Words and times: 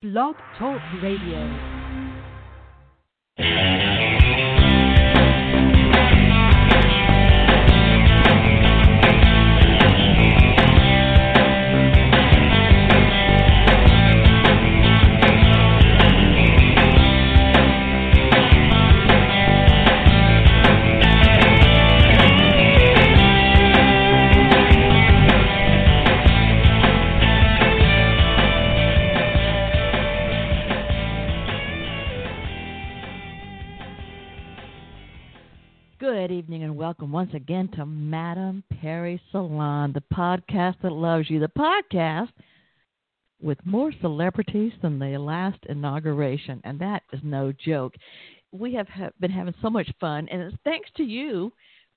Blog 0.00 0.36
Talk 0.56 0.80
Radio. 1.02 1.77
Welcome 36.88 37.12
once 37.12 37.34
again 37.34 37.68
to 37.76 37.84
Madame 37.84 38.64
Perry 38.80 39.20
Salon, 39.30 39.92
the 39.92 40.02
podcast 40.10 40.76
that 40.82 40.90
loves 40.90 41.28
you, 41.28 41.38
the 41.38 41.48
podcast 41.48 42.30
with 43.42 43.58
more 43.66 43.92
celebrities 44.00 44.72
than 44.80 44.98
the 44.98 45.18
last 45.18 45.58
inauguration, 45.68 46.62
and 46.64 46.78
that 46.78 47.02
is 47.12 47.20
no 47.22 47.52
joke. 47.52 47.94
We 48.52 48.72
have 48.72 48.88
ha- 48.88 49.10
been 49.20 49.30
having 49.30 49.52
so 49.60 49.68
much 49.68 49.92
fun, 50.00 50.28
and 50.30 50.40
it's 50.40 50.56
thanks 50.64 50.88
to 50.96 51.02
you 51.02 51.52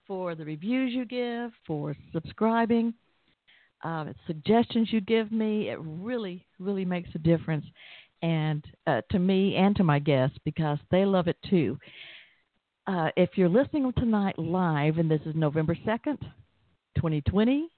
for 0.05 0.35
the 0.35 0.43
reviews 0.43 0.91
you 0.91 1.05
give, 1.05 1.51
for 1.65 1.95
subscribing, 2.11 2.93
uh, 3.85 4.07
suggestions 4.27 4.91
you 4.91 4.99
give 4.99 5.31
me. 5.31 5.69
It 5.69 5.79
really, 5.79 6.45
really 6.59 6.83
makes 6.83 7.11
a 7.15 7.19
difference, 7.19 7.65
and 8.21 8.61
uh, 8.87 8.99
to 9.11 9.19
me 9.19 9.55
and 9.55 9.73
to 9.77 9.85
my 9.85 9.99
guests 9.99 10.37
because 10.43 10.79
they 10.91 11.05
love 11.05 11.29
it 11.29 11.37
too. 11.49 11.77
Uh, 12.87 13.09
if 13.15 13.31
you're 13.35 13.49
listening 13.49 13.91
tonight 13.97 14.37
live, 14.39 14.97
and 14.97 15.09
this 15.09 15.21
is 15.25 15.35
November 15.35 15.75
2nd, 15.85 16.19
2020, 16.95 17.69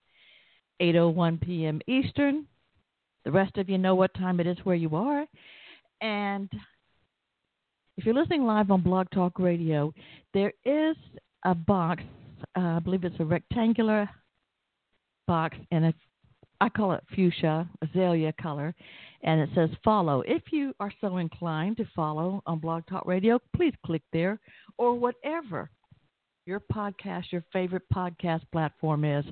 8.01 0.81 1.41
p.m. 1.41 1.81
Eastern, 1.87 2.47
the 3.25 3.31
rest 3.31 3.57
of 3.57 3.69
you 3.69 3.77
know 3.77 3.95
what 3.95 4.13
time 4.13 4.39
it 4.39 4.47
is 4.47 4.57
where 4.63 4.75
you 4.75 4.95
are. 4.95 5.25
And 6.01 6.49
if 7.97 8.05
you're 8.05 8.15
listening 8.15 8.45
live 8.45 8.71
on 8.71 8.81
Blog 8.81 9.07
Talk 9.13 9.39
Radio, 9.39 9.93
there 10.33 10.53
is 10.65 10.95
a 11.43 11.53
box, 11.53 12.01
uh, 12.57 12.61
I 12.61 12.79
believe 12.79 13.03
it's 13.03 13.19
a 13.19 13.25
rectangular 13.25 14.09
box 15.27 15.57
and 15.71 15.85
a 15.85 15.93
I 16.64 16.69
call 16.69 16.94
it 16.94 17.03
fuchsia, 17.14 17.67
azalea 17.81 18.31
color, 18.42 18.73
and 19.23 19.42
it 19.42 19.50
says 19.53 19.69
follow. 19.83 20.23
If 20.25 20.44
you 20.53 20.73
are 20.80 20.94
so 21.02 21.17
inclined 21.17 21.75
to 21.75 21.86
follow 21.94 22.42
on 22.45 22.59
Blog 22.59 22.88
Talk 22.88 23.06
Radio, 23.06 23.38
please 23.53 23.73
click 23.86 24.02
there 24.14 24.39
or 24.78 24.94
whatever 24.94 25.69
your 26.45 26.61
podcast, 26.61 27.34
your 27.34 27.44
favorite 27.52 27.84
podcast 27.94 28.44
platform 28.53 29.03
is. 29.03 29.25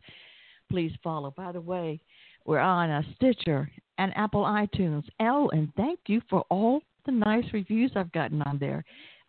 Please 0.70 0.92
follow. 1.02 1.34
By 1.38 1.54
the 1.54 1.62
way, 1.62 2.02
we're 2.46 2.60
on 2.60 2.90
a 2.90 3.02
Stitcher 3.16 3.72
and 3.98 4.12
Apple 4.18 4.44
iTunes. 4.44 5.06
Oh, 5.22 5.48
and 5.54 5.72
thank 5.78 6.00
you 6.08 6.22
for 6.30 6.44
all 6.50 6.82
the 7.06 7.14
nice 7.14 7.46
reviews 7.54 7.94
I've 7.96 8.12
gotten 8.12 8.42
on 8.42 8.58
there. 8.58 8.84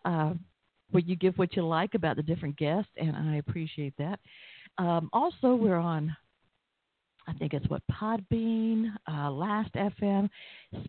Uh, 0.05 0.33
where 0.91 1.05
you 1.07 1.15
give 1.15 1.39
what 1.39 1.55
you 1.55 1.65
like 1.65 1.95
about 1.95 2.17
the 2.17 2.23
different 2.25 2.57
guests, 2.57 2.91
and 2.97 3.15
I 3.17 3.37
appreciate 3.37 3.95
that. 3.99 4.19
Um, 4.79 5.09
also, 5.13 5.55
we're 5.55 5.77
on 5.77 6.17
I 7.33 7.39
think 7.39 7.55
it's 7.55 7.69
what 7.69 7.83
Podbean, 7.91 8.93
uh, 9.11 9.31
Last 9.31 9.73
FM, 9.75 10.29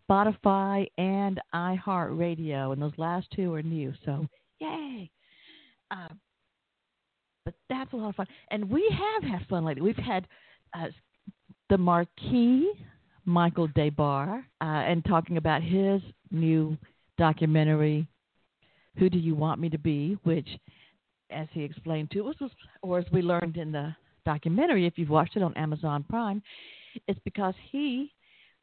Spotify, 0.10 0.88
and 0.98 1.40
iHeartRadio, 1.54 2.74
and 2.74 2.82
those 2.82 2.92
last 2.98 3.28
two 3.34 3.54
are 3.54 3.62
new. 3.62 3.94
So 4.06 4.28
yay! 4.60 5.10
Uh, 5.90 6.10
but 7.46 7.54
that's 7.70 7.94
a 7.94 7.96
lot 7.96 8.10
of 8.10 8.16
fun, 8.16 8.28
and 8.52 8.70
we 8.70 8.86
have 8.92 9.32
had 9.32 9.48
fun 9.48 9.64
lately. 9.64 9.82
We've 9.82 9.96
had 9.96 10.28
uh, 10.74 10.88
the 11.70 11.78
Marquis 11.78 12.72
Michael 13.26 13.68
Des 13.68 13.92
Barres 13.92 14.44
uh, 14.62 14.64
and 14.64 15.04
talking 15.06 15.38
about 15.38 15.62
his 15.62 16.02
new 16.32 16.78
documentary, 17.18 18.06
"Who 18.98 19.10
Do 19.10 19.18
You 19.18 19.36
Want 19.36 19.62
Me 19.62 19.70
to 19.70 19.78
Be," 19.78 20.18
which, 20.24 20.48
as 21.30 21.48
he 21.52 21.64
explained 21.64 22.12
to 22.12 22.28
us, 22.28 22.36
or 22.82 23.00
as 23.00 23.06
we 23.14 23.22
learned 23.22 23.56
in 23.56 23.72
the 23.72 23.96
documentary, 24.26 24.86
if 24.86 24.98
you've 24.98 25.10
watched 25.10 25.36
it 25.36 25.44
on 25.44 25.54
Amazon 25.56 26.06
Prime, 26.10 26.42
it's 27.08 27.20
because 27.24 27.54
he 27.72 28.12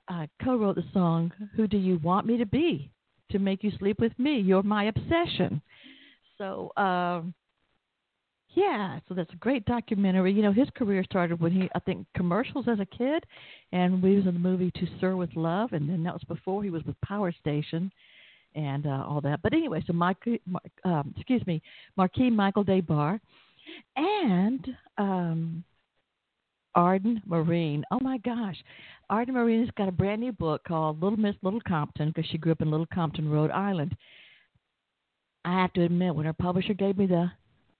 uh, 0.09 0.27
co 0.43 0.57
wrote 0.57 0.77
the 0.77 0.85
song, 0.93 1.33
Who 1.57 1.67
Do 1.67 1.79
You 1.79 1.99
Want 1.99 2.27
Me 2.27 2.37
to 2.39 2.47
Be? 2.47 2.91
To 3.31 3.39
Make 3.39 3.63
You 3.63 3.73
Sleep 3.79 4.01
With 4.01 4.17
Me. 4.19 4.41
You're 4.41 4.63
My 4.63 4.85
Obsession. 4.85 5.63
So, 6.39 6.73
um, 6.77 7.35
yeah, 8.55 8.99
so 9.09 9.15
that's 9.15 9.33
a 9.33 9.37
great 9.37 9.65
documentary. 9.67 10.33
You 10.33 10.43
know, 10.43 10.53
his 10.53 10.69
career 10.75 11.05
started 11.05 11.41
when 11.41 11.53
he, 11.53 11.69
I 11.75 11.79
think, 11.79 12.07
commercials 12.17 12.67
as 12.67 12.81
a 12.81 12.87
kid, 12.87 13.25
and 13.73 14.03
we 14.03 14.17
was 14.17 14.27
in 14.27 14.35
the 14.35 14.41
movie 14.41 14.73
To 14.73 14.87
Sir 15.01 15.15
with 15.15 15.31
Love, 15.37 15.73
and 15.73 15.89
then 15.89 16.03
that 16.03 16.13
was 16.13 16.25
before 16.27 16.65
he 16.65 16.71
was 16.71 16.83
with 16.85 17.01
Power 17.03 17.33
Station 17.33 17.93
and 18.57 18.87
uh, 18.87 19.05
all 19.09 19.21
that. 19.21 19.41
But 19.43 19.53
anyway, 19.53 19.85
so 19.87 19.93
Mike, 19.93 20.17
um, 20.85 21.15
excuse 21.17 21.47
me, 21.47 21.63
Marquis 21.97 22.31
Michael 22.31 22.65
Des 22.65 22.81
Barres 22.81 23.21
and 23.97 24.67
um, 24.99 25.65
Arden 26.75 27.23
Myrin. 27.29 27.83
Oh 27.91 28.01
my 28.01 28.19
gosh, 28.19 28.57
Arden 29.09 29.35
Myrin 29.35 29.61
has 29.61 29.71
got 29.77 29.89
a 29.89 29.93
brand 29.93 30.21
new 30.21 30.33
book 30.33 30.63
called 30.67 31.03
Little 31.03 31.19
Miss 31.19 31.37
Little 31.43 31.61
Compton 31.67 32.09
because 32.09 32.29
she 32.31 32.39
grew 32.39 32.53
up 32.53 32.63
in 32.63 32.71
Little 32.71 32.89
Compton, 32.93 33.29
Rhode 33.29 33.51
Island. 33.51 33.97
I 35.45 35.61
have 35.61 35.73
to 35.75 35.85
admit, 35.85 36.15
when 36.15 36.27
her 36.27 36.33
publisher 36.33 36.75
gave 36.75 36.99
me 36.99 37.07
the 37.07 37.31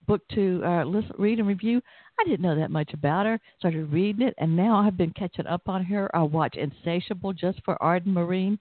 book 0.07 0.21
to 0.33 0.61
uh, 0.65 0.83
listen, 0.83 1.11
read 1.17 1.39
and 1.39 1.47
review, 1.47 1.81
I 2.19 2.23
didn't 2.23 2.41
know 2.41 2.55
that 2.55 2.71
much 2.71 2.93
about 2.93 3.25
her. 3.25 3.39
Started 3.59 3.91
reading 3.91 4.27
it, 4.27 4.33
and 4.39 4.55
now 4.55 4.77
I've 4.77 4.97
been 4.97 5.13
catching 5.13 5.47
up 5.47 5.67
on 5.67 5.83
her. 5.85 6.13
I 6.15 6.23
watch 6.23 6.55
Insatiable 6.55 7.33
just 7.33 7.63
for 7.63 7.81
Arden 7.81 8.13
Myrin. 8.13 8.57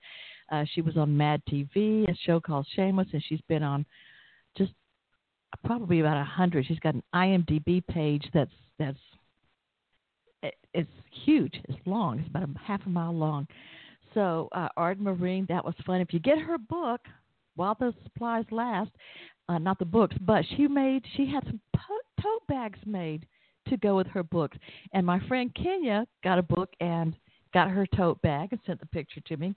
Uh, 0.53 0.65
she 0.75 0.81
was 0.81 0.97
on 0.97 1.17
Mad 1.17 1.43
TV, 1.51 2.09
a 2.09 2.15
show 2.25 2.41
called 2.41 2.67
Shameless, 2.75 3.09
and 3.13 3.23
she's 3.27 3.41
been 3.49 3.63
on 3.63 3.87
probably 5.65 6.01
about 6.01 6.17
a 6.17 6.25
hundred. 6.25 6.67
She's 6.67 6.79
got 6.79 6.95
an 6.95 7.03
IMDb 7.15 7.87
page 7.87 8.25
that's 8.33 8.51
that's 8.79 8.99
it's 10.73 10.91
huge. 11.25 11.61
It's 11.69 11.79
long. 11.87 12.21
It's 12.21 12.29
about 12.29 12.45
a 12.45 12.59
half 12.65 12.81
a 12.87 12.89
mile 12.89 13.15
long. 13.15 13.47
So 14.15 14.49
uh, 14.53 14.69
Arden 14.77 15.05
Myrin, 15.05 15.47
that 15.49 15.65
was 15.65 15.75
fun. 15.87 16.01
If 16.01 16.13
you 16.13 16.19
get 16.19 16.39
her 16.39 16.59
book 16.59 17.01
while 17.57 17.77
the 17.79 17.95
supplies 18.05 18.45
last, 18.51 18.91
uh, 19.49 19.59
not 19.59 19.79
the 19.79 19.85
books, 19.85 20.17
but 20.23 20.45
she 20.57 20.67
made 20.67 21.05
she 21.17 21.27
had 21.27 21.45
some 21.45 21.61
po- 21.75 22.23
tote 22.23 22.47
bags 22.49 22.79
made 22.87 23.27
to 23.69 23.77
go 23.77 23.97
with 23.97 24.07
her 24.09 24.23
books. 24.23 24.57
And 24.93 25.05
my 25.05 25.21
friend 25.29 25.55
Kenya 25.55 26.07
got 26.25 26.39
a 26.39 26.43
book 26.43 26.71
and 26.81 27.15
got 27.53 27.71
her 27.71 27.87
tote 27.97 28.21
bag 28.23 28.49
and 28.53 28.61
sent 28.67 28.81
the 28.81 28.87
picture 28.87 29.21
to 29.27 29.37
me. 29.37 29.55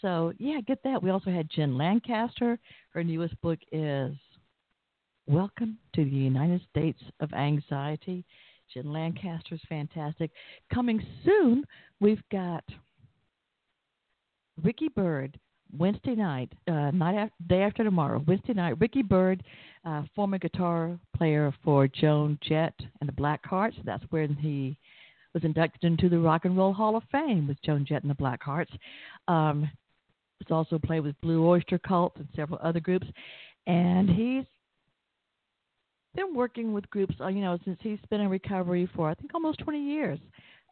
So 0.00 0.32
yeah, 0.38 0.60
get 0.60 0.82
that. 0.84 1.02
We 1.02 1.10
also 1.10 1.30
had 1.30 1.50
Jen 1.50 1.76
Lancaster. 1.76 2.58
Her 2.90 3.02
newest 3.02 3.40
book 3.40 3.58
is 3.72 4.12
Welcome 5.28 5.76
to 5.94 6.06
the 6.06 6.10
United 6.10 6.62
States 6.70 7.02
of 7.20 7.30
Anxiety. 7.34 8.24
Jen 8.72 8.90
Lancaster 8.90 9.56
is 9.56 9.60
fantastic. 9.68 10.30
Coming 10.72 11.04
soon, 11.22 11.64
we've 12.00 12.22
got 12.32 12.64
Ricky 14.62 14.88
Byrd 14.88 15.38
Wednesday 15.76 16.14
night, 16.14 16.50
uh, 16.66 16.92
night 16.92 17.30
day 17.46 17.60
after 17.60 17.84
tomorrow, 17.84 18.24
Wednesday 18.26 18.54
night. 18.54 18.80
Ricky 18.80 19.02
Byrd, 19.02 19.44
uh, 19.84 20.04
former 20.16 20.38
guitar 20.38 20.98
player 21.14 21.52
for 21.62 21.86
Joan 21.88 22.38
Jett 22.42 22.72
and 23.02 23.06
the 23.06 23.12
Blackhearts. 23.12 23.76
That's 23.84 24.04
when 24.08 24.34
he 24.34 24.78
was 25.34 25.44
inducted 25.44 25.84
into 25.84 26.08
the 26.08 26.18
Rock 26.18 26.46
and 26.46 26.56
Roll 26.56 26.72
Hall 26.72 26.96
of 26.96 27.02
Fame 27.12 27.46
with 27.46 27.60
Joan 27.60 27.84
Jett 27.86 28.00
and 28.00 28.10
the 28.10 28.14
Blackhearts. 28.14 28.72
Um, 29.30 29.70
he's 30.38 30.50
also 30.50 30.78
played 30.78 31.00
with 31.00 31.20
Blue 31.20 31.46
Oyster 31.46 31.78
Cult 31.78 32.16
and 32.16 32.28
several 32.34 32.58
other 32.62 32.80
groups, 32.80 33.06
and 33.66 34.08
he's 34.08 34.46
been 36.14 36.34
working 36.34 36.72
with 36.72 36.88
groups, 36.90 37.14
uh, 37.20 37.28
you 37.28 37.40
know, 37.40 37.58
since 37.64 37.78
he's 37.82 37.98
been 38.10 38.20
in 38.20 38.28
recovery 38.28 38.88
for 38.94 39.08
I 39.08 39.14
think 39.14 39.34
almost 39.34 39.58
20 39.60 39.80
years. 39.80 40.18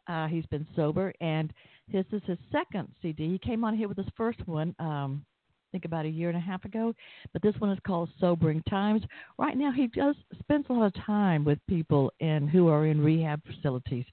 Uh, 0.07 0.27
he's 0.27 0.45
been 0.45 0.65
sober, 0.75 1.13
and 1.19 1.51
this 1.91 2.05
is 2.13 2.21
his 2.25 2.37
second 2.51 2.87
CD. 3.01 3.29
He 3.29 3.37
came 3.37 3.65
on 3.65 3.75
here 3.75 3.89
with 3.89 3.97
his 3.97 4.07
first 4.15 4.39
one, 4.47 4.73
um, 4.79 5.25
I 5.27 5.67
think 5.73 5.83
about 5.83 6.05
a 6.05 6.09
year 6.09 6.29
and 6.29 6.37
a 6.37 6.41
half 6.41 6.63
ago, 6.63 6.93
but 7.33 7.41
this 7.41 7.55
one 7.59 7.71
is 7.71 7.79
called 7.85 8.09
Sobering 8.19 8.63
Times. 8.69 9.03
Right 9.37 9.57
now, 9.57 9.71
he 9.71 9.87
does 9.87 10.15
spends 10.39 10.65
a 10.69 10.73
lot 10.73 10.85
of 10.85 11.05
time 11.05 11.43
with 11.43 11.59
people 11.67 12.11
in 12.21 12.47
who 12.47 12.69
are 12.69 12.85
in 12.85 13.01
rehab 13.01 13.41
facilities, 13.45 14.05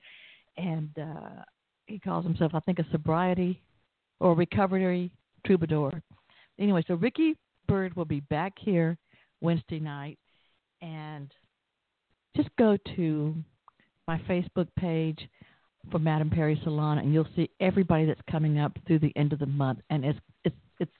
and 0.57 0.91
uh, 1.01 1.43
he 1.87 2.01
calls 2.01 2.25
himself, 2.25 2.53
I 2.55 2.61
think, 2.61 2.81
a 2.81 2.87
sobriety 2.91 3.63
or 4.19 4.35
recovery 4.35 5.13
troubadour. 5.47 6.03
Anyway, 6.59 6.83
so 6.89 6.95
Ricky 6.95 7.37
Byrd 7.69 7.95
will 7.95 8.05
be 8.05 8.21
back 8.21 8.55
here 8.59 8.97
Wednesday 9.41 9.79
night 9.79 10.19
and 10.85 11.33
just 12.37 12.51
go 12.59 12.77
to 12.97 13.35
my 14.07 14.19
Facebook 14.29 14.69
page 14.79 15.19
for 15.91 15.99
Madame 15.99 16.31
Perry 16.31 16.61
Salon, 16.63 16.99
and 16.99 17.13
you'll 17.13 17.27
see 17.35 17.51
everybody 17.61 18.05
that's 18.05 18.21
coming 18.31 18.59
up 18.59 18.73
through 18.87 18.99
the 18.99 19.13
end 19.17 19.33
of 19.33 19.39
the 19.39 19.47
month, 19.47 19.81
and 19.91 20.05
it's 20.05 20.19
it's 20.45 20.57
it's 20.79 20.93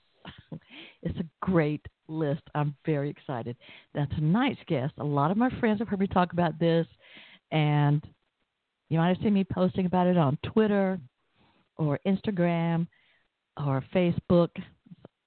it's 1.03 1.19
a 1.19 1.25
great 1.41 1.85
list. 2.07 2.41
I'm 2.55 2.75
very 2.85 3.09
excited. 3.09 3.55
Now, 3.93 4.05
tonight's 4.15 4.59
guest, 4.67 4.93
a 4.97 5.03
lot 5.03 5.31
of 5.31 5.37
my 5.37 5.49
friends 5.59 5.79
have 5.79 5.87
heard 5.87 5.99
me 5.99 6.07
talk 6.07 6.33
about 6.33 6.59
this, 6.59 6.87
and 7.51 8.03
you 8.89 8.97
might 8.97 9.09
have 9.09 9.23
seen 9.23 9.33
me 9.33 9.43
posting 9.43 9.85
about 9.85 10.07
it 10.07 10.17
on 10.17 10.37
Twitter 10.43 10.99
or 11.77 11.99
Instagram 12.07 12.87
or 13.57 13.83
Facebook, 13.93 14.49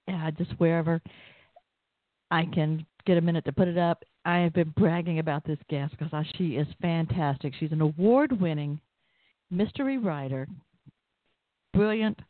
uh, 0.08 0.30
just 0.32 0.50
wherever 0.58 1.00
I 2.30 2.44
can 2.44 2.86
get 3.08 3.16
a 3.16 3.22
minute 3.22 3.46
to 3.46 3.52
put 3.52 3.68
it 3.68 3.78
up. 3.78 4.04
I 4.26 4.40
have 4.40 4.52
been 4.52 4.72
bragging 4.76 5.18
about 5.18 5.42
this 5.46 5.58
guest 5.70 5.94
because 5.98 6.26
she 6.36 6.56
is 6.56 6.66
fantastic. 6.82 7.54
She's 7.58 7.72
an 7.72 7.80
award 7.80 8.38
winning 8.38 8.78
mystery 9.50 9.96
writer, 9.96 10.46
brilliant. 11.72 12.20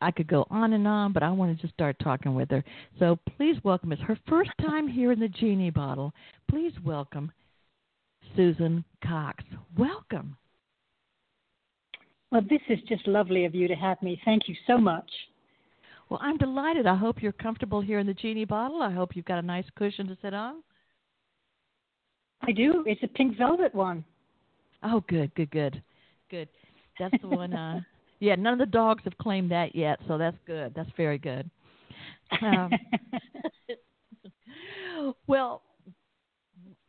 I 0.00 0.10
could 0.10 0.26
go 0.26 0.46
on 0.50 0.72
and 0.72 0.88
on, 0.88 1.12
but 1.12 1.22
I 1.22 1.30
wanted 1.30 1.56
to 1.56 1.62
just 1.62 1.74
start 1.74 1.96
talking 2.02 2.34
with 2.34 2.50
her. 2.50 2.64
So 2.98 3.18
please 3.36 3.56
welcome. 3.62 3.92
It's 3.92 4.00
her 4.02 4.18
first 4.26 4.50
time 4.62 4.88
here 4.88 5.12
in 5.12 5.20
the 5.20 5.28
Genie 5.28 5.70
Bottle. 5.70 6.14
Please 6.50 6.72
welcome 6.82 7.30
Susan 8.34 8.84
Cox. 9.06 9.44
Welcome. 9.76 10.34
Well, 12.30 12.42
this 12.48 12.62
is 12.70 12.78
just 12.88 13.06
lovely 13.06 13.44
of 13.44 13.54
you 13.54 13.68
to 13.68 13.74
have 13.74 14.00
me. 14.00 14.18
Thank 14.24 14.48
you 14.48 14.54
so 14.66 14.78
much. 14.78 15.10
Well, 16.12 16.20
I'm 16.22 16.36
delighted. 16.36 16.86
I 16.86 16.94
hope 16.94 17.22
you're 17.22 17.32
comfortable 17.32 17.80
here 17.80 17.98
in 17.98 18.06
the 18.06 18.12
Genie 18.12 18.44
bottle. 18.44 18.82
I 18.82 18.90
hope 18.90 19.16
you've 19.16 19.24
got 19.24 19.38
a 19.38 19.42
nice 19.46 19.64
cushion 19.76 20.06
to 20.08 20.18
sit 20.20 20.34
on. 20.34 20.56
I 22.42 22.52
do. 22.52 22.84
It's 22.86 23.02
a 23.02 23.08
pink 23.08 23.38
velvet 23.38 23.74
one. 23.74 24.04
Oh, 24.82 25.02
good, 25.08 25.34
good, 25.34 25.50
good, 25.50 25.82
good. 26.30 26.50
That's 26.98 27.14
the 27.22 27.28
one. 27.28 27.54
Uh, 27.54 27.80
yeah, 28.20 28.34
none 28.34 28.52
of 28.52 28.58
the 28.58 28.66
dogs 28.66 29.02
have 29.04 29.16
claimed 29.16 29.50
that 29.52 29.74
yet, 29.74 30.00
so 30.06 30.18
that's 30.18 30.36
good. 30.46 30.74
That's 30.76 30.90
very 30.98 31.16
good. 31.16 31.48
Um, 32.42 32.70
well, 35.26 35.62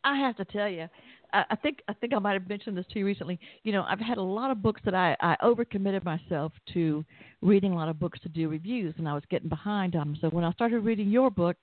I 0.03 0.17
have 0.17 0.35
to 0.35 0.43
tell 0.43 0.67
you, 0.67 0.89
I 1.33 1.55
think 1.55 1.79
I 1.87 1.93
think 1.93 2.13
I 2.13 2.19
might 2.19 2.33
have 2.33 2.47
mentioned 2.47 2.77
this 2.77 2.85
to 2.93 2.99
you 2.99 3.05
recently. 3.05 3.39
You 3.63 3.71
know, 3.71 3.83
I've 3.87 3.99
had 3.99 4.19
a 4.19 4.21
lot 4.21 4.51
of 4.51 4.61
books 4.61 4.81
that 4.85 4.93
I, 4.93 5.17
I 5.19 5.35
overcommitted 5.43 6.03
myself 6.03 6.51
to 6.73 7.03
reading 7.41 7.71
a 7.71 7.75
lot 7.75 7.89
of 7.89 7.99
books 7.99 8.19
to 8.21 8.29
do 8.29 8.49
reviews, 8.49 8.93
and 8.97 9.09
I 9.09 9.13
was 9.13 9.23
getting 9.29 9.49
behind 9.49 9.95
on 9.95 10.07
them. 10.07 10.17
So 10.21 10.29
when 10.29 10.43
I 10.43 10.51
started 10.51 10.79
reading 10.81 11.09
your 11.09 11.31
book, 11.31 11.57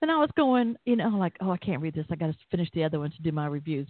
then 0.00 0.10
I 0.10 0.16
was 0.16 0.30
going, 0.36 0.76
you 0.84 0.96
know, 0.96 1.08
like, 1.10 1.36
oh, 1.40 1.52
I 1.52 1.58
can't 1.58 1.80
read 1.80 1.94
this. 1.94 2.06
I 2.10 2.16
got 2.16 2.26
to 2.26 2.36
finish 2.50 2.68
the 2.74 2.82
other 2.82 2.98
one 2.98 3.12
to 3.12 3.22
do 3.22 3.30
my 3.30 3.46
reviews. 3.46 3.86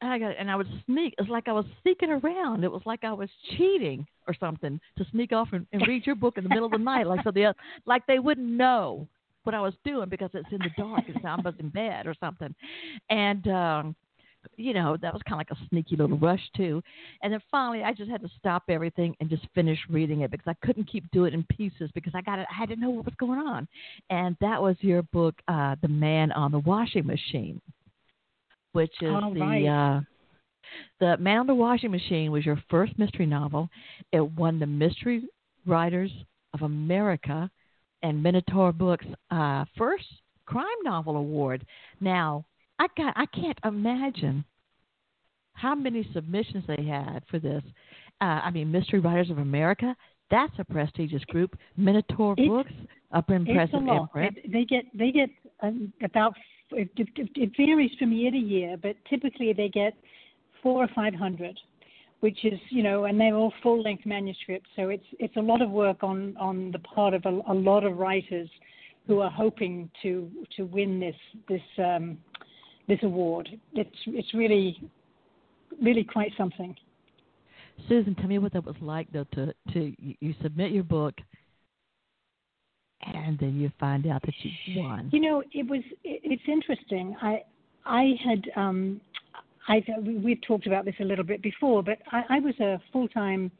And 0.00 0.12
I 0.12 0.18
got, 0.18 0.34
and 0.38 0.50
I 0.50 0.56
would 0.56 0.68
sneak. 0.86 1.14
It's 1.18 1.30
like 1.30 1.48
I 1.48 1.52
was 1.52 1.64
sneaking 1.82 2.10
around. 2.10 2.64
It 2.64 2.72
was 2.72 2.82
like 2.86 3.04
I 3.04 3.12
was 3.12 3.28
cheating 3.56 4.06
or 4.26 4.34
something 4.38 4.80
to 4.96 5.06
sneak 5.12 5.32
off 5.32 5.48
and, 5.52 5.66
and 5.72 5.86
read 5.86 6.06
your 6.06 6.16
book 6.16 6.38
in 6.38 6.44
the 6.44 6.50
middle 6.50 6.66
of 6.66 6.72
the 6.72 6.78
night, 6.78 7.06
like 7.06 7.22
so 7.24 7.30
the 7.30 7.54
like 7.86 8.06
they 8.06 8.18
wouldn't 8.18 8.46
know 8.46 9.08
what 9.44 9.54
I 9.54 9.60
was 9.60 9.74
doing 9.84 10.08
because 10.08 10.30
it's 10.34 10.48
in 10.52 10.58
the 10.58 10.70
dark 10.76 11.04
and 11.08 11.24
I 11.24 11.36
was 11.36 11.54
in 11.58 11.70
bed 11.70 12.06
or 12.06 12.14
something. 12.20 12.54
And 13.10 13.48
um 13.48 13.96
you 14.56 14.74
know, 14.74 14.96
that 15.00 15.12
was 15.12 15.22
kind 15.28 15.40
of 15.40 15.46
like 15.48 15.58
a 15.58 15.68
sneaky 15.68 15.96
little 15.96 16.18
rush 16.18 16.42
too. 16.56 16.82
And 17.22 17.32
then 17.32 17.40
finally, 17.50 17.82
I 17.82 17.92
just 17.92 18.10
had 18.10 18.22
to 18.22 18.28
stop 18.38 18.64
everything 18.68 19.14
and 19.20 19.28
just 19.28 19.46
finish 19.54 19.78
reading 19.88 20.20
it 20.22 20.30
because 20.30 20.46
I 20.46 20.66
couldn't 20.66 20.90
keep 20.90 21.10
doing 21.10 21.32
it 21.32 21.34
in 21.34 21.44
pieces 21.44 21.90
because 21.94 22.12
I 22.14 22.22
got 22.22 22.38
it. 22.38 22.46
I 22.50 22.54
had 22.54 22.68
to 22.70 22.76
know 22.76 22.90
what 22.90 23.04
was 23.04 23.14
going 23.18 23.38
on. 23.38 23.68
And 24.10 24.36
that 24.40 24.60
was 24.60 24.76
your 24.80 25.02
book, 25.02 25.34
uh, 25.48 25.76
"The 25.82 25.88
Man 25.88 26.32
on 26.32 26.52
the 26.52 26.60
Washing 26.60 27.06
Machine," 27.06 27.60
which 28.72 28.94
is 29.00 29.10
All 29.10 29.32
the. 29.32 29.40
right. 29.40 29.66
Uh, 29.66 30.00
the 31.00 31.16
Man 31.18 31.38
on 31.38 31.46
the 31.46 31.54
Washing 31.54 31.90
Machine 31.90 32.30
was 32.30 32.44
your 32.44 32.62
first 32.68 32.98
mystery 32.98 33.26
novel. 33.26 33.68
It 34.12 34.20
won 34.20 34.58
the 34.58 34.66
Mystery 34.66 35.24
Writers 35.66 36.10
of 36.52 36.62
America 36.62 37.50
and 38.02 38.22
Minotaur 38.22 38.72
Books 38.72 39.06
uh, 39.30 39.64
first 39.76 40.04
crime 40.46 40.66
novel 40.82 41.16
award. 41.16 41.64
Now, 42.00 42.44
I 42.78 42.86
got 42.96 43.12
I 43.16 43.26
can't 43.26 43.58
imagine 43.64 44.44
how 45.54 45.74
many 45.74 46.08
submissions 46.12 46.64
they 46.66 46.84
had 46.84 47.22
for 47.30 47.38
this. 47.38 47.62
Uh, 48.20 48.40
I 48.44 48.50
mean, 48.50 48.70
Mystery 48.70 49.00
Writers 49.00 49.30
of 49.30 49.38
America. 49.38 49.96
That's 50.30 50.52
a 50.58 50.64
prestigious 50.64 51.24
group. 51.24 51.56
Minotaur 51.76 52.34
It's- 52.34 52.48
Books, 52.48 52.72
Upper 53.12 53.34
Impressive. 53.34 53.74
Imprint. 53.86 54.38
It, 54.38 54.52
they 54.52 54.64
get 54.64 54.84
they 54.96 55.10
get 55.10 55.30
um, 55.62 55.92
about 56.02 56.34
it, 56.72 56.90
it, 56.96 57.30
it 57.34 57.50
varies 57.56 57.90
from 57.98 58.12
year 58.12 58.30
to 58.30 58.36
year, 58.36 58.76
but 58.80 58.96
typically 59.08 59.52
they 59.52 59.68
get 59.68 59.94
four 60.62 60.84
or 60.84 60.88
five 60.94 61.14
hundred, 61.14 61.58
which 62.20 62.44
is 62.44 62.58
you 62.68 62.82
know, 62.82 63.04
and 63.04 63.18
they're 63.18 63.34
all 63.34 63.52
full 63.62 63.82
length 63.82 64.04
manuscripts. 64.04 64.68
So 64.76 64.90
it's 64.90 65.06
it's 65.18 65.36
a 65.36 65.40
lot 65.40 65.62
of 65.62 65.70
work 65.70 66.02
on 66.02 66.36
on 66.36 66.70
the 66.70 66.78
part 66.80 67.14
of 67.14 67.24
a, 67.24 67.40
a 67.48 67.54
lot 67.54 67.84
of 67.84 67.96
writers 67.96 68.50
who 69.06 69.20
are 69.20 69.30
hoping 69.30 69.90
to 70.02 70.30
to 70.56 70.64
win 70.64 71.00
this 71.00 71.16
this 71.48 71.62
um, 71.78 72.18
this 72.88 72.98
award. 73.02 73.48
It's 73.74 73.96
it's 74.06 74.34
really 74.34 74.90
really 75.82 76.04
quite 76.04 76.32
something. 76.36 76.74
Susan, 77.88 78.14
tell 78.16 78.26
me 78.26 78.38
what 78.38 78.52
that 78.54 78.64
was 78.64 78.76
like 78.80 79.06
though 79.12 79.26
to 79.34 79.54
to 79.72 79.94
you- 80.20 80.34
submit 80.42 80.72
your 80.72 80.84
book 80.84 81.14
and 83.14 83.38
then 83.38 83.58
you 83.60 83.70
find 83.78 84.06
out 84.06 84.22
that 84.22 84.34
you 84.42 84.82
won. 84.82 85.08
You 85.12 85.20
know, 85.20 85.42
it 85.52 85.68
was 85.68 85.82
it, 86.04 86.20
it's 86.24 86.42
interesting. 86.48 87.16
I 87.22 87.42
I 87.84 88.14
had 88.24 88.42
um 88.56 89.00
I 89.68 89.82
we've 90.02 90.40
talked 90.42 90.66
about 90.66 90.84
this 90.84 90.94
a 91.00 91.04
little 91.04 91.24
bit 91.24 91.42
before, 91.42 91.82
but 91.82 91.98
I, 92.10 92.22
I 92.30 92.40
was 92.40 92.58
a 92.60 92.80
full 92.92 93.08
time 93.08 93.50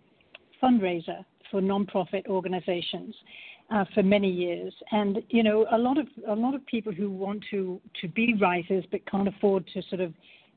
fundraiser 0.63 1.25
for 1.51 1.61
nonprofit 1.61 2.27
organizations 2.27 3.15
uh, 3.71 3.85
for 3.95 4.03
many 4.03 4.31
years, 4.31 4.73
and 4.93 5.19
you 5.29 5.43
know, 5.43 5.67
a 5.73 5.79
lot 5.79 5.99
of 5.99 6.07
a 6.29 6.35
lot 6.35 6.55
of 6.55 6.65
people 6.67 6.93
who 6.93 7.11
want 7.11 7.45
to 7.51 7.81
to 8.01 8.09
be 8.09 8.35
writers 8.41 8.85
but 8.91 9.05
can't 9.11 9.29
afford 9.29 9.67
to 9.75 9.83
sort 9.89 10.01
of 10.01 10.13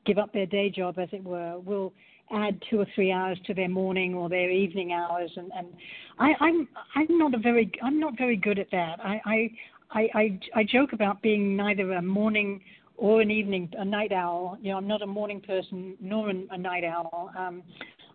give 0.06 0.18
up 0.18 0.32
their 0.32 0.46
day 0.46 0.70
job, 0.70 0.98
as 0.98 1.08
it 1.12 1.22
were, 1.22 1.58
will 1.60 1.92
add 2.32 2.60
two 2.70 2.80
or 2.80 2.86
three 2.94 3.12
hours 3.12 3.38
to 3.46 3.54
their 3.54 3.68
morning 3.68 4.14
or 4.14 4.28
their 4.28 4.50
evening 4.50 4.92
hours 4.92 5.30
and, 5.36 5.52
and 5.56 5.66
I, 6.18 6.32
I'm 6.40 6.68
I'm 6.94 7.18
not 7.18 7.34
a 7.34 7.38
very 7.38 7.70
I'm 7.82 8.00
not 8.00 8.16
very 8.16 8.36
good 8.36 8.58
at 8.58 8.70
that. 8.70 8.98
I, 9.00 9.20
I 9.26 9.50
I 9.90 10.40
I 10.54 10.64
joke 10.64 10.92
about 10.92 11.20
being 11.22 11.56
neither 11.56 11.92
a 11.92 12.02
morning 12.02 12.60
or 12.96 13.20
an 13.20 13.30
evening 13.30 13.70
a 13.78 13.84
night 13.84 14.12
owl. 14.12 14.56
You 14.62 14.72
know, 14.72 14.78
I'm 14.78 14.88
not 14.88 15.02
a 15.02 15.06
morning 15.06 15.40
person 15.40 15.96
nor 16.00 16.30
a 16.30 16.58
night 16.58 16.84
owl. 16.84 17.30
Um, 17.36 17.62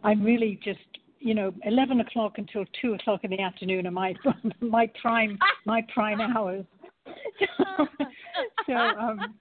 I'm 0.04 0.24
really 0.24 0.60
just 0.64 0.80
you 1.20 1.34
know, 1.34 1.54
11 1.64 2.00
o'clock 2.02 2.38
until 2.38 2.66
2 2.82 2.94
o'clock 2.94 3.24
in 3.24 3.32
the 3.32 3.40
afternoon 3.40 3.88
are 3.88 3.92
my 3.92 4.16
my 4.62 4.90
prime 5.02 5.38
my 5.66 5.82
prime 5.94 6.22
hours. 6.22 6.66
so 8.66 8.74
um, 8.74 9.36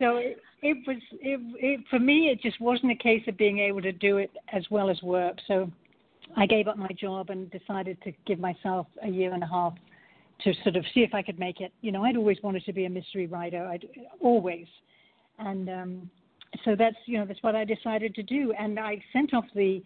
so 0.00 0.16
it, 0.16 0.38
it 0.62 0.76
was 0.86 0.96
it, 1.12 1.40
it 1.58 1.80
for 1.88 1.98
me 1.98 2.28
it 2.28 2.40
just 2.40 2.60
wasn't 2.60 2.92
a 2.92 2.96
case 2.96 3.22
of 3.28 3.36
being 3.36 3.58
able 3.58 3.82
to 3.82 3.92
do 3.92 4.18
it 4.18 4.30
as 4.52 4.64
well 4.70 4.90
as 4.90 5.00
work. 5.02 5.36
So 5.46 5.70
I 6.36 6.46
gave 6.46 6.68
up 6.68 6.76
my 6.76 6.90
job 6.98 7.30
and 7.30 7.50
decided 7.50 8.00
to 8.02 8.12
give 8.26 8.38
myself 8.38 8.86
a 9.02 9.08
year 9.08 9.32
and 9.32 9.42
a 9.42 9.46
half 9.46 9.74
to 10.44 10.52
sort 10.62 10.76
of 10.76 10.84
see 10.94 11.00
if 11.00 11.14
I 11.14 11.22
could 11.22 11.38
make 11.38 11.60
it. 11.60 11.72
You 11.80 11.92
know, 11.92 12.04
I'd 12.04 12.16
always 12.16 12.38
wanted 12.42 12.64
to 12.64 12.72
be 12.72 12.84
a 12.86 12.90
mystery 12.90 13.26
writer. 13.26 13.64
I'd 13.66 13.86
always, 14.20 14.66
and 15.38 15.68
um, 15.68 16.10
so 16.64 16.74
that's 16.76 16.96
you 17.06 17.18
know 17.18 17.26
that's 17.26 17.42
what 17.42 17.54
I 17.54 17.64
decided 17.64 18.14
to 18.14 18.22
do. 18.22 18.52
And 18.58 18.78
I 18.78 19.02
sent 19.12 19.34
off 19.34 19.44
the. 19.54 19.82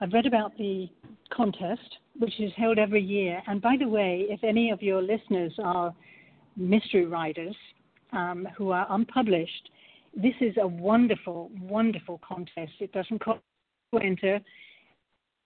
I've 0.00 0.12
read 0.12 0.26
about 0.26 0.56
the 0.56 0.88
contest, 1.30 1.98
which 2.18 2.38
is 2.40 2.52
held 2.56 2.78
every 2.78 3.02
year. 3.02 3.42
And 3.46 3.60
by 3.60 3.76
the 3.78 3.88
way, 3.88 4.26
if 4.28 4.44
any 4.44 4.70
of 4.70 4.82
your 4.82 5.02
listeners 5.02 5.52
are 5.62 5.94
mystery 6.56 7.06
writers 7.06 7.56
um, 8.12 8.46
who 8.56 8.70
are 8.70 8.86
unpublished, 8.90 9.70
this 10.16 10.34
is 10.40 10.54
a 10.60 10.66
wonderful, 10.66 11.50
wonderful 11.60 12.20
contest. 12.26 12.72
It 12.80 12.92
doesn't 12.92 13.20
cost 13.20 13.40
to 13.94 14.00
enter. 14.00 14.40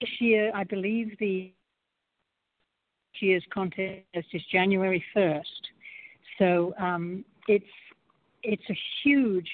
This 0.00 0.10
year, 0.20 0.52
I 0.54 0.64
believe 0.64 1.16
the 1.18 1.52
year's 3.20 3.44
contest 3.52 4.04
is 4.14 4.42
January 4.50 5.02
1st. 5.16 5.42
So 6.38 6.74
um, 6.78 7.24
it's 7.48 7.64
it's 8.42 8.62
a 8.68 8.78
huge 9.02 9.48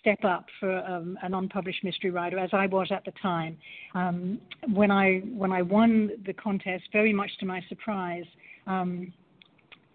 step 0.00 0.24
up 0.24 0.46
for 0.60 0.78
um, 0.84 1.18
an 1.22 1.34
unpublished 1.34 1.84
mystery 1.84 2.10
writer, 2.10 2.38
as 2.38 2.50
I 2.52 2.66
was 2.66 2.88
at 2.90 3.04
the 3.04 3.12
time. 3.22 3.56
Um, 3.94 4.40
when 4.72 4.90
I 4.90 5.18
when 5.34 5.52
I 5.52 5.62
won 5.62 6.10
the 6.26 6.32
contest, 6.32 6.84
very 6.92 7.12
much 7.12 7.30
to 7.40 7.46
my 7.46 7.62
surprise, 7.68 8.24
um, 8.66 9.12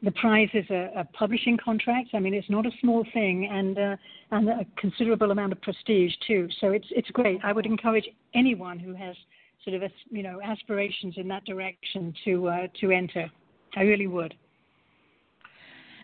the 0.01 0.11
prize 0.11 0.49
is 0.53 0.65
a, 0.69 0.91
a, 0.97 1.03
publishing 1.13 1.57
contract. 1.63 2.09
I 2.13 2.19
mean, 2.19 2.33
it's 2.33 2.49
not 2.49 2.65
a 2.65 2.71
small 2.81 3.05
thing, 3.13 3.49
and 3.51 3.77
uh, 3.77 3.95
and 4.31 4.49
a 4.49 4.65
considerable 4.77 5.31
amount 5.31 5.53
of 5.53 5.61
prestige 5.61 6.13
too. 6.27 6.47
So 6.59 6.71
it's 6.71 6.87
it's 6.91 7.09
great. 7.11 7.39
I 7.43 7.53
would 7.53 7.65
encourage 7.65 8.07
anyone 8.33 8.79
who 8.79 8.93
has 8.93 9.15
sort 9.63 9.81
of 9.81 9.89
you 10.09 10.23
know 10.23 10.41
aspirations 10.43 11.15
in 11.17 11.27
that 11.29 11.45
direction 11.45 12.13
to 12.25 12.47
uh, 12.49 12.67
to 12.81 12.91
enter. 12.91 13.31
I 13.75 13.81
really 13.81 14.07
would. 14.07 14.35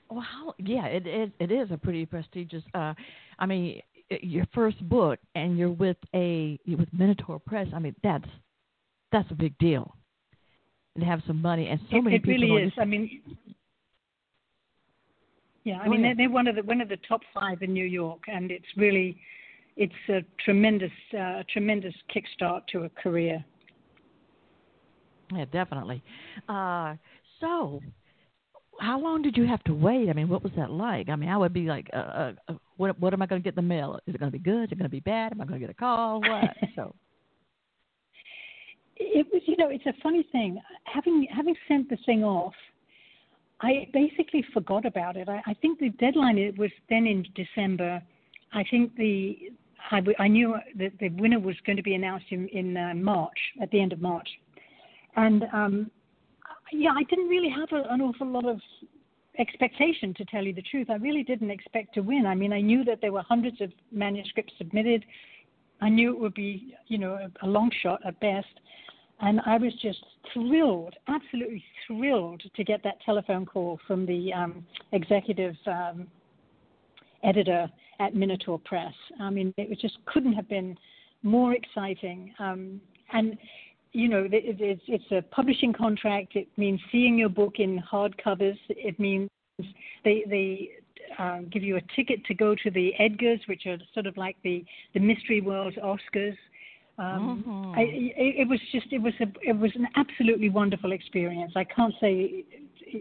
Well, 0.10 0.56
yeah, 0.58 0.86
it 0.86 1.06
it, 1.06 1.32
it 1.40 1.52
is 1.52 1.70
a 1.72 1.78
pretty 1.78 2.06
prestigious. 2.06 2.64
Uh, 2.74 2.94
I 3.38 3.46
mean, 3.46 3.82
your 4.22 4.46
first 4.54 4.88
book, 4.90 5.20
and 5.36 5.58
you're 5.58 5.72
with 5.72 5.98
a 6.16 6.60
you 6.66 6.78
with 6.78 6.90
Minotaur 6.94 7.40
Press. 7.40 7.68
I 7.76 7.80
mean, 7.80 7.96
that's 8.04 8.28
that's 9.12 9.30
a 9.32 9.36
big 9.36 9.58
deal. 9.60 9.96
and 10.96 11.04
have 11.04 11.22
some 11.28 11.42
money, 11.42 11.68
and 11.68 11.80
so 11.90 11.98
it, 11.98 12.02
many 12.04 12.16
it 12.16 12.24
people. 12.24 12.34
really 12.34 12.48
don't 12.48 12.68
is. 12.68 12.74
I 12.80 12.86
mean, 12.86 13.22
yeah, 15.64 15.80
I 15.80 15.88
mean 15.88 16.02
they're, 16.02 16.16
they're 16.16 16.30
one 16.30 16.48
of 16.48 16.56
the 16.56 16.64
one 16.64 16.82
of 16.82 16.90
the 16.90 16.98
top 17.08 17.22
five 17.34 17.62
in 17.62 17.74
New 17.74 17.86
York, 17.86 18.22
and 18.28 18.52
it's 18.52 18.66
really 18.76 19.18
it's 19.78 19.94
a 20.10 20.22
tremendous 20.44 20.92
uh, 21.18 21.44
tremendous 21.52 21.94
kickstart 22.14 22.62
to 22.72 22.84
a 22.84 22.90
career. 22.90 23.44
Yeah, 25.32 25.46
definitely. 25.52 26.02
Uh, 26.48 26.96
so, 27.40 27.82
how 28.80 29.00
long 29.00 29.22
did 29.22 29.38
you 29.38 29.46
have 29.46 29.64
to 29.66 29.74
wait? 29.74 30.10
I 30.10 30.14
mean, 30.14 30.30
what 30.30 30.44
was 30.44 30.52
that 30.58 30.72
like? 30.72 31.10
I 31.10 31.16
mean, 31.16 31.30
I 31.30 31.38
would 31.38 31.54
be 31.54 31.66
like, 31.66 31.90
uh, 31.94 31.98
uh, 31.98 32.34
uh 32.48 32.54
what 32.78 33.00
what 33.00 33.14
am 33.14 33.22
I 33.22 33.26
going 33.26 33.42
to 33.42 33.44
get 33.44 33.58
in 33.58 33.68
the 33.68 33.74
mail? 33.76 34.00
Is 34.08 34.16
it 34.16 34.20
going 34.20 34.32
to 34.32 34.38
be 34.38 34.44
good? 34.44 34.66
Is 34.66 34.72
it 34.72 34.78
going 34.78 34.84
to 34.84 34.90
be 34.90 35.02
bad? 35.02 35.32
Am 35.32 35.42
I 35.42 35.46
going 35.46 35.60
to 35.60 35.66
get 35.66 35.72
a 35.72 35.78
call? 35.78 36.22
What? 36.22 36.56
so. 36.76 36.96
It 39.02 39.28
was, 39.32 39.42
you 39.46 39.56
know, 39.56 39.70
it's 39.70 39.86
a 39.86 39.94
funny 40.04 40.26
thing. 40.32 40.60
Having 40.86 41.28
having 41.34 41.56
sent 41.68 41.90
the 41.90 41.98
thing 42.06 42.24
off, 42.24 42.54
I 43.62 43.88
basically 43.94 44.44
forgot 44.54 44.86
about 44.86 45.16
it. 45.16 45.30
I, 45.30 45.42
I 45.46 45.54
think 45.56 45.80
the 45.80 45.90
deadline 45.92 46.38
it 46.38 46.58
was 46.58 46.72
then 46.90 47.06
in 47.08 47.26
December. 47.36 48.02
I 48.54 48.64
think 48.70 48.96
the 48.96 49.38
I, 49.92 50.02
I 50.20 50.28
knew 50.28 50.56
that 50.78 50.92
the 51.00 51.10
winner 51.10 51.40
was 51.40 51.56
going 51.66 51.78
to 51.78 51.84
be 51.84 51.96
announced 51.96 52.26
in, 52.30 52.48
in 52.50 52.76
uh, 52.76 52.94
March, 52.96 53.38
at 53.62 53.72
the 53.72 53.82
end 53.82 53.94
of 53.94 54.02
March, 54.02 54.28
and 55.16 55.46
um, 55.54 55.92
yeah, 56.72 56.92
I 56.92 57.04
didn't 57.04 57.28
really 57.28 57.50
have 57.50 57.70
a, 57.72 57.88
an 57.94 58.02
awful 58.02 58.28
lot 58.28 58.46
of 58.46 58.60
expectation 59.38 60.14
to 60.16 60.26
tell 60.26 60.44
you 60.44 60.54
the 60.54 60.62
truth. 60.62 60.90
I 60.90 60.96
really 60.96 61.24
didn't 61.24 61.52
expect 61.52 61.94
to 61.96 62.02
win. 62.02 62.26
I 62.26 62.36
mean, 62.36 62.54
I 62.54 62.62
knew 62.62 62.84
that 62.86 63.00
there 63.02 63.12
were 63.12 63.22
hundreds 63.22 63.62
of 63.62 63.72
manuscripts 63.92 64.54
submitted. 64.58 65.06
I 65.82 65.90
knew 65.90 66.12
it 66.12 66.20
would 66.20 66.34
be, 66.34 66.76
you 66.88 66.98
know, 66.98 67.14
a, 67.14 67.46
a 67.46 67.48
long 67.48 67.72
shot 67.82 68.02
at 68.06 68.20
best. 68.20 68.48
And 69.22 69.42
I 69.46 69.58
was 69.58 69.74
just 69.82 70.04
thrilled, 70.34 70.96
absolutely 71.08 71.64
thrilled 71.88 72.42
to 72.56 72.64
get 72.64 72.84
that 72.84 73.02
telephone 73.06 73.46
call 73.46 73.80
from 73.86 74.06
the 74.06 74.32
um, 74.34 74.66
executive 74.94 75.56
um, 75.68 76.08
editor 77.24 77.70
at 78.00 78.16
Minotaur 78.16 78.60
Press. 78.60 78.94
I 79.20 79.30
mean, 79.30 79.54
it 79.58 79.78
just 79.80 79.98
couldn't 80.06 80.34
have 80.34 80.48
been 80.48 80.78
more 81.24 81.54
exciting. 81.54 82.34
Um, 82.40 82.80
and 83.12 83.38
you 83.92 84.08
know, 84.08 84.28
it's, 84.32 84.82
it's 84.88 85.12
a 85.12 85.22
publishing 85.34 85.74
contract. 85.74 86.36
It 86.36 86.48
means 86.58 86.80
seeing 86.92 87.18
your 87.18 87.30
book 87.30 87.56
in 87.58 87.82
hardcovers. 87.92 88.58
It 88.70 89.00
means 89.00 89.30
they 90.04 90.24
they 90.30 90.70
uh, 91.18 91.40
give 91.52 91.64
you 91.64 91.78
a 91.78 91.82
ticket 91.96 92.24
to 92.26 92.34
go 92.34 92.56
to 92.56 92.72
the 92.72 92.94
Edgars, 93.00 93.40
which 93.48 93.66
are 93.66 93.78
sort 93.94 94.06
of 94.06 94.16
like 94.18 94.38
the 94.44 94.64
the 94.94 95.00
Mystery 95.00 95.42
World 95.42 95.76
Oscars. 95.84 96.38
Um, 96.98 97.44
mm-hmm. 97.46 97.80
I, 97.80 97.82
it, 97.82 98.42
it 98.42 98.48
was 98.48 98.60
just 98.72 98.88
it 98.92 99.02
was 99.02 99.14
a 99.22 99.28
it 99.42 99.58
was 99.58 99.72
an 99.76 99.88
absolutely 99.96 100.50
wonderful 100.50 100.92
experience. 100.92 101.54
I 101.56 101.64
can't 101.64 101.94
say 102.00 102.44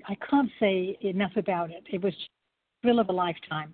I 0.09 0.17
can't 0.31 0.51
say 0.59 0.97
enough 1.03 1.33
about 1.37 1.71
it. 1.71 1.85
It 1.93 2.03
was 2.03 2.15
thrill 2.83 3.01
of 3.01 3.09
a 3.09 3.13
lifetime. 3.13 3.73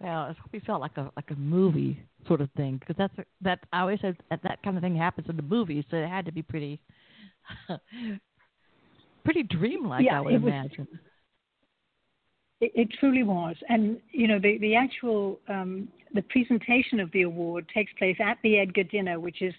Well, 0.00 0.26
it 0.26 0.36
probably 0.38 0.60
felt 0.60 0.80
like 0.80 0.96
a 0.96 1.10
like 1.16 1.30
a 1.30 1.36
movie 1.36 1.98
sort 2.26 2.40
of 2.40 2.50
thing 2.56 2.78
because 2.78 2.96
that's 2.98 3.14
that 3.40 3.60
I 3.72 3.80
always 3.80 4.00
said 4.00 4.16
that, 4.30 4.40
that 4.42 4.62
kind 4.62 4.76
of 4.76 4.82
thing 4.82 4.96
happens 4.96 5.28
in 5.28 5.36
the 5.36 5.42
movies, 5.42 5.84
so 5.90 5.96
it 5.96 6.08
had 6.08 6.26
to 6.26 6.32
be 6.32 6.42
pretty 6.42 6.80
pretty 9.24 9.42
dreamlike. 9.42 10.04
Yeah, 10.04 10.18
I 10.18 10.20
would 10.20 10.34
it 10.34 10.42
was, 10.42 10.52
imagine. 10.52 10.88
It, 12.60 12.72
it, 12.74 12.88
truly 12.98 13.22
was, 13.22 13.56
and 13.68 13.98
you 14.12 14.28
know 14.28 14.38
the 14.38 14.58
the 14.58 14.74
actual 14.74 15.40
um, 15.48 15.88
the 16.14 16.22
presentation 16.22 17.00
of 17.00 17.10
the 17.12 17.22
award 17.22 17.66
takes 17.72 17.92
place 17.98 18.16
at 18.20 18.38
the 18.42 18.58
Edgar 18.58 18.84
dinner, 18.84 19.20
which 19.20 19.42
is, 19.42 19.54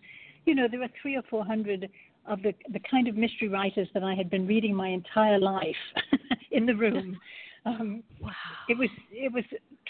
you 0.46 0.56
know, 0.56 0.68
there 0.70 0.82
are 0.82 0.90
three 1.02 1.16
or 1.16 1.24
four 1.30 1.46
hundred 1.46 1.90
of 2.28 2.42
the 2.44 2.54
the 2.74 2.82
kind 2.92 3.08
of 3.08 3.16
mystery 3.16 3.48
writers 3.48 3.88
that 3.94 4.04
I 4.04 4.14
had 4.14 4.30
been 4.30 4.46
reading 4.46 4.76
my 4.76 4.90
entire 4.90 5.40
life 5.40 5.76
in 6.52 6.66
the 6.66 6.76
room. 6.76 7.18
Um, 7.66 8.02
wow. 8.22 8.32
It 8.70 8.78
was 8.78 8.88
it 9.12 9.34
was 9.34 9.44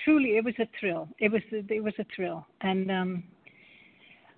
truly 0.03 0.37
it 0.37 0.43
was 0.43 0.53
a 0.59 0.67
thrill. 0.79 1.07
It 1.19 1.31
was 1.31 1.41
it 1.51 1.83
was 1.83 1.93
a 1.99 2.05
thrill, 2.15 2.45
and 2.61 2.91
um, 2.91 3.23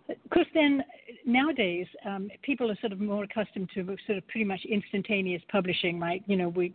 of 0.10 0.30
course 0.32 0.48
then 0.54 0.84
nowadays 1.26 1.88
um, 2.06 2.30
people 2.42 2.72
are 2.72 2.78
sort 2.82 2.92
of 2.92 3.00
more 3.00 3.24
accustomed 3.24 3.70
to 3.76 3.86
sort 4.06 4.18
of 4.18 4.28
pretty 4.28 4.46
much 4.46 4.62
instantaneous 4.70 5.42
publishing. 5.52 6.00
Like 6.00 6.24
you 6.28 6.38
know 6.38 6.50
we 6.50 6.74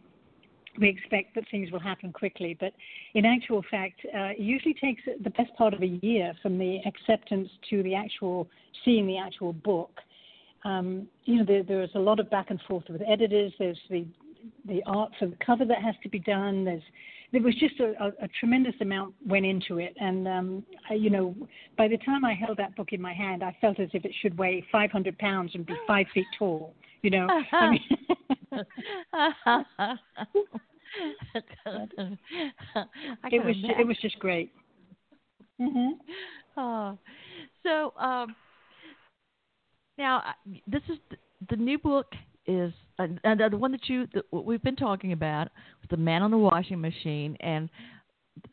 we 0.78 0.88
expect 0.88 1.34
that 1.36 1.44
things 1.50 1.70
will 1.70 1.80
happen 1.80 2.12
quickly, 2.12 2.56
but 2.58 2.72
in 3.14 3.24
actual 3.24 3.62
fact, 3.70 4.00
uh, 4.06 4.32
it 4.32 4.40
usually 4.40 4.74
takes 4.74 5.02
the 5.22 5.30
best 5.30 5.54
part 5.56 5.72
of 5.72 5.82
a 5.82 5.86
year 6.02 6.32
from 6.42 6.58
the 6.58 6.80
acceptance 6.84 7.48
to 7.70 7.82
the 7.84 7.94
actual 7.94 8.48
seeing 8.84 9.06
the 9.06 9.18
actual 9.18 9.52
book. 9.52 10.00
Um, 10.64 11.06
you 11.24 11.36
know, 11.36 11.44
there, 11.44 11.62
there's 11.62 11.94
a 11.94 12.00
lot 12.00 12.18
of 12.18 12.28
back 12.30 12.50
and 12.50 12.60
forth 12.66 12.84
with 12.88 13.02
editors. 13.06 13.52
There's 13.58 13.78
the 13.90 14.06
the 14.66 14.82
art 14.86 15.10
for 15.18 15.26
the 15.26 15.36
cover 15.44 15.64
that 15.64 15.82
has 15.82 15.94
to 16.02 16.08
be 16.08 16.18
done. 16.18 16.64
There's 16.64 16.82
there 17.34 17.42
was 17.42 17.54
just 17.56 17.80
a, 17.80 17.94
a, 18.00 18.12
a 18.22 18.28
tremendous 18.38 18.76
amount 18.80 19.12
went 19.26 19.44
into 19.44 19.80
it, 19.80 19.92
and 19.98 20.28
um, 20.28 20.64
I, 20.88 20.94
you 20.94 21.10
know, 21.10 21.34
by 21.76 21.88
the 21.88 21.96
time 21.98 22.24
I 22.24 22.32
held 22.32 22.58
that 22.58 22.76
book 22.76 22.92
in 22.92 23.02
my 23.02 23.12
hand, 23.12 23.42
I 23.42 23.56
felt 23.60 23.80
as 23.80 23.88
if 23.92 24.04
it 24.04 24.12
should 24.22 24.38
weigh 24.38 24.64
500 24.70 25.18
pounds 25.18 25.50
and 25.54 25.66
be 25.66 25.74
five 25.84 26.06
feet 26.14 26.26
tall. 26.38 26.72
You 27.02 27.10
know, 27.10 27.26
I 27.52 27.70
mean, 27.70 27.80
it 33.32 33.44
was 33.44 33.56
it 33.80 33.86
was 33.86 33.96
just 34.00 34.16
great. 34.20 34.52
Mm-hmm. 35.60 35.90
Oh, 36.56 36.96
so 37.64 37.92
um, 37.98 38.36
now 39.98 40.22
this 40.68 40.82
is 40.88 40.98
the, 41.10 41.16
the 41.50 41.56
new 41.56 41.78
book 41.78 42.12
is 42.46 42.72
and, 42.98 43.18
and 43.24 43.40
the 43.40 43.56
one 43.56 43.72
that 43.72 43.88
you 43.88 44.06
that 44.14 44.24
we've 44.32 44.62
been 44.62 44.76
talking 44.76 45.12
about 45.12 45.48
was 45.80 45.88
the 45.90 45.96
man 45.96 46.22
on 46.22 46.30
the 46.30 46.38
washing 46.38 46.80
machine. 46.80 47.36
And 47.40 47.68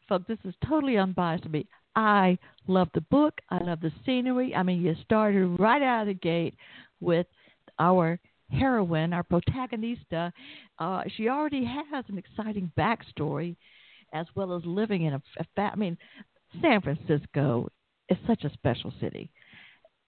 folks 0.09 0.25
this 0.27 0.37
is 0.45 0.53
totally 0.67 0.97
unbiased 0.97 1.43
to 1.43 1.49
me. 1.49 1.67
I 1.95 2.37
love 2.67 2.89
the 2.93 3.01
book. 3.01 3.39
I 3.49 3.63
love 3.63 3.81
the 3.81 3.91
scenery. 4.05 4.55
I 4.55 4.63
mean 4.63 4.81
you 4.81 4.95
started 5.03 5.45
right 5.59 5.81
out 5.81 6.01
of 6.01 6.07
the 6.07 6.13
gate 6.15 6.55
with 6.99 7.27
our 7.79 8.19
heroine 8.49 9.13
our 9.13 9.23
protagonista. 9.23 10.31
Uh, 10.79 11.03
she 11.15 11.29
already 11.29 11.63
has 11.65 12.05
an 12.07 12.17
exciting 12.17 12.71
backstory 12.77 13.55
as 14.13 14.25
well 14.35 14.53
as 14.53 14.61
living 14.65 15.03
in 15.03 15.13
a, 15.13 15.21
a 15.39 15.45
fa- 15.55 15.71
i 15.71 15.75
mean 15.75 15.97
san 16.61 16.81
francisco 16.81 17.69
is 18.09 18.17
such 18.27 18.43
a 18.43 18.51
special 18.51 18.93
city. 18.99 19.31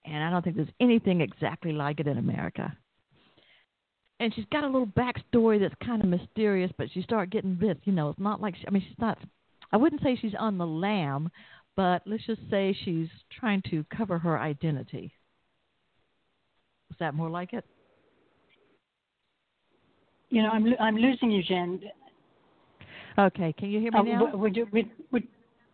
And 0.06 0.22
i 0.24 0.30
don't 0.30 0.44
think 0.44 0.58
there's 0.58 0.68
anything 0.82 1.22
exactly 1.22 1.72
like 1.72 2.02
it 2.02 2.08
in 2.08 2.18
america 2.18 2.76
and 4.20 4.34
she's 4.34 4.46
got 4.52 4.64
a 4.64 4.68
little 4.68 4.88
backstory 4.88 5.60
that's 5.60 5.76
kind 5.86 6.02
of 6.02 6.08
mysterious, 6.08 6.72
but 6.78 6.88
she 6.94 7.02
start 7.02 7.30
getting 7.30 7.58
this. 7.60 7.78
You 7.84 7.94
know, 7.94 8.10
it's 8.10 8.20
not 8.20 8.42
like 8.42 8.56
she, 8.56 8.66
I 8.68 8.72
mean, 8.72 8.84
she's 8.88 9.00
not. 9.00 9.18
I 9.72 9.78
wouldn't 9.78 10.02
say 10.04 10.18
she's 10.20 10.36
on 10.38 10.58
the 10.58 10.68
lam, 10.68 11.30
but 11.76 12.04
let's 12.06 12.26
just 12.26 12.42
say 12.50 12.78
she's 12.86 13.10
trying 13.40 13.62
to 13.70 13.86
cover 13.96 14.20
her 14.20 14.40
identity. 14.40 15.14
Is 16.92 16.98
that 17.00 17.16
more 17.16 17.30
like 17.30 17.54
it? 17.54 17.66
You 20.30 20.44
know, 20.44 20.50
I'm 20.50 20.66
I'm 20.80 20.96
losing 20.96 21.32
you, 21.32 21.44
Jen. 21.44 21.82
Okay, 23.18 23.54
can 23.58 23.70
you 23.70 23.80
hear 23.80 23.92
me 23.92 24.00
uh, 24.00 24.04
now? 24.04 24.36
Would 24.36 24.56
you, 24.56 24.68
would, 24.72 24.90
would, 25.12 25.28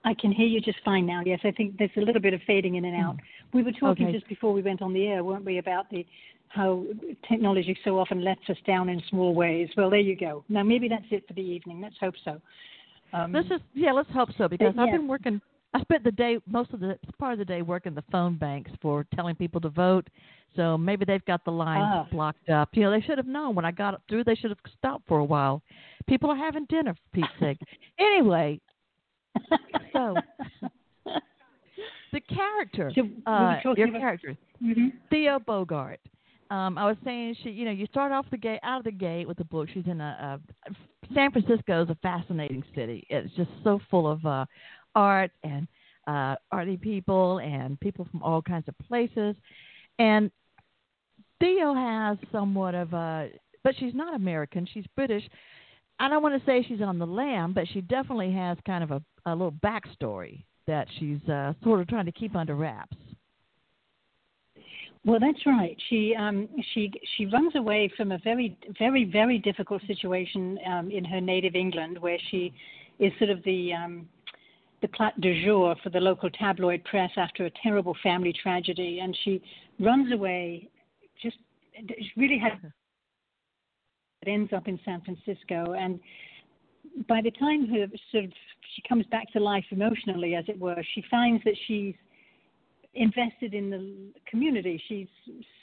I 0.04 0.14
can 0.14 0.32
hear 0.32 0.48
you 0.48 0.60
just 0.60 0.80
fine 0.84 1.06
now. 1.06 1.22
Yes, 1.26 1.40
I 1.44 1.52
think 1.52 1.78
there's 1.78 1.90
a 1.98 2.02
little 2.02 2.22
bit 2.22 2.34
of 2.34 2.42
fading 2.46 2.76
in 2.76 2.86
and 2.86 2.96
out. 2.96 3.16
Mm. 3.16 3.20
We 3.54 3.64
were 3.64 3.72
talking 3.72 4.08
okay. 4.08 4.18
just 4.18 4.28
before 4.28 4.54
we 4.54 4.62
went 4.62 4.82
on 4.82 4.94
the 4.94 5.08
air, 5.08 5.24
weren't 5.24 5.46
we, 5.46 5.58
about 5.58 5.90
the 5.90 6.06
how 6.50 6.84
technology 7.28 7.78
so 7.84 8.00
often 8.00 8.24
lets 8.24 8.42
us 8.50 8.58
down 8.66 8.90
in 8.90 9.02
small 9.10 9.34
ways. 9.34 9.70
Well, 9.78 9.90
there 9.90 10.00
you 10.00 10.16
go. 10.16 10.44
Now 10.50 10.64
maybe 10.64 10.88
that's 10.88 11.06
it 11.12 11.28
for 11.28 11.34
the 11.34 11.42
evening. 11.42 11.80
Let's 11.82 11.96
hope 12.00 12.16
so. 12.26 12.42
Um, 13.14 13.32
this 13.32 13.46
is 13.46 13.62
yeah. 13.74 13.92
Let's 13.92 14.10
hope 14.12 14.30
so 14.38 14.48
because 14.48 14.74
I've 14.78 14.92
been 14.92 15.08
working. 15.08 15.42
I 15.74 15.82
spent 15.82 16.04
the 16.04 16.12
day, 16.12 16.40
most 16.48 16.74
of 16.74 16.80
the 16.80 16.98
part 17.20 17.34
of 17.34 17.40
the 17.40 17.46
day, 17.46 17.62
working 17.62 17.94
the 17.94 18.04
phone 18.12 18.38
banks 18.38 18.72
for 18.82 19.06
telling 19.16 19.36
people 19.36 19.62
to 19.62 19.70
vote. 19.70 20.08
So 20.56 20.78
maybe 20.78 21.06
they've 21.06 21.24
got 21.26 21.46
the 21.46 21.52
lines 21.52 21.86
ah. 21.86 22.08
blocked 22.12 22.50
up. 22.50 22.70
You 22.74 22.84
know, 22.84 22.92
they 22.92 23.02
should 23.02 23.20
have 23.20 23.28
known 23.28 23.54
when 23.54 23.66
I 23.66 23.72
got 23.72 24.02
through. 24.10 24.24
They 24.24 24.34
should 24.34 24.50
have 24.50 24.58
stopped 24.80 25.08
for 25.08 25.20
a 25.20 25.24
while. 25.24 25.62
People 26.08 26.32
are 26.32 26.36
having 26.36 26.66
dinner, 26.66 26.96
for 26.96 27.02
Pete's 27.14 27.28
sake. 27.40 27.60
Anyway, 28.00 28.62
so 29.92 30.16
the 32.14 32.22
character, 32.22 32.92
so 32.96 33.02
uh, 33.30 33.58
your 33.76 33.90
about, 33.90 34.00
character, 34.00 34.38
mm-hmm. 34.64 34.88
Theo 35.10 35.38
Bogart 35.40 36.00
um, 36.50 36.78
I 36.78 36.86
was 36.86 36.98
saying 37.04 37.36
she, 37.44 37.50
you 37.50 37.66
know, 37.66 37.72
you 37.72 37.86
start 37.88 38.12
off 38.12 38.26
the 38.32 38.38
gate 38.38 38.60
out 38.64 38.80
of 38.80 38.84
the 38.86 38.92
gate 38.92 39.28
with 39.28 39.38
the 39.38 39.44
book. 39.44 39.68
She's 39.74 39.86
in 39.86 40.02
a, 40.02 40.40
a 40.68 40.74
San 41.14 41.32
Francisco 41.32 41.84
is 41.84 41.90
a 41.90 41.98
fascinating 42.02 42.64
city. 42.76 43.06
It's 43.10 43.34
just 43.36 43.50
so 43.64 43.80
full 43.90 44.10
of 44.10 44.26
uh, 44.26 44.46
art 44.96 45.32
and 45.44 45.68
uh, 46.08 46.36
arty 46.52 46.78
people 46.78 47.40
and 47.40 47.80
people 47.80 48.08
from 48.10 48.24
all 48.24 48.42
kinds 48.42 48.68
of 48.68 48.76
places. 48.88 49.36
And 50.00 50.32
Theo 51.40 51.74
has 51.74 52.18
somewhat 52.32 52.76
of 52.76 52.94
a, 52.94 53.30
but 53.64 53.76
she's 53.80 53.94
not 53.94 54.16
American. 54.16 54.68
She's 54.74 54.86
British. 54.96 55.24
I 56.00 56.10
don't 56.10 56.24
want 56.24 56.40
to 56.40 56.46
say 56.46 56.66
she's 56.68 56.82
on 56.82 56.98
the 56.98 57.06
lam, 57.06 57.54
but 57.54 57.68
she 57.74 57.82
definitely 57.82 58.32
has 58.34 58.58
kind 58.66 58.84
of 58.84 58.92
a, 58.92 59.02
a 59.26 59.32
little 59.32 59.52
backstory 59.52 60.46
that 60.66 60.88
she's 61.00 61.20
uh, 61.30 61.54
sort 61.64 61.82
of 61.82 61.88
trying 61.88 62.06
to 62.06 62.12
keep 62.12 62.36
under 62.36 62.56
wraps. 62.56 62.96
Well, 65.06 65.20
that's 65.20 65.46
right. 65.46 65.78
She 65.90 66.14
um, 66.18 66.50
she 66.74 66.92
she 67.18 67.26
runs 67.26 67.56
away 67.56 67.92
from 67.96 68.12
a 68.12 68.18
very 68.18 68.58
very 68.78 69.06
very 69.06 69.38
difficult 69.40 69.82
situation 69.88 70.60
um, 70.68 70.92
in 70.92 71.06
her 71.06 71.22
native 71.22 71.56
England, 71.56 71.98
where 72.00 72.18
she 72.30 72.54
is 73.00 73.14
sort 73.18 73.30
of 73.30 73.42
the 73.44 73.74
um, 73.74 74.10
the 74.82 74.90
plate 74.90 75.20
du 75.22 75.44
jour 75.44 75.76
for 75.84 75.90
the 75.90 76.00
local 76.00 76.30
tabloid 76.30 76.84
press 76.84 77.12
after 77.16 77.46
a 77.46 77.52
terrible 77.64 77.96
family 78.04 78.34
tragedy, 78.34 79.00
and 79.02 79.18
she 79.24 79.42
runs 79.80 80.12
away. 80.12 80.68
Just 81.24 81.38
really 82.18 82.38
has 82.38 82.54
it 84.22 84.28
ends 84.28 84.52
up 84.52 84.68
in 84.68 84.78
San 84.84 85.02
Francisco, 85.02 85.76
and 85.80 85.98
by 87.08 87.22
the 87.22 87.32
time 87.32 87.68
her 87.68 87.88
sort 88.12 88.26
of 88.26 88.32
she 88.76 88.82
comes 88.88 89.06
back 89.06 89.32
to 89.32 89.40
life 89.40 89.66
emotionally, 89.72 90.36
as 90.36 90.44
it 90.50 90.60
were, 90.60 90.84
she 90.94 91.04
finds 91.10 91.42
that 91.46 91.56
she's 91.68 91.96
invested 92.94 93.54
in 93.54 93.70
the 93.70 94.14
community. 94.30 94.82
She's 94.88 95.08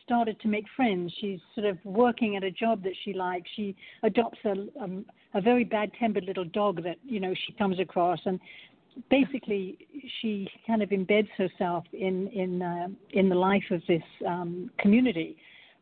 started 0.05 0.39
to 0.41 0.49
make 0.49 0.65
friends. 0.77 1.13
She's 1.21 1.41
sort 1.55 1.67
of 1.67 1.79
working 1.85 2.37
at 2.37 2.45
a 2.45 2.51
job 2.51 2.83
that 2.85 2.93
she 3.05 3.13
likes. 3.13 3.49
She 3.57 3.75
adopts 4.03 4.39
a, 4.45 4.53
a, 4.81 5.39
a 5.39 5.41
very 5.41 5.65
bad-tempered 5.65 6.25
little 6.25 6.45
dog 6.45 6.83
that 6.85 6.97
you 7.05 7.21
know 7.21 7.35
she 7.47 7.53
comes 7.55 7.81
across, 7.81 8.21
and 8.25 8.39
basically 9.11 9.79
she 10.21 10.49
kind 10.67 10.83
of 10.83 10.91
embeds 10.91 11.29
herself 11.37 11.85
in 11.93 12.29
in 12.29 12.63
uh, 12.63 12.89
in 13.11 13.29
the 13.29 13.35
life 13.35 13.65
of 13.71 13.83
this 13.89 14.03
um, 14.27 14.71
community. 14.79 15.37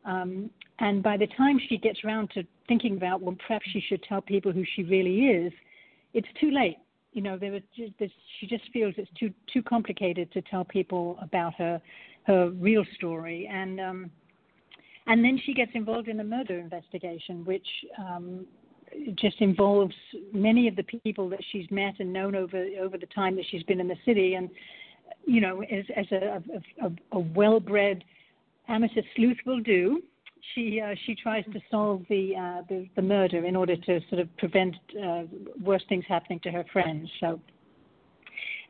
Um, 0.05 0.51
and 0.81 1.03
by 1.03 1.17
the 1.17 1.29
time 1.29 1.59
she 1.69 1.79
gets 1.79 2.01
around 2.05 2.31
to 2.35 2.43
thinking 2.69 2.97
about, 2.97 3.23
well, 3.23 3.37
perhaps 3.47 3.65
she 3.73 3.81
should 3.81 4.03
tell 4.03 4.21
people 4.21 4.53
who 4.53 4.65
she 4.75 4.83
really 4.83 5.27
is, 5.27 5.53
it's 6.15 6.29
too 6.41 6.51
late 6.51 6.79
you 7.15 7.23
know, 7.23 7.39
there 7.39 7.53
was 7.53 7.63
just, 7.77 7.93
she 8.39 8.47
just 8.47 8.65
feels 8.73 8.93
it's 8.99 9.11
too 9.19 9.33
too 9.53 9.63
complicated 9.63 10.31
to 10.33 10.43
tell 10.43 10.65
people 10.65 11.17
about 11.23 11.55
her 11.55 11.81
her 12.27 12.51
real 12.51 12.85
story, 12.97 13.49
and 13.51 13.81
um, 13.81 14.11
and 15.07 15.25
then 15.25 15.41
she 15.47 15.55
gets 15.55 15.71
involved 15.75 16.09
in 16.09 16.19
a 16.21 16.25
murder 16.25 16.59
investigation, 16.59 17.45
which 17.45 17.67
um, 17.99 18.45
just 19.15 19.41
involves 19.41 19.95
many 20.33 20.67
of 20.67 20.75
the 20.75 20.83
people 20.83 21.29
that 21.29 21.41
she's 21.53 21.71
met 21.71 21.95
and 22.01 22.13
known 22.13 22.35
over 22.35 22.67
over 22.81 22.99
the 22.99 23.07
time 23.07 23.37
that 23.37 23.45
she's 23.49 23.63
been 23.63 23.81
in 23.81 23.87
the 23.87 23.99
city, 24.05 24.35
and 24.35 24.51
you 25.25 25.41
know, 25.41 25.63
as 25.63 25.85
as 25.97 26.07
a, 26.11 26.43
a, 26.83 26.87
a, 26.87 26.93
a 27.13 27.19
well-bred 27.19 28.03
amateur 28.67 29.03
sleuth 29.15 29.39
will 29.47 29.61
do, 29.61 30.03
she 30.55 30.81
uh, 30.81 30.95
she 31.07 31.15
tries 31.15 31.45
to 31.53 31.61
solve 31.71 32.03
the, 32.09 32.35
uh, 32.37 32.63
the, 32.69 32.89
the 32.97 33.03
murder 33.03 33.45
in 33.45 33.57
order 33.57 33.77
to 33.77 34.01
sort 34.09 34.21
of 34.21 34.37
prevent 34.37 34.77
uh, 35.03 35.23
worse 35.63 35.83
things 35.89 36.05
happening 36.09 36.41
to 36.41 36.51
her 36.51 36.65
friends. 36.73 37.09
So, 37.21 37.41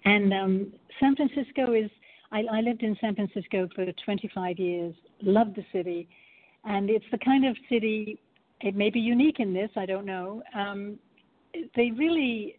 and 0.04 0.32
um, 0.32 0.72
San 1.00 1.16
Francisco 1.16 1.72
is. 1.72 1.90
I, 2.32 2.44
I 2.50 2.60
lived 2.62 2.82
in 2.82 2.96
San 3.00 3.14
Francisco 3.14 3.68
for 3.76 3.86
25 4.04 4.58
years. 4.58 4.94
Loved 5.22 5.54
the 5.54 5.64
city, 5.72 6.08
and 6.64 6.90
it's 6.90 7.04
the 7.12 7.18
kind 7.18 7.46
of 7.46 7.56
city. 7.68 8.18
It 8.60 8.74
may 8.74 8.90
be 8.90 9.00
unique 9.00 9.40
in 9.40 9.52
this. 9.52 9.70
I 9.76 9.86
don't 9.86 10.06
know. 10.06 10.42
Um, 10.54 10.98
they 11.76 11.90
really 11.92 12.58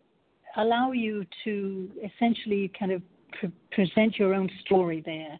allow 0.58 0.92
you 0.92 1.26
to 1.44 1.90
essentially 2.04 2.72
kind 2.78 2.92
of 2.92 3.02
pre- 3.40 3.52
present 3.72 4.18
your 4.18 4.34
own 4.34 4.50
story 4.62 5.02
there. 5.06 5.38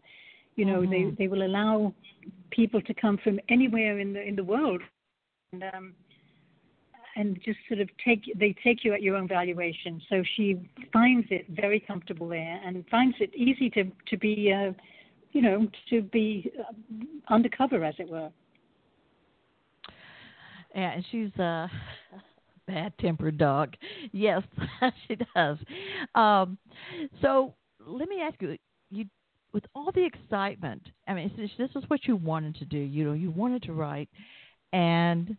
You 0.56 0.66
know, 0.66 0.82
mm-hmm. 0.82 0.92
they 0.92 1.26
they 1.26 1.28
will 1.28 1.46
allow 1.46 1.94
people 2.52 2.82
to 2.82 2.94
come 2.94 3.18
from 3.24 3.40
anywhere 3.50 4.00
in 4.00 4.14
the 4.14 4.22
in 4.22 4.36
the 4.36 4.44
world, 4.44 4.82
and 5.52 5.64
um, 5.74 5.94
and 7.16 7.40
just 7.44 7.58
sort 7.68 7.80
of 7.80 7.90
take 8.04 8.24
they 8.38 8.56
take 8.64 8.84
you 8.84 8.94
at 8.94 9.02
your 9.02 9.16
own 9.16 9.28
valuation. 9.28 10.02
So 10.10 10.24
she 10.36 10.70
finds 10.92 11.28
it 11.30 11.46
very 11.50 11.80
comfortable 11.80 12.30
there, 12.30 12.62
and 12.66 12.86
finds 12.90 13.16
it 13.20 13.34
easy 13.36 13.70
to 13.72 13.86
to 14.08 14.18
be, 14.18 14.54
uh, 14.54 14.72
you 15.32 15.42
know, 15.42 15.68
to 15.90 16.02
be 16.02 16.52
uh, 16.60 17.34
undercover, 17.34 17.84
as 17.84 17.96
it 18.00 18.10
were. 18.10 18.30
Yeah, 20.74 20.92
and 20.92 21.06
she's 21.10 21.34
a 21.40 21.70
bad-tempered 22.68 23.38
dog. 23.38 23.76
Yes, 24.12 24.42
she 25.08 25.16
does. 25.16 25.58
Um, 26.16 26.58
so 27.22 27.54
let 27.86 28.10
me 28.10 28.22
ask 28.22 28.42
you: 28.42 28.58
you 28.92 29.06
with 29.56 29.64
all 29.74 29.90
the 29.94 30.06
excitement, 30.06 30.82
I 31.08 31.14
mean, 31.14 31.32
this 31.58 31.70
is 31.76 31.84
what 31.88 32.02
you 32.04 32.18
wanted 32.18 32.56
to 32.56 32.66
do. 32.66 32.78
You 32.78 33.06
know, 33.06 33.14
you 33.14 33.32
wanted 33.32 33.64
to 33.64 33.72
write, 33.72 34.10
and 34.74 35.38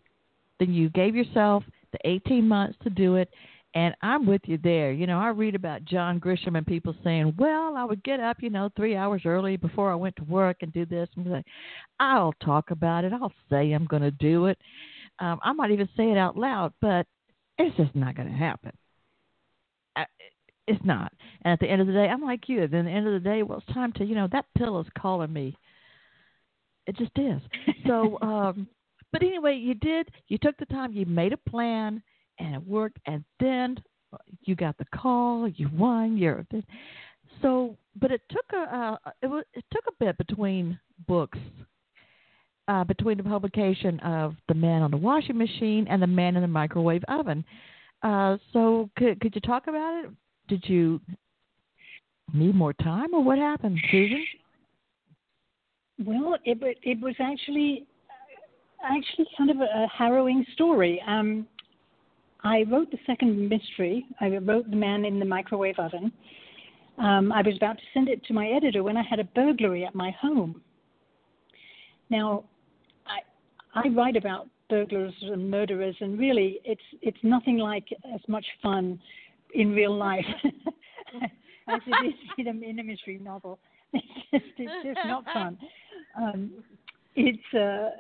then 0.59 0.72
you 0.72 0.88
gave 0.88 1.14
yourself 1.14 1.62
the 1.92 1.98
18 2.07 2.48
months 2.48 2.79
to 2.83 2.90
do 2.90 3.16
it. 3.16 3.29
And 3.74 3.94
I'm 4.00 4.24
with 4.24 4.40
you 4.46 4.59
there. 4.64 4.90
You 4.90 5.07
know, 5.07 5.18
I 5.18 5.29
read 5.29 5.55
about 5.55 5.85
John 5.85 6.18
Grisham 6.18 6.57
and 6.57 6.66
people 6.66 6.94
saying, 7.05 7.35
"Well, 7.37 7.76
I 7.76 7.85
would 7.85 8.02
get 8.05 8.18
up, 8.18 8.38
you 8.40 8.48
know, 8.48 8.70
three 8.74 8.96
hours 8.96 9.20
early 9.26 9.59
before 9.59 9.92
I 9.92 9.96
went 9.96 10.16
to 10.16 10.24
work 10.24 10.57
and 10.62 10.72
do 10.72 10.87
this." 10.87 11.11
And 11.14 11.31
like, 11.31 11.44
I'll 12.00 12.33
talk 12.42 12.70
about 12.70 13.05
it. 13.05 13.12
I'll 13.12 13.35
say 13.50 13.72
I'm 13.72 13.85
going 13.85 14.00
to 14.00 14.11
do 14.12 14.46
it. 14.46 14.57
Um, 15.18 15.38
I 15.42 15.52
might 15.52 15.72
even 15.72 15.90
say 15.94 16.11
it 16.11 16.16
out 16.16 16.38
loud, 16.38 16.72
but 16.81 17.07
it's 17.59 17.76
just 17.76 17.94
not 17.94 18.16
going 18.16 18.29
to 18.29 18.35
happen. 18.35 18.72
I, 19.94 20.07
it's 20.66 20.85
not. 20.85 21.12
And 21.42 21.52
at 21.52 21.61
the 21.61 21.70
end 21.70 21.81
of 21.81 21.87
the 21.87 21.92
day, 21.92 22.09
I'm 22.09 22.22
like 22.22 22.48
you. 22.48 22.62
At 22.62 22.70
the 22.70 22.79
end 22.79 23.07
of 23.07 23.12
the 23.12 23.29
day, 23.29 23.42
well, 23.42 23.59
it's 23.59 23.74
time 23.74 23.92
to, 23.94 24.05
you 24.05 24.14
know, 24.14 24.29
that 24.33 24.46
pill 24.57 24.81
is 24.81 24.87
calling 24.98 25.33
me. 25.33 25.57
It 26.87 26.96
just 26.96 27.12
is. 27.16 27.40
So, 27.87 28.18
um, 28.22 28.68
but 29.12 29.22
anyway, 29.22 29.57
you 29.57 29.74
did. 29.74 30.09
You 30.29 30.38
took 30.38 30.57
the 30.59 30.66
time. 30.66 30.92
You 30.92 31.07
made 31.07 31.33
a 31.33 31.50
plan, 31.50 32.02
and 32.38 32.55
it 32.55 32.66
worked. 32.66 32.98
And 33.07 33.24
then 33.40 33.76
you 34.42 34.55
got 34.57 34.76
the 34.79 34.87
call. 34.94 35.48
You 35.48 35.68
won. 35.72 36.16
You're 36.16 36.44
so. 37.42 37.76
But 38.00 38.11
it 38.11 38.22
took 38.31 38.44
a. 38.52 38.76
Uh, 38.76 39.11
it 39.22 39.26
was. 39.26 39.44
It 39.55 39.64
took 39.72 39.85
a 39.88 40.05
bit 40.05 40.18
between 40.18 40.79
books. 41.07 41.38
Uh, 42.68 42.83
between 42.83 43.16
the 43.16 43.22
publication 43.22 44.00
of 44.00 44.35
The 44.48 44.55
Man 44.55 44.83
on 44.83 44.90
the 44.90 44.96
Washing 44.96 45.38
Machine 45.38 45.87
and 45.88 46.02
The 46.02 46.07
Man 46.09 46.35
in 46.35 46.42
the 46.42 46.48
Microwave 46.48 47.05
Oven. 47.07 47.44
Uh, 48.02 48.38
so, 48.52 48.90
could, 48.98 49.20
could 49.20 49.37
you 49.37 49.40
talk 49.40 49.68
about 49.68 50.05
it? 50.05 50.11
Did 50.48 50.64
you 50.68 51.00
need 52.32 52.54
more 52.54 52.72
time, 52.72 53.14
or 53.14 53.22
what 53.22 53.38
happened, 53.38 53.78
Susan? 53.90 54.24
Well, 56.04 56.37
it 56.44 56.59
it 56.82 57.00
was 57.00 57.14
actually 57.20 57.87
actually 58.85 59.26
kind 59.37 59.50
of 59.50 59.59
a 59.61 59.87
harrowing 59.88 60.44
story. 60.54 61.02
Um, 61.06 61.46
I 62.44 62.64
wrote 62.70 62.90
the 62.90 62.98
second 63.06 63.48
mystery. 63.48 64.06
I 64.20 64.28
wrote 64.28 64.70
The 64.70 64.76
Man 64.76 65.04
in 65.04 65.18
the 65.18 65.24
Microwave 65.24 65.78
Oven. 65.78 66.12
Um, 66.98 67.32
I 67.32 67.42
was 67.42 67.56
about 67.56 67.76
to 67.76 67.82
send 67.92 68.09
it 68.09 68.24
to 68.26 68.32
my 68.32 68.48
editor 68.48 68.82
when 68.82 68.96
I 68.96 69.02
had 69.02 69.18
a 69.18 69.24
burglary 69.24 69.85
at 69.85 69.94
my 69.94 70.11
home. 70.20 70.62
Now, 72.11 72.44
I 73.06 73.20
I 73.78 73.88
write 73.88 74.16
about 74.16 74.48
burglars 74.68 75.14
and 75.22 75.50
murderers, 75.50 75.96
and 76.00 76.18
really, 76.18 76.61
it's 76.64 76.80
it's 77.02 77.18
nothing 77.22 77.59
like 77.59 77.88
as 78.14 78.20
much 78.28 78.46
fun 78.62 78.98
in 79.56 79.72
real 79.72 79.96
life 79.96 80.24
as 81.68 81.80
it 81.86 82.06
is 82.06 82.14
in 82.38 82.46
a, 82.46 82.68
in 82.68 82.78
a 82.78 82.84
mystery 82.84 83.18
novel. 83.22 83.58
It's 84.32 84.44
just, 84.58 84.58
it's 84.58 84.84
just 84.84 85.06
not 85.06 85.24
fun. 85.32 85.56
Um, 86.20 86.50
it's 87.14 87.54
uh, 87.54 87.90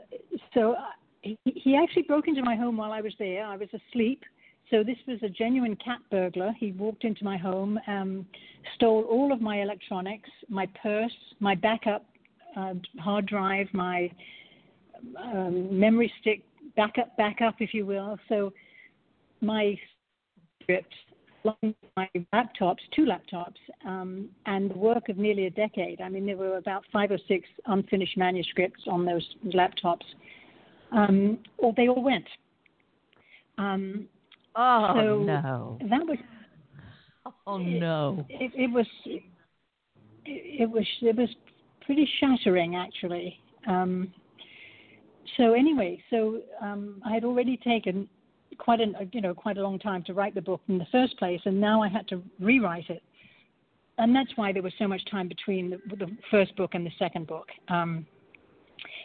so 0.52 0.72
uh, 0.72 0.80
he, 1.22 1.38
he 1.44 1.76
actually 1.76 2.02
broke 2.02 2.28
into 2.28 2.42
my 2.42 2.56
home 2.56 2.76
while 2.76 2.92
I 2.92 3.00
was 3.00 3.14
there. 3.18 3.46
I 3.46 3.56
was 3.56 3.68
asleep. 3.72 4.22
So 4.70 4.82
this 4.82 4.96
was 5.06 5.18
a 5.22 5.28
genuine 5.28 5.76
cat 5.76 6.00
burglar. 6.10 6.52
He 6.58 6.72
walked 6.72 7.04
into 7.04 7.24
my 7.24 7.38
home, 7.38 7.78
um, 7.86 8.26
stole 8.74 9.04
all 9.04 9.32
of 9.32 9.40
my 9.40 9.62
electronics, 9.62 10.28
my 10.48 10.66
purse, 10.82 11.16
my 11.40 11.54
backup 11.54 12.04
uh, 12.56 12.74
hard 12.98 13.26
drive, 13.26 13.68
my 13.72 14.10
um, 15.22 15.78
memory 15.78 16.12
stick, 16.20 16.42
backup, 16.74 17.16
backup, 17.16 17.56
if 17.60 17.72
you 17.72 17.86
will. 17.86 18.18
So 18.28 18.52
my 19.40 19.78
script 20.62 20.92
my 21.96 22.08
laptops, 22.34 22.78
two 22.94 23.06
laptops, 23.06 23.56
um, 23.86 24.28
and 24.46 24.70
the 24.70 24.78
work 24.78 25.08
of 25.08 25.16
nearly 25.18 25.46
a 25.46 25.50
decade. 25.50 26.00
I 26.00 26.08
mean, 26.08 26.26
there 26.26 26.36
were 26.36 26.56
about 26.56 26.84
five 26.92 27.10
or 27.10 27.18
six 27.28 27.48
unfinished 27.66 28.16
manuscripts 28.16 28.82
on 28.88 29.04
those 29.04 29.26
laptops. 29.46 30.04
Um, 30.92 31.38
or 31.58 31.72
they 31.76 31.88
all 31.88 32.02
went. 32.02 32.26
Um, 33.58 34.06
oh 34.54 34.92
so 34.94 35.18
no! 35.22 35.78
That 35.90 36.06
was. 36.06 36.18
Oh 37.46 37.58
no! 37.58 38.24
It, 38.28 38.52
it, 38.54 38.62
it 38.62 38.70
was. 38.70 38.86
It, 39.04 39.22
it, 40.24 40.70
was. 40.70 40.86
It 41.00 41.16
was 41.16 41.28
pretty 41.84 42.08
shattering, 42.20 42.76
actually. 42.76 43.38
Um, 43.66 44.12
so 45.36 45.54
anyway, 45.54 46.02
so 46.10 46.40
um, 46.62 47.02
I 47.04 47.14
had 47.14 47.24
already 47.24 47.56
taken 47.56 48.08
quite 48.58 48.80
a 48.80 48.86
you 49.12 49.20
know 49.20 49.34
quite 49.34 49.58
a 49.58 49.62
long 49.62 49.78
time 49.78 50.02
to 50.04 50.14
write 50.14 50.34
the 50.34 50.42
book 50.42 50.60
in 50.68 50.78
the 50.78 50.86
first 50.92 51.18
place, 51.18 51.40
and 51.44 51.60
now 51.60 51.82
I 51.82 51.88
had 51.88 52.06
to 52.08 52.22
rewrite 52.40 52.90
it, 52.90 53.02
and 53.98 54.14
that's 54.14 54.30
why 54.36 54.52
there 54.52 54.62
was 54.62 54.72
so 54.78 54.86
much 54.86 55.02
time 55.10 55.28
between 55.28 55.70
the, 55.70 55.96
the 55.96 56.10
first 56.30 56.54
book 56.56 56.74
and 56.74 56.84
the 56.84 56.92
second 56.98 57.26
book. 57.26 57.48
Um, 57.68 58.06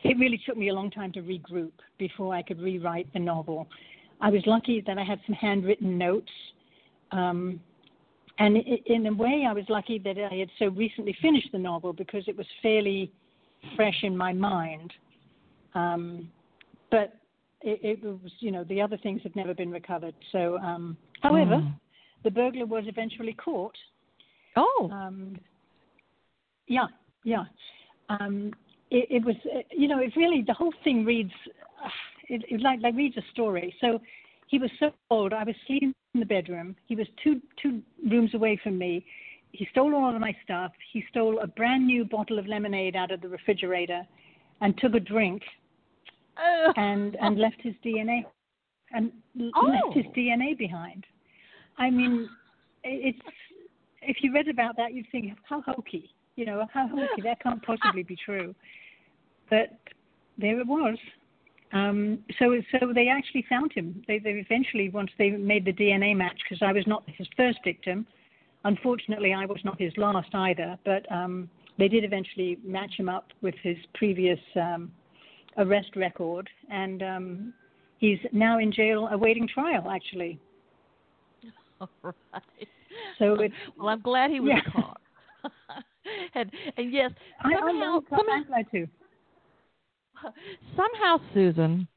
it 0.03 0.17
really 0.17 0.41
took 0.45 0.57
me 0.57 0.69
a 0.69 0.73
long 0.73 0.89
time 0.89 1.11
to 1.13 1.21
regroup 1.21 1.71
before 1.97 2.33
I 2.33 2.41
could 2.41 2.59
rewrite 2.59 3.11
the 3.13 3.19
novel. 3.19 3.67
I 4.19 4.29
was 4.29 4.41
lucky 4.45 4.83
that 4.85 4.97
I 4.97 5.03
had 5.03 5.19
some 5.25 5.35
handwritten 5.35 5.97
notes. 5.97 6.31
Um, 7.11 7.59
and 8.39 8.57
in 8.57 9.05
a 9.05 9.13
way, 9.13 9.45
I 9.47 9.53
was 9.53 9.65
lucky 9.69 9.99
that 9.99 10.17
I 10.17 10.35
had 10.35 10.49
so 10.57 10.67
recently 10.69 11.15
finished 11.21 11.49
the 11.51 11.59
novel 11.59 11.93
because 11.93 12.23
it 12.27 12.35
was 12.35 12.47
fairly 12.61 13.11
fresh 13.75 13.99
in 14.03 14.15
my 14.17 14.33
mind. 14.33 14.91
Um, 15.75 16.29
but 16.89 17.15
it, 17.63 18.02
it, 18.02 18.04
was, 18.04 18.32
you 18.39 18.52
know, 18.52 18.63
the 18.63 18.82
other 18.82 18.97
things 18.97 19.21
had 19.24 19.36
never 19.36 19.54
been 19.54 19.71
recovered. 19.71 20.15
So, 20.32 20.58
um, 20.60 20.97
however, 21.21 21.58
mm. 21.58 21.74
the 22.24 22.32
burglar 22.32 22.65
was 22.65 22.86
eventually 22.88 23.34
caught. 23.34 23.76
Oh. 24.56 24.89
Um, 24.91 25.38
yeah, 26.67 26.88
yeah. 27.24 27.43
Um, 28.10 28.52
it, 28.89 29.08
it, 29.10 29.26
was, 29.26 29.36
you 29.71 29.88
know, 29.88 30.00
it 30.00 30.13
really 30.15 30.43
the 30.45 30.54
whole 30.54 30.74
thing 30.84 31.06
reads, 31.06 31.32
it, 32.28 32.43
it 32.50 32.62
like 32.62 32.80
like 32.82 32.95
reads 32.95 33.17
a 33.17 33.21
story. 33.32 33.74
So 33.82 34.02
he 34.47 34.58
was 34.58 34.69
so 34.80 34.91
old. 35.10 35.34
I 35.34 35.43
was 35.43 35.56
sleeping 35.67 35.93
in 36.13 36.19
the 36.19 36.26
bedroom. 36.26 36.76
He 36.88 36.95
was 36.95 37.08
two 37.24 37.41
two 37.62 37.82
rooms 38.10 38.34
away 38.34 38.60
from 38.62 38.78
me. 38.78 39.06
He 39.54 39.67
stole 39.71 39.93
all 39.95 40.13
of 40.13 40.21
my 40.21 40.36
stuff. 40.43 40.71
He 40.93 41.04
stole 41.10 41.39
a 41.39 41.47
brand 41.47 41.86
new 41.86 42.06
bottle 42.06 42.39
of 42.39 42.47
lemonade 42.47 42.95
out 42.95 43.12
of 43.12 43.21
the 43.21 43.30
refrigerator, 43.30 44.02
and 44.62 44.78
took 44.78 44.95
a 44.95 45.00
drink, 45.00 45.41
uh. 46.38 46.74
and 46.76 47.15
and 47.22 47.39
left 47.39 47.62
his 47.62 47.74
DNA, 47.86 48.24
and 48.91 49.12
oh. 49.56 49.67
left 49.67 49.96
his 49.96 50.06
DNA 50.15 50.58
behind. 50.58 51.06
I 51.78 51.89
mean, 51.89 52.30
it's 52.84 53.20
if 54.02 54.17
you 54.22 54.34
read 54.34 54.48
about 54.48 54.76
that, 54.78 54.94
you'd 54.94 55.08
think 55.12 55.34
how 55.44 55.62
hokey. 55.62 56.10
You 56.36 56.46
know, 56.46 56.65
how 56.74 56.88
hokey 56.88 57.22
that 57.24 57.41
can't 57.41 57.62
possibly 57.62 58.04
be 58.04 58.15
true. 58.15 58.56
But 59.50 59.78
there 60.38 60.60
it 60.60 60.67
was. 60.67 60.98
Um, 61.74 62.20
so, 62.39 62.60
so 62.72 62.91
they 62.94 63.08
actually 63.08 63.46
found 63.50 63.72
him. 63.74 64.04
They, 64.08 64.20
they 64.20 64.32
eventually, 64.32 64.89
once 64.89 65.12
they 65.17 65.32
made 65.32 65.65
the 65.65 65.74
DNA 65.74 66.15
match, 66.15 66.39
because 66.44 66.62
I 66.62 66.74
was 66.74 66.86
not 66.88 67.04
his 67.06 67.28
first 67.38 67.60
victim. 67.63 68.06
Unfortunately, 68.63 69.34
I 69.34 69.46
was 69.46 69.60
not 69.63 69.80
his 69.80 69.94
last 69.98 70.34
either. 70.34 70.78
But 70.86 71.10
um, 71.12 71.50
they 71.78 71.88
did 71.88 72.04
eventually 72.04 72.58
match 72.63 72.94
him 72.98 73.10
up 73.10 73.28
with 73.41 73.56
his 73.62 73.78
previous 73.94 74.39
um, 74.56 74.91
arrest 75.57 75.95
record, 75.95 76.49
and 76.69 77.03
um, 77.03 77.53
he's 77.97 78.19
now 78.31 78.59
in 78.59 78.71
jail 78.71 79.07
awaiting 79.11 79.47
trial. 79.47 79.89
Actually. 79.89 80.39
All 81.81 81.89
right. 82.03 82.67
So 83.19 83.35
it's 83.35 83.53
well, 83.77 83.89
I'm 83.89 84.01
glad 84.01 84.31
he 84.31 84.39
was 84.39 84.53
yeah. 84.55 84.71
caught. 84.71 85.01
and, 86.35 86.51
and 86.77 86.91
yes, 86.93 87.11
somehow, 87.41 87.57
I, 87.57 87.69
I'm, 87.69 88.01
somehow, 88.09 88.33
I'm 88.33 88.43
glad 88.45 88.65
too 88.71 88.87
somehow, 90.75 91.17
Susan, 91.33 91.87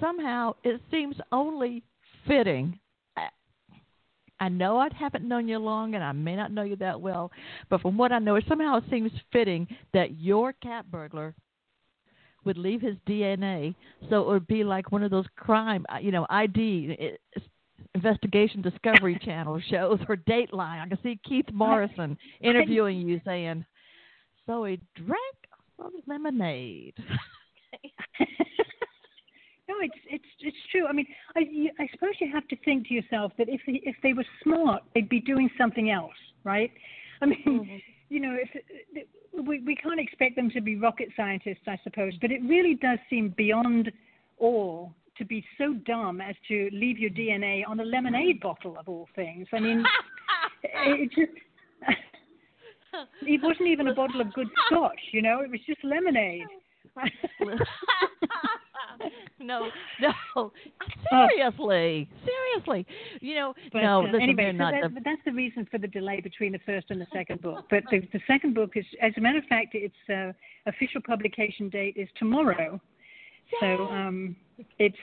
somehow 0.00 0.54
it 0.64 0.80
seems 0.90 1.16
only 1.30 1.82
fitting. 2.26 2.78
I 4.40 4.48
know 4.48 4.76
I 4.76 4.88
haven't 4.98 5.28
known 5.28 5.46
you 5.46 5.58
long, 5.58 5.94
and 5.94 6.02
I 6.02 6.10
may 6.10 6.34
not 6.34 6.50
know 6.50 6.62
you 6.62 6.74
that 6.76 7.00
well, 7.00 7.30
but 7.70 7.80
from 7.80 7.96
what 7.96 8.10
I 8.10 8.18
know, 8.18 8.34
it 8.34 8.44
somehow 8.48 8.78
it 8.78 8.84
seems 8.90 9.12
fitting 9.32 9.68
that 9.92 10.20
your 10.20 10.52
cat 10.54 10.90
burglar 10.90 11.32
would 12.44 12.58
leave 12.58 12.80
his 12.80 12.96
DNA, 13.06 13.74
so 14.10 14.20
it 14.20 14.26
would 14.26 14.46
be 14.46 14.64
like 14.64 14.92
one 14.92 15.02
of 15.02 15.10
those 15.10 15.26
crime, 15.36 15.86
uh, 15.92 15.98
you 15.98 16.10
know, 16.10 16.26
ID 16.30 17.16
investigation 17.94 18.62
Discovery 18.62 19.18
Channel 19.24 19.60
shows 19.70 20.00
or 20.08 20.16
Dateline. 20.16 20.80
I 20.82 20.88
can 20.88 20.98
see 21.02 21.20
Keith 21.26 21.46
Morrison 21.52 22.16
interviewing 22.40 23.00
you 23.08 23.20
saying, 23.24 23.64
"So 24.46 24.64
he 24.64 24.80
drank 24.94 25.36
some 25.76 25.92
lemonade." 26.06 26.94
no, 29.68 29.74
it's 29.80 29.94
it's 30.10 30.24
it's 30.40 30.56
true. 30.70 30.86
I 30.86 30.92
mean, 30.92 31.06
I 31.36 31.40
I 31.78 31.88
suppose 31.92 32.14
you 32.20 32.30
have 32.32 32.48
to 32.48 32.56
think 32.64 32.88
to 32.88 32.94
yourself 32.94 33.32
that 33.38 33.48
if 33.48 33.60
if 33.66 33.96
they 34.02 34.12
were 34.12 34.26
smart, 34.42 34.82
they'd 34.94 35.08
be 35.08 35.20
doing 35.20 35.50
something 35.58 35.90
else, 35.90 36.12
right? 36.44 36.70
I 37.20 37.26
mean, 37.26 37.44
mm-hmm. 37.46 37.76
You 38.12 38.20
know, 38.20 38.36
if 38.38 39.06
we 39.32 39.60
we 39.60 39.74
can't 39.74 39.98
expect 39.98 40.36
them 40.36 40.50
to 40.50 40.60
be 40.60 40.76
rocket 40.76 41.08
scientists, 41.16 41.66
I 41.66 41.78
suppose, 41.82 42.12
but 42.20 42.30
it 42.30 42.42
really 42.42 42.74
does 42.74 42.98
seem 43.08 43.32
beyond 43.38 43.90
all 44.38 44.92
to 45.16 45.24
be 45.24 45.42
so 45.56 45.72
dumb 45.86 46.20
as 46.20 46.34
to 46.48 46.68
leave 46.72 46.98
your 46.98 47.10
DNA 47.10 47.62
on 47.66 47.80
a 47.80 47.84
lemonade 47.84 48.40
bottle 48.40 48.76
of 48.78 48.86
all 48.86 49.08
things. 49.16 49.46
I 49.52 49.60
mean, 49.60 49.82
it 50.62 51.10
just. 51.10 51.32
it 53.22 53.42
wasn't 53.42 53.68
even 53.68 53.88
a 53.88 53.94
bottle 53.94 54.20
of 54.20 54.30
good 54.34 54.48
scotch, 54.66 55.00
you 55.12 55.22
know. 55.22 55.40
It 55.40 55.50
was 55.50 55.60
just 55.66 55.82
lemonade. 55.82 56.46
no, 59.40 59.68
no. 60.00 60.12
Seriously, 61.10 62.08
seriously. 62.24 62.86
You 63.20 63.34
know, 63.34 63.54
but, 63.72 63.82
no. 63.82 64.00
Uh, 64.00 64.04
listen, 64.04 64.22
anyway, 64.22 64.52
so 64.52 64.58
that, 64.58 64.94
the... 64.94 65.00
that's 65.04 65.20
the 65.24 65.32
reason 65.32 65.66
for 65.70 65.78
the 65.78 65.88
delay 65.88 66.20
between 66.20 66.52
the 66.52 66.60
first 66.64 66.86
and 66.90 67.00
the 67.00 67.06
second 67.12 67.42
book. 67.42 67.64
But 67.70 67.84
the, 67.90 68.00
the 68.12 68.20
second 68.26 68.54
book 68.54 68.72
is, 68.76 68.84
as 69.00 69.12
a 69.16 69.20
matter 69.20 69.38
of 69.38 69.44
fact, 69.44 69.74
its 69.74 69.94
uh, 70.08 70.32
official 70.66 71.00
publication 71.06 71.68
date 71.68 71.96
is 71.96 72.08
tomorrow. 72.18 72.80
So 73.60 73.86
um, 73.86 74.36
it's 74.78 74.96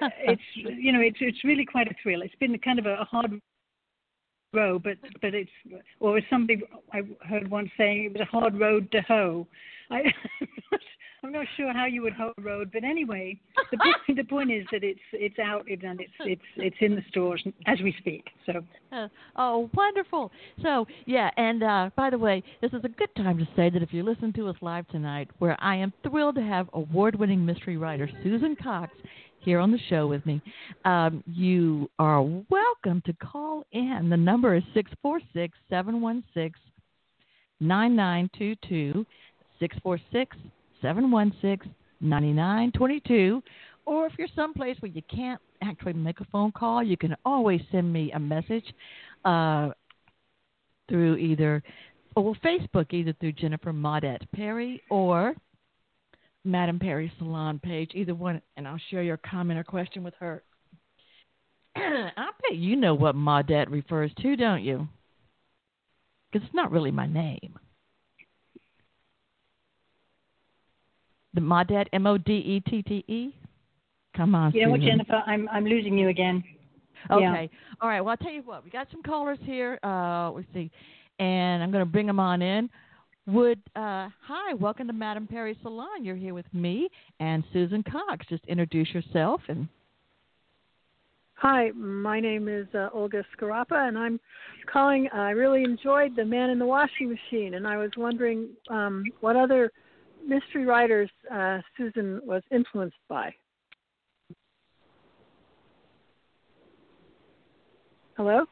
it's 0.20 0.42
you 0.54 0.92
know 0.92 1.00
it's 1.00 1.18
it's 1.20 1.42
really 1.44 1.64
quite 1.64 1.88
a 1.88 1.94
thrill. 2.02 2.22
It's 2.22 2.34
been 2.36 2.56
kind 2.58 2.78
of 2.78 2.86
a, 2.86 2.94
a 3.00 3.04
hard 3.04 3.40
road, 4.52 4.82
but 4.82 4.96
but 5.20 5.34
it's 5.34 5.50
or 6.00 6.18
as 6.18 6.24
somebody 6.30 6.62
I 6.92 7.02
heard 7.26 7.50
once 7.50 7.70
saying 7.76 8.04
it 8.04 8.12
was 8.12 8.22
a 8.22 8.30
hard 8.30 8.58
road 8.58 8.90
to 8.92 9.00
hoe. 9.02 9.46
I, 9.90 10.02
I'm 11.24 11.32
not 11.32 11.46
sure 11.56 11.72
how 11.72 11.86
you 11.86 12.02
would 12.02 12.12
hoe 12.12 12.32
a 12.38 12.42
road, 12.42 12.70
but 12.72 12.84
anyway, 12.84 13.38
the 13.72 13.78
point, 13.78 13.96
the 14.16 14.24
point 14.24 14.50
is 14.52 14.64
that 14.70 14.84
it's 14.84 15.00
it's 15.12 15.38
out 15.38 15.66
and 15.68 16.00
it's 16.00 16.12
it's 16.20 16.42
it's 16.56 16.76
in 16.80 16.94
the 16.94 17.02
stores 17.10 17.42
as 17.66 17.80
we 17.82 17.94
speak. 17.98 18.24
So. 18.46 18.64
Uh, 18.92 19.08
oh, 19.36 19.68
wonderful! 19.74 20.30
So 20.62 20.86
yeah, 21.06 21.30
and 21.36 21.62
uh, 21.62 21.90
by 21.96 22.10
the 22.10 22.18
way, 22.18 22.42
this 22.60 22.72
is 22.72 22.84
a 22.84 22.88
good 22.88 23.14
time 23.16 23.38
to 23.38 23.48
say 23.56 23.68
that 23.70 23.82
if 23.82 23.92
you 23.92 24.02
listen 24.02 24.32
to 24.34 24.48
us 24.48 24.56
live 24.60 24.86
tonight, 24.88 25.28
where 25.38 25.56
I 25.60 25.76
am 25.76 25.92
thrilled 26.08 26.36
to 26.36 26.42
have 26.42 26.68
award-winning 26.72 27.44
mystery 27.44 27.76
writer 27.76 28.08
Susan 28.22 28.56
Cox 28.62 28.92
here 29.40 29.58
on 29.58 29.72
the 29.72 29.78
show 29.88 30.06
with 30.06 30.24
me, 30.24 30.40
um, 30.84 31.22
you 31.26 31.90
are 31.98 32.22
welcome 32.22 33.02
to 33.06 33.12
call 33.14 33.64
in. 33.72 34.08
The 34.08 34.16
number 34.16 34.54
is 34.54 34.62
six 34.72 34.90
four 35.02 35.20
six 35.32 35.58
seven 35.68 36.00
one 36.00 36.22
six 36.32 36.58
nine 37.60 37.96
nine 37.96 38.30
two 38.38 38.54
two. 38.68 39.04
646 39.60 40.36
716 40.82 41.74
9922. 42.00 43.42
Or 43.86 44.06
if 44.06 44.12
you're 44.18 44.28
someplace 44.36 44.76
where 44.80 44.90
you 44.90 45.02
can't 45.14 45.40
actually 45.62 45.94
make 45.94 46.20
a 46.20 46.26
phone 46.26 46.52
call, 46.52 46.82
you 46.82 46.96
can 46.96 47.16
always 47.24 47.60
send 47.72 47.92
me 47.92 48.12
a 48.12 48.18
message 48.18 48.64
uh, 49.24 49.70
through 50.88 51.16
either, 51.16 51.62
well, 52.14 52.36
Facebook, 52.44 52.92
either 52.92 53.14
through 53.18 53.32
Jennifer 53.32 53.72
Modette 53.72 54.30
Perry 54.32 54.82
or 54.90 55.34
Madame 56.44 56.78
Perry 56.78 57.12
Salon 57.18 57.58
page, 57.58 57.90
either 57.94 58.14
one, 58.14 58.40
and 58.56 58.68
I'll 58.68 58.80
share 58.90 59.02
your 59.02 59.18
comment 59.18 59.58
or 59.58 59.64
question 59.64 60.02
with 60.02 60.14
her. 60.18 60.42
I 61.76 62.28
bet 62.42 62.56
you 62.56 62.76
know 62.76 62.94
what 62.94 63.14
Modette 63.14 63.70
refers 63.70 64.10
to, 64.22 64.36
don't 64.36 64.62
you? 64.62 64.88
Because 66.30 66.46
it's 66.46 66.54
not 66.54 66.70
really 66.70 66.90
my 66.90 67.06
name. 67.06 67.58
The 71.34 71.40
Modette, 71.40 71.88
M 71.92 72.06
O 72.06 72.18
D 72.18 72.32
E 72.32 72.60
T 72.68 72.82
T 72.82 73.04
E. 73.06 73.34
Come 74.16 74.34
on. 74.34 74.52
You 74.52 74.64
know 74.64 74.70
what, 74.70 74.80
Jennifer? 74.80 75.22
I'm 75.26 75.48
I'm 75.50 75.64
losing 75.64 75.96
you 75.98 76.08
again. 76.08 76.42
Okay. 77.10 77.48
Yeah. 77.52 77.58
All 77.80 77.88
right. 77.88 78.00
Well, 78.00 78.10
I'll 78.10 78.16
tell 78.16 78.32
you 78.32 78.42
what. 78.42 78.64
We 78.64 78.70
got 78.70 78.88
some 78.90 79.02
callers 79.02 79.38
here. 79.42 79.78
Uh, 79.84 80.30
let's 80.32 80.48
see, 80.52 80.70
and 81.18 81.62
I'm 81.62 81.70
going 81.70 81.84
to 81.84 81.90
bring 81.90 82.06
them 82.06 82.18
on 82.20 82.42
in. 82.42 82.68
Would 83.26 83.60
uh, 83.76 84.08
hi, 84.26 84.54
welcome 84.54 84.86
to 84.86 84.92
Madame 84.92 85.26
Perry 85.26 85.56
Salon. 85.62 86.02
You're 86.02 86.16
here 86.16 86.34
with 86.34 86.46
me 86.52 86.88
and 87.20 87.44
Susan 87.52 87.82
Cox. 87.82 88.26
Just 88.28 88.44
introduce 88.46 88.88
yourself 88.90 89.40
and. 89.48 89.68
Hi, 91.40 91.70
my 91.76 92.18
name 92.18 92.48
is 92.48 92.66
uh, 92.74 92.88
Olga 92.92 93.24
Scarapa, 93.36 93.86
and 93.86 93.96
I'm 93.96 94.18
calling. 94.72 95.08
I 95.12 95.30
really 95.30 95.62
enjoyed 95.62 96.16
The 96.16 96.24
Man 96.24 96.50
in 96.50 96.58
the 96.58 96.66
Washing 96.66 97.08
Machine, 97.08 97.54
and 97.54 97.64
I 97.64 97.76
was 97.76 97.90
wondering 97.96 98.48
um, 98.70 99.04
what 99.20 99.36
other 99.36 99.70
mystery 100.28 100.64
writers 100.64 101.10
uh, 101.32 101.58
Susan 101.76 102.20
was 102.24 102.42
influenced 102.52 102.96
by? 103.08 103.34
Hello? 108.16 108.44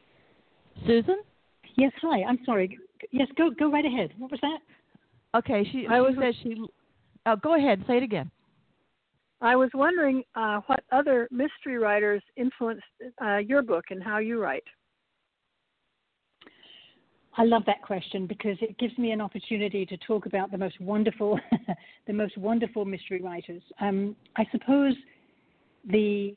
Susan? 0.85 1.17
Yes, 1.75 1.91
hi. 2.01 2.23
I'm 2.23 2.39
sorry. 2.45 2.77
Yes, 3.11 3.27
go 3.37 3.49
go 3.51 3.71
right 3.71 3.85
ahead. 3.85 4.13
What 4.17 4.31
was 4.31 4.39
that? 4.41 4.59
Okay, 5.37 5.63
she, 5.65 5.81
she 5.81 5.87
I 5.87 5.99
was, 5.99 6.15
said 6.19 6.33
she. 6.41 6.55
Oh, 7.25 7.35
go 7.35 7.55
ahead. 7.55 7.83
Say 7.87 7.97
it 7.97 8.03
again. 8.03 8.31
I 9.41 9.55
was 9.55 9.69
wondering 9.73 10.23
uh, 10.35 10.61
what 10.65 10.83
other 10.91 11.27
mystery 11.29 11.77
writers 11.77 12.23
influenced 12.37 12.83
uh, 13.23 13.37
your 13.37 13.61
book 13.61 13.85
and 13.91 14.01
how 14.01 14.17
you 14.17 14.41
write. 14.41 14.63
I 17.37 17.43
love 17.43 17.63
that 17.67 17.83
question 17.83 18.25
because 18.25 18.57
it 18.61 18.77
gives 18.79 18.97
me 18.97 19.11
an 19.11 19.21
opportunity 19.21 19.85
to 19.85 19.97
talk 19.97 20.25
about 20.25 20.51
the 20.51 20.57
most 20.57 20.79
wonderful, 20.81 21.39
the 22.07 22.13
most 22.13 22.37
wonderful 22.37 22.83
mystery 22.83 23.21
writers. 23.21 23.61
Um, 23.79 24.15
I 24.35 24.45
suppose 24.51 24.93
the 25.89 26.35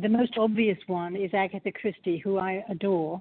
the 0.00 0.08
most 0.08 0.38
obvious 0.38 0.78
one 0.86 1.16
is 1.16 1.34
Agatha 1.34 1.72
Christie, 1.72 2.18
who 2.18 2.38
I 2.38 2.64
adore, 2.70 3.20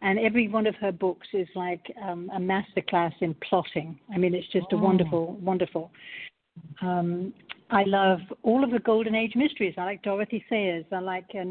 and 0.00 0.18
every 0.18 0.48
one 0.48 0.66
of 0.66 0.74
her 0.76 0.92
books 0.92 1.26
is 1.32 1.48
like 1.54 1.84
um, 2.02 2.30
a 2.34 2.38
masterclass 2.38 3.12
in 3.20 3.34
plotting. 3.48 3.98
I 4.14 4.18
mean, 4.18 4.34
it's 4.34 4.50
just 4.52 4.66
oh. 4.72 4.78
a 4.78 4.80
wonderful, 4.80 5.34
wonderful. 5.42 5.90
Um, 6.80 7.34
I 7.70 7.82
love 7.84 8.20
all 8.42 8.62
of 8.62 8.70
the 8.70 8.78
Golden 8.78 9.14
Age 9.14 9.32
mysteries. 9.34 9.74
I 9.76 9.84
like 9.84 10.02
Dorothy 10.02 10.44
Sayers. 10.48 10.84
I 10.92 11.00
like 11.00 11.26
uh, 11.34 11.44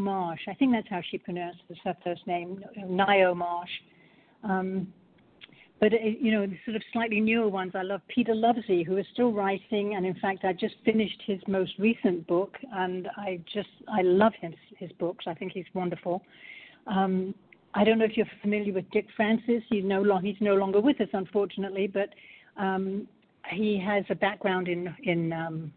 Marsh. 0.00 0.40
I 0.48 0.54
think 0.54 0.72
that's 0.72 0.88
how 0.90 1.00
she 1.10 1.18
pronounces 1.18 1.62
her 1.84 1.94
first 2.02 2.26
name, 2.26 2.62
Ngaio 2.76 3.36
Marsh. 3.36 3.70
Um, 4.44 4.92
but 5.80 5.92
uh, 5.92 5.96
you 6.20 6.32
know, 6.32 6.46
the 6.46 6.56
sort 6.64 6.76
of 6.76 6.82
slightly 6.92 7.20
newer 7.20 7.48
ones. 7.48 7.72
I 7.74 7.82
love 7.82 8.00
Peter 8.08 8.34
Lovesey, 8.34 8.84
who 8.84 8.96
is 8.96 9.06
still 9.12 9.32
writing, 9.32 9.94
and 9.94 10.04
in 10.04 10.14
fact, 10.14 10.44
I 10.44 10.52
just 10.52 10.74
finished 10.84 11.22
his 11.26 11.40
most 11.46 11.72
recent 11.78 12.26
book, 12.26 12.56
and 12.72 13.08
I 13.16 13.40
just 13.52 13.68
I 13.88 14.02
love 14.02 14.32
his 14.40 14.54
his 14.78 14.90
books. 14.92 15.26
I 15.28 15.34
think 15.34 15.52
he's 15.52 15.66
wonderful. 15.74 16.22
Um, 16.86 17.34
I 17.74 17.84
don't 17.84 17.98
know 17.98 18.06
if 18.06 18.16
you're 18.16 18.26
familiar 18.42 18.72
with 18.72 18.90
Dick 18.90 19.06
Francis. 19.14 19.62
He's 19.68 19.84
no 19.84 20.02
long, 20.02 20.24
he's 20.24 20.40
no 20.40 20.54
longer 20.54 20.80
with 20.80 21.00
us, 21.00 21.08
unfortunately, 21.12 21.86
but 21.86 22.08
um, 22.60 23.06
he 23.52 23.80
has 23.84 24.04
a 24.10 24.14
background 24.14 24.68
in 24.68 24.94
in 25.04 25.32
um, 25.32 25.72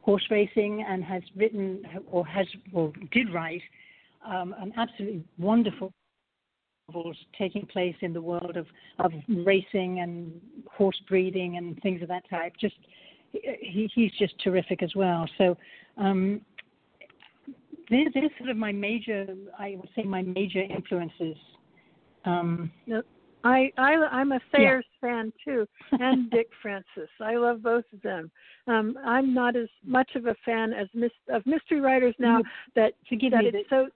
horse 0.00 0.26
racing 0.30 0.84
and 0.88 1.04
has 1.04 1.22
written 1.36 1.82
or 2.10 2.26
has 2.26 2.46
or 2.72 2.92
did 3.12 3.32
write 3.32 3.62
um, 4.26 4.54
an 4.58 4.72
absolutely 4.76 5.22
wonderful 5.38 5.92
taking 7.36 7.66
place 7.66 7.94
in 8.00 8.12
the 8.12 8.20
world 8.20 8.56
of 8.56 8.66
of 8.98 9.12
racing 9.28 10.00
and 10.00 10.40
horse 10.70 11.00
breeding 11.08 11.56
and 11.56 11.80
things 11.82 12.02
of 12.02 12.08
that 12.08 12.28
type. 12.28 12.52
Just 12.60 12.76
he, 13.32 13.90
he's 13.94 14.12
just 14.18 14.34
terrific 14.42 14.82
as 14.82 14.94
well. 14.94 15.28
So 15.38 15.56
um, 15.96 16.40
they're, 17.90 18.06
they're 18.14 18.30
sort 18.38 18.50
of 18.50 18.56
my 18.56 18.72
major, 18.72 19.26
I 19.58 19.76
would 19.78 19.88
say, 19.96 20.02
my 20.02 20.22
major 20.22 20.60
influences. 20.60 21.36
Um, 22.24 22.70
I, 23.44 23.70
I 23.76 23.94
I'm 24.10 24.32
a 24.32 24.40
Sayers 24.54 24.84
yeah. 25.02 25.08
fan 25.08 25.32
too, 25.44 25.66
and 25.92 26.30
Dick 26.30 26.48
Francis. 26.62 27.10
I 27.20 27.36
love 27.36 27.62
both 27.62 27.84
of 27.92 28.00
them. 28.02 28.30
Um, 28.66 28.96
I'm 29.04 29.34
not 29.34 29.56
as 29.56 29.68
much 29.84 30.10
of 30.14 30.26
a 30.26 30.34
fan 30.44 30.72
as 30.72 30.88
mis- 30.94 31.10
of 31.28 31.44
mystery 31.44 31.80
writers 31.80 32.14
now 32.18 32.40
that 32.76 32.94
forgive 33.08 33.32
that 33.32 33.44
me, 33.44 33.50
it's 33.52 33.68
so 33.68 33.86
t- 33.86 33.92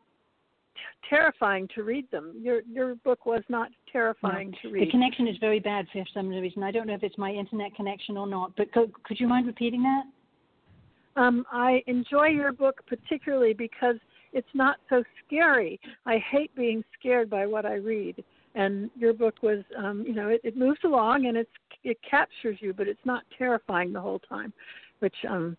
terrifying 1.09 1.69
to 1.75 1.83
read 1.83 2.11
them. 2.11 2.35
Your 2.41 2.63
your 2.71 2.95
book 2.97 3.27
was 3.27 3.43
not 3.49 3.71
terrifying 3.91 4.51
no. 4.51 4.59
to 4.63 4.75
read. 4.75 4.87
The 4.87 4.91
connection 4.91 5.27
is 5.29 5.37
very 5.41 5.61
bad 5.61 5.87
for 5.93 6.05
some 6.15 6.29
reason. 6.29 6.63
I 6.63 6.71
don't 6.71 6.87
know 6.87 6.95
if 6.95 7.03
it's 7.03 7.19
my 7.19 7.31
internet 7.31 7.75
connection 7.75 8.17
or 8.17 8.27
not. 8.27 8.53
But 8.57 8.73
co- 8.73 8.91
could 9.05 9.19
you 9.19 9.29
mind 9.29 9.47
repeating 9.47 9.83
that? 9.83 11.21
Um, 11.21 11.45
I 11.51 11.83
enjoy 11.87 12.29
your 12.29 12.53
book 12.53 12.83
particularly 12.87 13.53
because 13.53 13.97
it's 14.33 14.49
not 14.55 14.77
so 14.89 15.03
scary. 15.27 15.81
I 16.07 16.19
hate 16.31 16.55
being 16.55 16.85
scared 16.99 17.29
by 17.29 17.47
what 17.47 17.67
I 17.67 17.75
read 17.75 18.23
and 18.55 18.91
your 18.97 19.13
book 19.13 19.37
was 19.43 19.65
um, 19.77 20.05
you 20.07 20.15
know 20.15 20.29
it, 20.29 20.41
it 20.45 20.57
moves 20.57 20.81
along 20.85 21.27
and 21.27 21.37
it's 21.37 21.51
it 21.85 21.99
captures 22.09 22.59
you 22.61 22.73
but 22.73 22.89
it's 22.89 23.05
not 23.05 23.23
terrifying 23.37 23.93
the 23.93 24.01
whole 24.01 24.19
time 24.21 24.53
which 24.99 25.15
um 25.29 25.57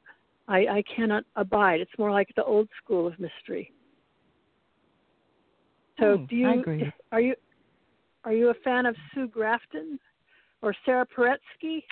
i 0.48 0.60
i 0.68 0.84
cannot 0.96 1.24
abide 1.36 1.80
it's 1.80 1.98
more 1.98 2.12
like 2.12 2.30
the 2.36 2.44
old 2.44 2.68
school 2.84 3.08
of 3.08 3.14
mystery 3.20 3.72
so 6.00 6.18
hmm, 6.18 6.26
do 6.26 6.36
you 6.36 6.50
I 6.50 6.54
agree. 6.56 6.94
are 7.12 7.22
you 7.22 7.36
are 8.26 8.34
you 8.34 8.50
a 8.50 8.54
fan 8.64 8.86
of 8.86 8.96
sue 9.14 9.28
grafton 9.28 10.00
or 10.62 10.74
sarah 10.86 11.06
paretsky 11.06 11.84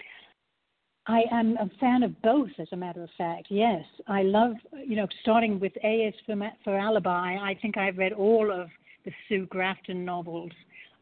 I 1.08 1.24
am 1.32 1.56
a 1.58 1.70
fan 1.80 2.04
of 2.04 2.22
both, 2.22 2.50
as 2.60 2.68
a 2.74 2.76
matter 2.76 3.02
of 3.02 3.10
fact. 3.18 3.48
Yes, 3.50 3.86
I 4.08 4.24
love, 4.24 4.56
you 4.86 4.98
know, 4.98 5.08
starting 5.22 5.58
with 5.58 5.72
A 5.84 6.08
is 6.08 6.14
for, 6.26 6.36
for 6.66 6.78
Alibi. 6.78 7.38
I 7.38 7.58
think 7.62 7.78
I've 7.78 7.98
read 7.98 8.12
all 8.12 8.52
of 8.52 8.68
the 9.06 9.12
Sue 9.30 9.46
Grafton 9.46 10.04
novels, 10.04 10.52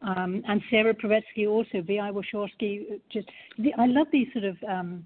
um, 0.02 0.44
and 0.46 0.62
Sarah 0.70 0.94
Paretsky 0.94 1.48
also, 1.48 1.82
V.I. 1.82 2.12
Warshawski. 2.12 3.00
Just 3.12 3.26
I 3.76 3.86
love 3.86 4.06
these 4.12 4.28
sort 4.32 4.44
of 4.44 4.56
um, 4.68 5.04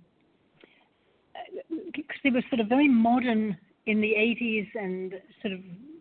because 1.71 2.21
they 2.23 2.31
were 2.31 2.43
sort 2.51 2.61
of 2.61 2.69
very 2.69 2.89
modern 2.89 3.57
in 3.87 4.03
the 4.03 4.13
80s 4.19 4.69
and 4.75 5.15
sort 5.41 5.55
of 5.55 5.61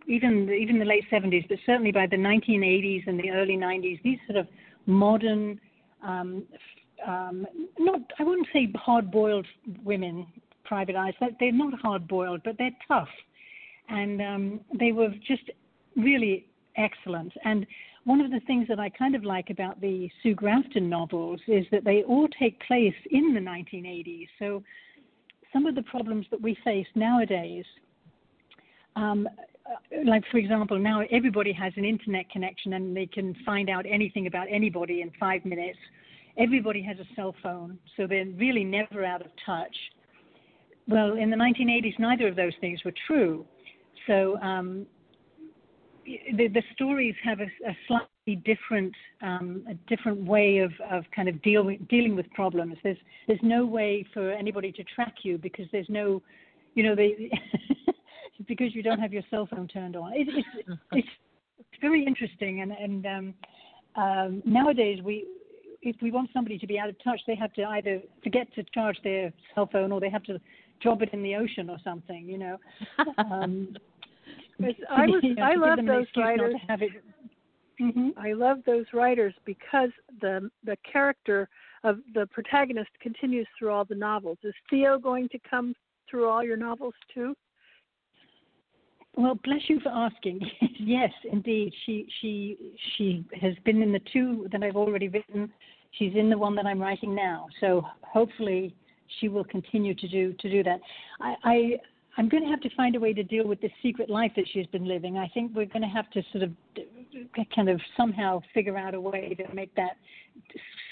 even 0.09 0.49
even 0.49 0.79
the 0.79 0.85
late 0.85 1.05
70s, 1.11 1.47
but 1.47 1.59
certainly 1.65 1.91
by 1.91 2.07
the 2.07 2.17
1980s 2.17 3.07
and 3.07 3.19
the 3.19 3.29
early 3.31 3.55
90s, 3.55 4.01
these 4.03 4.17
sort 4.27 4.39
of 4.39 4.47
modern, 4.85 5.59
um, 6.03 6.43
um, 7.07 7.45
not 7.77 8.01
I 8.17 8.23
wouldn't 8.23 8.47
say 8.51 8.71
hard-boiled 8.75 9.45
women, 9.83 10.25
private 10.65 10.95
eyes. 10.95 11.13
They're 11.39 11.51
not 11.51 11.79
hard-boiled, 11.79 12.41
but 12.43 12.57
they're 12.57 12.75
tough, 12.87 13.07
and 13.87 14.21
um, 14.21 14.59
they 14.77 14.91
were 14.91 15.09
just 15.25 15.49
really 15.95 16.47
excellent. 16.75 17.31
And 17.45 17.67
one 18.05 18.21
of 18.21 18.31
the 18.31 18.39
things 18.47 18.67
that 18.69 18.79
I 18.79 18.89
kind 18.89 19.13
of 19.13 19.23
like 19.23 19.51
about 19.51 19.79
the 19.81 20.09
Sue 20.23 20.33
Grafton 20.33 20.89
novels 20.89 21.39
is 21.47 21.65
that 21.71 21.83
they 21.83 22.03
all 22.03 22.27
take 22.39 22.59
place 22.61 22.95
in 23.11 23.33
the 23.33 23.39
1980s. 23.39 24.27
So 24.39 24.63
some 25.53 25.65
of 25.65 25.75
the 25.75 25.83
problems 25.83 26.25
that 26.31 26.41
we 26.41 26.57
face 26.63 26.87
nowadays, 26.95 27.65
um, 28.95 29.27
like 30.05 30.23
for 30.31 30.37
example, 30.37 30.77
now 30.79 31.03
everybody 31.11 31.51
has 31.53 31.73
an 31.75 31.85
internet 31.85 32.29
connection 32.29 32.73
and 32.73 32.95
they 32.95 33.05
can 33.05 33.35
find 33.45 33.69
out 33.69 33.85
anything 33.87 34.27
about 34.27 34.47
anybody 34.49 35.01
in 35.01 35.11
five 35.19 35.43
minutes. 35.45 35.79
Everybody 36.37 36.81
has 36.83 36.97
a 36.99 37.05
cell 37.15 37.35
phone, 37.43 37.77
so 37.97 38.07
they're 38.07 38.25
really 38.37 38.63
never 38.63 39.03
out 39.03 39.21
of 39.21 39.27
touch. 39.45 39.75
Well, 40.87 41.17
in 41.17 41.29
the 41.29 41.35
1980s, 41.35 41.99
neither 41.99 42.27
of 42.27 42.35
those 42.35 42.53
things 42.61 42.83
were 42.83 42.93
true. 43.05 43.45
So 44.07 44.37
um, 44.41 44.87
the, 46.05 46.47
the 46.47 46.63
stories 46.73 47.13
have 47.23 47.39
a, 47.41 47.47
a 47.67 47.77
slightly 47.87 48.35
different 48.43 48.93
um, 49.21 49.63
a 49.69 49.73
different 49.93 50.23
way 50.23 50.59
of, 50.59 50.71
of 50.89 51.03
kind 51.15 51.27
of 51.27 51.41
deal, 51.41 51.69
dealing 51.89 52.15
with 52.15 52.29
problems. 52.31 52.75
There's 52.83 52.97
there's 53.27 53.39
no 53.43 53.65
way 53.65 54.05
for 54.13 54.31
anybody 54.31 54.71
to 54.71 54.83
track 54.83 55.15
you 55.23 55.37
because 55.37 55.65
there's 55.71 55.89
no, 55.89 56.21
you 56.73 56.83
know, 56.83 56.95
they 56.95 57.29
because 58.49 58.75
you 58.75 58.83
don't 58.83 58.99
have 58.99 59.13
your 59.13 59.23
cell 59.29 59.47
phone 59.49 59.67
turned 59.67 59.95
on. 59.95 60.11
It, 60.13 60.27
it's, 60.27 60.79
it's 60.91 61.07
it's 61.59 61.81
very 61.81 62.05
interesting 62.05 62.61
and 62.61 62.71
and 62.71 63.05
um, 63.05 63.33
um, 63.95 64.43
nowadays 64.45 64.99
we 65.03 65.25
if 65.81 65.95
we 66.01 66.11
want 66.11 66.29
somebody 66.33 66.57
to 66.57 66.67
be 66.67 66.77
out 66.77 66.89
of 66.89 66.95
touch, 67.01 67.21
they 67.25 67.35
have 67.35 67.53
to 67.53 67.63
either 67.63 68.01
forget 68.21 68.53
to 68.55 68.63
charge 68.73 68.97
their 69.03 69.31
cell 69.55 69.69
phone 69.71 69.93
or 69.93 70.01
they 70.01 70.09
have 70.09 70.23
to 70.23 70.37
drop 70.81 71.01
it 71.01 71.09
in 71.13 71.23
the 71.23 71.35
ocean 71.35 71.69
or 71.69 71.77
something. 71.83 72.27
You 72.27 72.37
know. 72.37 72.57
Um, 73.17 73.75
I 74.89 75.05
was 75.05 75.23
I 75.41 75.55
love 75.55 75.79
those 75.85 76.07
writers. 76.17 76.55
Mm-hmm. 77.81 78.09
I 78.17 78.33
love 78.33 78.57
those 78.65 78.85
writers 78.93 79.33
because 79.45 79.89
the 80.21 80.49
the 80.65 80.77
character 80.91 81.47
of 81.83 81.99
the 82.13 82.27
protagonist 82.27 82.89
continues 83.01 83.47
through 83.57 83.71
all 83.71 83.85
the 83.85 83.95
novels. 83.95 84.37
Is 84.43 84.53
Theo 84.69 84.99
going 84.99 85.29
to 85.29 85.39
come 85.49 85.73
through 86.09 86.27
all 86.27 86.43
your 86.43 86.57
novels 86.57 86.93
too? 87.13 87.35
Well, 89.15 89.35
bless 89.43 89.61
you 89.67 89.79
for 89.81 89.89
asking. 89.89 90.39
yes, 90.79 91.11
indeed. 91.31 91.73
She 91.85 92.07
she 92.21 92.57
she 92.95 93.25
has 93.39 93.53
been 93.65 93.81
in 93.81 93.91
the 93.91 94.01
two 94.11 94.47
that 94.51 94.63
I've 94.63 94.75
already 94.75 95.09
written. 95.09 95.51
She's 95.91 96.13
in 96.15 96.29
the 96.29 96.37
one 96.37 96.55
that 96.55 96.65
I'm 96.65 96.79
writing 96.79 97.15
now. 97.15 97.47
So 97.59 97.83
hopefully 98.01 98.75
she 99.19 99.27
will 99.27 99.43
continue 99.43 99.95
to 99.95 100.07
do 100.07 100.33
to 100.33 100.49
do 100.49 100.63
that. 100.63 100.79
I, 101.19 101.35
I 101.43 101.79
I'm 102.17 102.27
going 102.27 102.43
to 102.43 102.49
have 102.49 102.59
to 102.61 102.69
find 102.75 102.95
a 102.95 102.99
way 102.99 103.13
to 103.13 103.23
deal 103.23 103.47
with 103.47 103.61
this 103.61 103.71
secret 103.81 104.09
life 104.09 104.31
that 104.35 104.45
she's 104.51 104.67
been 104.67 104.85
living. 104.85 105.17
I 105.17 105.29
think 105.29 105.53
we're 105.55 105.65
going 105.65 105.83
to 105.83 105.87
have 105.87 106.09
to 106.11 106.21
sort 106.31 106.43
of 106.43 106.51
uh, 106.77 107.43
kind 107.55 107.69
of 107.69 107.79
somehow 107.95 108.41
figure 108.53 108.77
out 108.77 108.93
a 108.93 108.99
way 108.99 109.35
to 109.35 109.53
make 109.53 109.73
that 109.75 109.95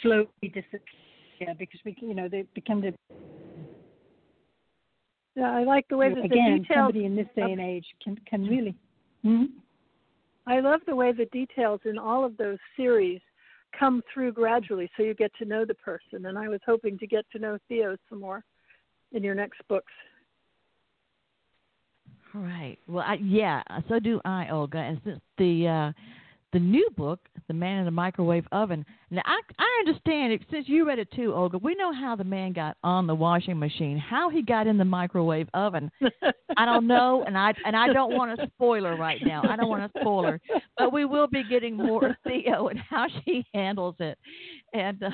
slowly 0.01 0.27
disappear 0.41 1.53
because 1.59 1.79
we, 1.83 1.97
you 2.01 2.13
know, 2.13 2.29
they 2.29 2.45
become 2.55 2.81
the. 2.81 2.93
Yeah, 5.37 5.51
I 5.51 5.63
like 5.63 5.87
the 5.87 5.97
way 5.97 6.09
that 6.09 6.25
again, 6.25 6.53
the 6.53 6.59
details. 6.61 6.77
somebody 6.77 7.05
in 7.05 7.15
this 7.15 7.27
day 7.35 7.43
and 7.43 7.61
age 7.61 7.85
can 8.03 8.17
can 8.27 8.45
really. 8.45 8.75
Hmm? 9.21 9.43
I 10.47 10.61
love 10.61 10.79
the 10.87 10.95
way 10.95 11.11
the 11.11 11.25
details 11.25 11.79
in 11.85 11.99
all 11.99 12.25
of 12.25 12.35
those 12.37 12.57
series 12.75 13.21
come 13.77 14.01
through 14.11 14.31
gradually, 14.31 14.89
so 14.97 15.03
you 15.03 15.13
get 15.13 15.31
to 15.37 15.45
know 15.45 15.63
the 15.63 15.75
person. 15.75 16.25
And 16.25 16.39
I 16.39 16.47
was 16.47 16.59
hoping 16.65 16.97
to 16.97 17.05
get 17.05 17.23
to 17.33 17.39
know 17.39 17.59
Theo 17.67 17.97
some 18.09 18.19
more 18.19 18.43
in 19.11 19.23
your 19.23 19.35
next 19.35 19.61
books. 19.67 19.93
Right. 22.33 22.77
Well, 22.87 23.03
I, 23.05 23.19
yeah, 23.21 23.61
so 23.87 23.99
do 23.99 24.19
I, 24.25 24.49
Olga. 24.49 24.79
And 24.79 24.99
since 25.05 25.19
the 25.37 25.67
uh, 25.67 25.91
the 26.57 26.63
new 26.63 26.89
book, 26.97 27.19
The 27.47 27.53
Man 27.53 27.77
in 27.77 27.85
the 27.85 27.91
Microwave 27.91 28.47
Oven. 28.51 28.83
Now, 29.11 29.21
I 29.25 29.39
I 29.59 29.83
understand 29.85 30.33
it 30.33 30.41
since 30.49 30.67
you 30.67 30.87
read 30.87 30.97
it 30.97 31.07
too, 31.11 31.31
Olga. 31.35 31.59
We 31.59 31.75
know 31.75 31.93
how 31.93 32.15
the 32.15 32.23
man 32.23 32.51
got 32.51 32.77
on 32.83 33.05
the 33.05 33.13
washing 33.13 33.59
machine, 33.59 33.95
how 33.95 34.31
he 34.31 34.41
got 34.41 34.65
in 34.65 34.75
the 34.75 34.83
microwave 34.83 35.47
oven. 35.53 35.91
I 36.57 36.65
don't 36.65 36.87
know, 36.87 37.23
and 37.27 37.37
I 37.37 37.53
and 37.63 37.75
I 37.75 37.93
don't 37.93 38.15
want 38.15 38.39
a 38.39 38.47
spoiler 38.47 38.95
right 38.95 39.19
now. 39.23 39.43
I 39.47 39.55
don't 39.55 39.69
want 39.69 39.83
a 39.83 39.99
spoiler, 39.99 40.41
but 40.79 40.91
we 40.91 41.05
will 41.05 41.27
be 41.27 41.43
getting 41.43 41.77
more 41.77 42.17
Theo 42.27 42.69
and 42.69 42.79
how 42.79 43.05
she 43.23 43.45
handles 43.53 43.95
it, 43.99 44.17
and 44.73 45.03
uh, 45.03 45.09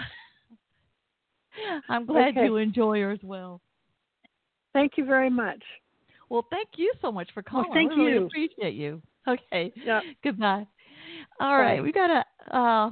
I'm 1.89 2.05
glad 2.05 2.37
okay. 2.37 2.45
you 2.45 2.55
enjoy 2.55 3.01
her 3.01 3.11
as 3.11 3.19
well. 3.21 3.59
Thank 4.71 4.93
you 4.95 5.03
very 5.03 5.29
much. 5.29 5.61
Well, 6.29 6.47
thank 6.49 6.69
you 6.77 6.93
so 7.01 7.11
much 7.11 7.27
for 7.33 7.43
calling. 7.43 7.65
Well, 7.67 7.75
thank 7.75 7.91
really 7.91 8.13
you. 8.13 8.25
appreciate 8.27 8.75
you. 8.75 9.01
Okay. 9.27 9.73
Yeah. 9.85 9.99
Goodbye. 10.23 10.65
All 11.39 11.57
right, 11.57 11.81
we 11.81 11.91
got 11.91 12.09
a. 12.09 12.55
Uh, 12.57 12.91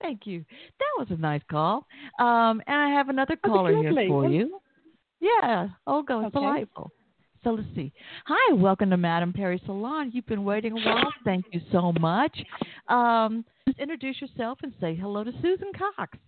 thank 0.00 0.26
you. 0.26 0.44
That 0.78 0.98
was 0.98 1.08
a 1.10 1.20
nice 1.20 1.42
call. 1.50 1.86
Um, 2.18 2.62
and 2.66 2.76
I 2.76 2.88
have 2.90 3.08
another 3.08 3.36
caller 3.36 3.76
here 3.76 3.92
for 4.08 4.26
you. 4.26 4.60
Yeah, 5.20 5.68
Olga, 5.86 6.18
it's 6.18 6.26
Okay. 6.26 6.40
delightful. 6.40 6.90
So 7.44 7.50
let's 7.50 7.68
see. 7.74 7.92
Hi, 8.26 8.52
welcome 8.54 8.90
to 8.90 8.96
Madame 8.96 9.32
Perry 9.32 9.60
Salon. 9.66 10.10
You've 10.12 10.26
been 10.26 10.44
waiting 10.44 10.72
a 10.72 10.76
while. 10.76 11.12
Thank 11.24 11.46
you 11.50 11.60
so 11.72 11.92
much. 11.98 12.36
Um, 12.88 13.44
just 13.66 13.80
introduce 13.80 14.20
yourself 14.20 14.58
and 14.62 14.72
say 14.80 14.94
hello 14.94 15.24
to 15.24 15.32
Susan 15.42 15.72
Cox. 15.76 16.18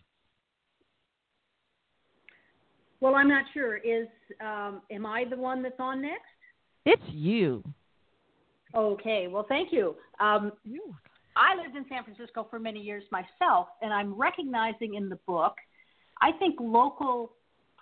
Well, 3.01 3.15
I'm 3.15 3.29
not 3.29 3.45
sure. 3.53 3.77
Is 3.77 4.09
um, 4.41 4.83
am 4.91 5.07
I 5.07 5.25
the 5.29 5.37
one 5.37 5.63
that's 5.63 5.79
on 5.79 6.03
next? 6.03 6.23
It's 6.85 7.03
you. 7.13 7.63
Okay. 8.75 9.29
Well, 9.29 9.47
thank 9.49 9.73
you. 9.73 9.95
Um, 10.21 10.53
You. 10.65 10.95
I 11.37 11.57
lived 11.61 11.77
in 11.77 11.85
San 11.89 12.05
Francisco 12.05 12.47
for 12.49 12.59
many 12.59 12.81
years 12.81 13.05
myself, 13.11 13.69
and 13.83 13.93
I'm 13.93 14.15
recognizing 14.15 14.95
in 14.95 15.09
the 15.09 15.19
book, 15.27 15.57
I 16.23 16.33
think 16.33 16.57
local 16.61 17.33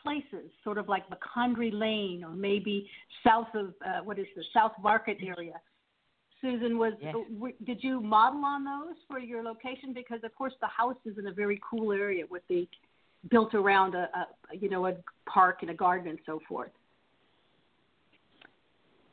places, 0.02 0.50
sort 0.64 0.78
of 0.78 0.88
like 0.88 1.04
Macondray 1.10 1.70
Lane 1.72 2.24
or 2.24 2.34
maybe 2.34 2.88
south 3.24 3.48
of 3.54 3.74
uh, 3.86 4.00
what 4.02 4.18
is 4.18 4.26
the 4.34 4.44
South 4.52 4.72
Market 4.82 5.18
area. 5.22 5.54
Susan, 6.40 6.76
was 6.76 6.94
Yes. 7.00 7.14
w- 7.34 7.54
did 7.64 7.84
you 7.84 8.00
model 8.00 8.44
on 8.44 8.64
those 8.64 8.96
for 9.08 9.20
your 9.20 9.42
location? 9.44 9.92
Because 9.92 10.18
of 10.24 10.34
course 10.34 10.54
the 10.60 10.66
house 10.66 10.96
is 11.04 11.16
in 11.18 11.28
a 11.28 11.32
very 11.32 11.60
cool 11.68 11.92
area 11.92 12.24
with 12.28 12.42
the 12.48 12.68
built 13.30 13.54
around 13.54 13.94
a, 13.94 14.08
a 14.52 14.56
you 14.56 14.68
know 14.68 14.86
a 14.86 14.94
park 15.26 15.58
and 15.60 15.70
a 15.70 15.74
garden 15.74 16.08
and 16.08 16.18
so 16.26 16.40
forth. 16.48 16.72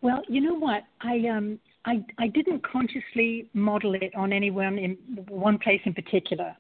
Well, 0.02 0.24
you 0.28 0.42
know 0.42 0.56
what? 0.56 0.84
I 1.02 1.28
um 1.28 1.60
I 1.90 2.06
I 2.18 2.28
didn't 2.28 2.62
consciously 2.64 3.50
model 3.54 3.96
it 3.96 4.14
on 4.16 4.32
anyone 4.32 4.78
in 4.78 4.92
one 5.28 5.58
place 5.58 5.82
in 5.86 5.94
particular. 5.94 6.56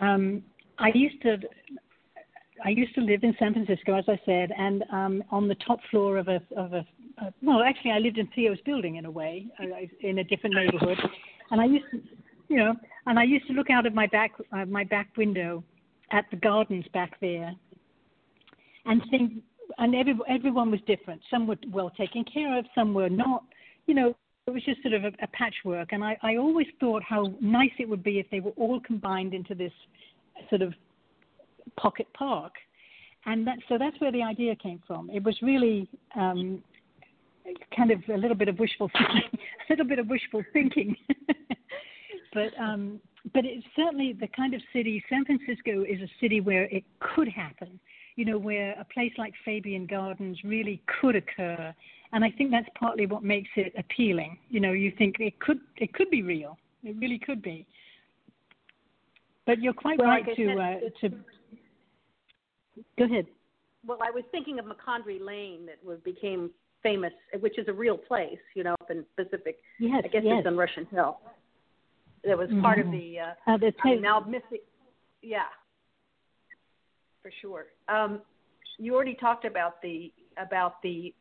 Um, 0.00 0.42
I 0.78 0.90
used 0.94 1.20
to 1.22 1.38
I 2.64 2.70
used 2.70 2.94
to 2.94 3.00
live 3.00 3.22
in 3.22 3.34
San 3.38 3.52
Francisco, 3.54 3.94
as 3.94 4.04
I 4.08 4.18
said, 4.24 4.50
and 4.56 4.84
um, 4.92 5.24
on 5.30 5.48
the 5.48 5.56
top 5.66 5.80
floor 5.90 6.18
of 6.18 6.28
a 6.28 6.40
of 6.56 6.72
a 6.72 6.86
uh, 7.18 7.30
well, 7.42 7.62
actually, 7.62 7.92
I 7.92 7.98
lived 7.98 8.18
in 8.18 8.26
Theo's 8.34 8.60
building 8.66 8.96
in 8.96 9.06
a 9.06 9.10
way, 9.10 9.46
uh, 9.58 9.64
in 10.06 10.18
a 10.18 10.24
different 10.24 10.54
neighborhood, 10.54 10.98
and 11.50 11.60
I 11.60 11.64
used 11.64 11.86
to, 11.92 12.00
you 12.48 12.58
know, 12.58 12.74
and 13.06 13.18
I 13.18 13.24
used 13.24 13.46
to 13.46 13.54
look 13.54 13.70
out 13.70 13.86
of 13.86 13.94
my 13.94 14.06
back 14.06 14.32
uh, 14.52 14.66
my 14.66 14.84
back 14.84 15.08
window 15.16 15.64
at 16.10 16.26
the 16.30 16.36
gardens 16.36 16.84
back 16.92 17.18
there, 17.20 17.54
and 18.84 19.02
think, 19.10 19.32
and 19.78 19.94
every, 19.94 20.14
everyone 20.28 20.70
was 20.70 20.80
different. 20.86 21.22
Some 21.30 21.46
were 21.46 21.56
well 21.70 21.90
taken 21.90 22.24
care 22.24 22.58
of, 22.58 22.66
some 22.74 22.92
were 22.92 23.08
not. 23.08 23.44
You 23.86 23.94
know, 23.94 24.14
it 24.46 24.52
was 24.52 24.62
just 24.62 24.80
sort 24.82 24.94
of 24.94 25.04
a, 25.04 25.08
a 25.22 25.26
patchwork, 25.32 25.92
and 25.92 26.04
I, 26.04 26.16
I 26.22 26.36
always 26.36 26.68
thought 26.78 27.02
how 27.02 27.34
nice 27.40 27.72
it 27.80 27.88
would 27.88 28.04
be 28.04 28.20
if 28.20 28.26
they 28.30 28.38
were 28.38 28.52
all 28.52 28.78
combined 28.80 29.34
into 29.34 29.56
this 29.56 29.72
sort 30.48 30.62
of 30.62 30.72
pocket 31.76 32.06
park, 32.14 32.52
and 33.24 33.44
that 33.44 33.58
so 33.68 33.76
that's 33.76 34.00
where 34.00 34.12
the 34.12 34.22
idea 34.22 34.54
came 34.54 34.80
from. 34.86 35.10
It 35.10 35.24
was 35.24 35.36
really 35.42 35.88
um, 36.14 36.62
kind 37.76 37.90
of 37.90 38.00
a 38.08 38.16
little 38.16 38.36
bit 38.36 38.46
of 38.46 38.60
wishful 38.60 38.88
thinking, 38.98 39.40
a 39.68 39.72
little 39.72 39.86
bit 39.86 39.98
of 39.98 40.06
wishful 40.06 40.44
thinking, 40.52 40.94
but 42.32 42.52
um, 42.60 43.00
but 43.34 43.44
it's 43.44 43.66
certainly 43.74 44.12
the 44.12 44.28
kind 44.28 44.54
of 44.54 44.60
city. 44.72 45.02
San 45.10 45.24
Francisco 45.24 45.82
is 45.82 46.00
a 46.00 46.10
city 46.20 46.40
where 46.40 46.64
it 46.64 46.84
could 47.00 47.28
happen. 47.28 47.80
You 48.14 48.24
know, 48.24 48.38
where 48.38 48.76
a 48.80 48.84
place 48.84 49.12
like 49.18 49.34
Fabian 49.44 49.86
Gardens 49.86 50.38
really 50.44 50.80
could 51.00 51.16
occur, 51.16 51.74
and 52.12 52.24
I 52.24 52.30
think 52.30 52.50
that's 52.50 52.68
partly 52.78 53.06
what 53.06 53.22
makes 53.22 53.48
it 53.56 53.72
appealing. 53.78 54.38
You 54.48 54.60
know, 54.60 54.72
you 54.72 54.92
think 54.96 55.16
it 55.20 55.38
could 55.40 55.60
it 55.76 55.92
could 55.92 56.10
be 56.10 56.22
real. 56.22 56.58
It 56.82 56.96
really 56.98 57.18
could 57.18 57.42
be. 57.42 57.66
But 59.46 59.60
you're 59.60 59.72
quite 59.72 59.98
Well, 59.98 60.08
right 60.08 60.24
to 60.24 60.52
uh, 60.52 60.74
to 61.00 61.08
go 62.98 63.04
ahead. 63.04 63.26
Well, 63.86 63.98
I 64.02 64.10
was 64.10 64.24
thinking 64.32 64.58
of 64.58 64.64
Macondray 64.66 65.20
Lane 65.20 65.66
that 65.66 66.04
became 66.04 66.50
famous, 66.82 67.12
which 67.40 67.58
is 67.58 67.68
a 67.68 67.72
real 67.72 67.96
place, 67.96 68.38
you 68.54 68.64
know, 68.64 68.74
up 68.80 68.90
in 68.90 69.04
Pacific. 69.16 69.58
Yes, 69.78 70.02
I 70.04 70.08
guess 70.08 70.22
yes. 70.24 70.38
it's 70.38 70.46
on 70.46 70.56
Russian 70.56 70.86
Hill. 70.86 71.18
That 72.24 72.36
was 72.36 72.50
part 72.60 72.80
of 72.80 72.86
Mhm. 72.86 72.92
the. 72.92 73.20
Uh, 73.20 73.34
Uh, 73.46 73.56
the 73.56 73.74
I 73.84 73.90
mean, 73.90 74.02
now 74.02 74.20
missing. 74.20 74.58
Yeah, 75.22 75.48
for 77.22 77.30
sure. 77.40 77.66
Um, 77.88 78.22
you 78.78 78.94
already 78.94 79.14
talked 79.14 79.44
about 79.44 79.80
the 79.82 80.12
about 80.36 80.82
the 80.82 81.14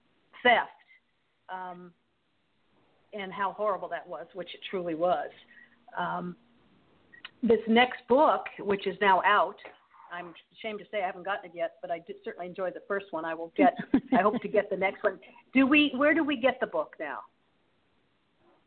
theft 0.44 0.75
um, 1.50 1.92
and 3.14 3.32
how 3.32 3.54
horrible 3.54 3.88
that 3.90 4.08
was, 4.08 4.26
which 4.34 4.54
it 4.54 4.60
truly 4.70 4.96
was. 4.96 5.30
Um, 5.98 6.36
this 7.42 7.60
next 7.68 8.00
book, 8.08 8.46
which 8.60 8.88
is 8.88 8.96
now 9.02 9.22
out, 9.26 9.56
I'm 10.12 10.34
ashamed 10.58 10.80
to 10.80 10.86
say 10.92 11.04
I 11.04 11.06
haven't 11.06 11.26
gotten 11.26 11.50
it 11.50 11.56
yet, 11.56 11.76
but 11.82 11.92
I 11.92 12.00
did 12.00 12.18
certainly 12.24 12.48
enjoyed 12.48 12.74
the 12.74 12.82
first 12.88 13.08
one. 13.12 13.26
I 13.26 13.34
will 13.34 13.52
get. 13.58 13.76
I 14.18 14.22
hope 14.22 14.42
to 14.42 14.48
get 14.48 14.70
the 14.70 14.78
next 14.78 15.04
one. 15.04 15.20
Do 15.54 15.68
we? 15.68 15.92
Where 15.96 16.14
do 16.14 16.24
we 16.24 16.38
get 16.38 16.60
the 16.60 16.68
book 16.68 16.96
now? 17.00 17.20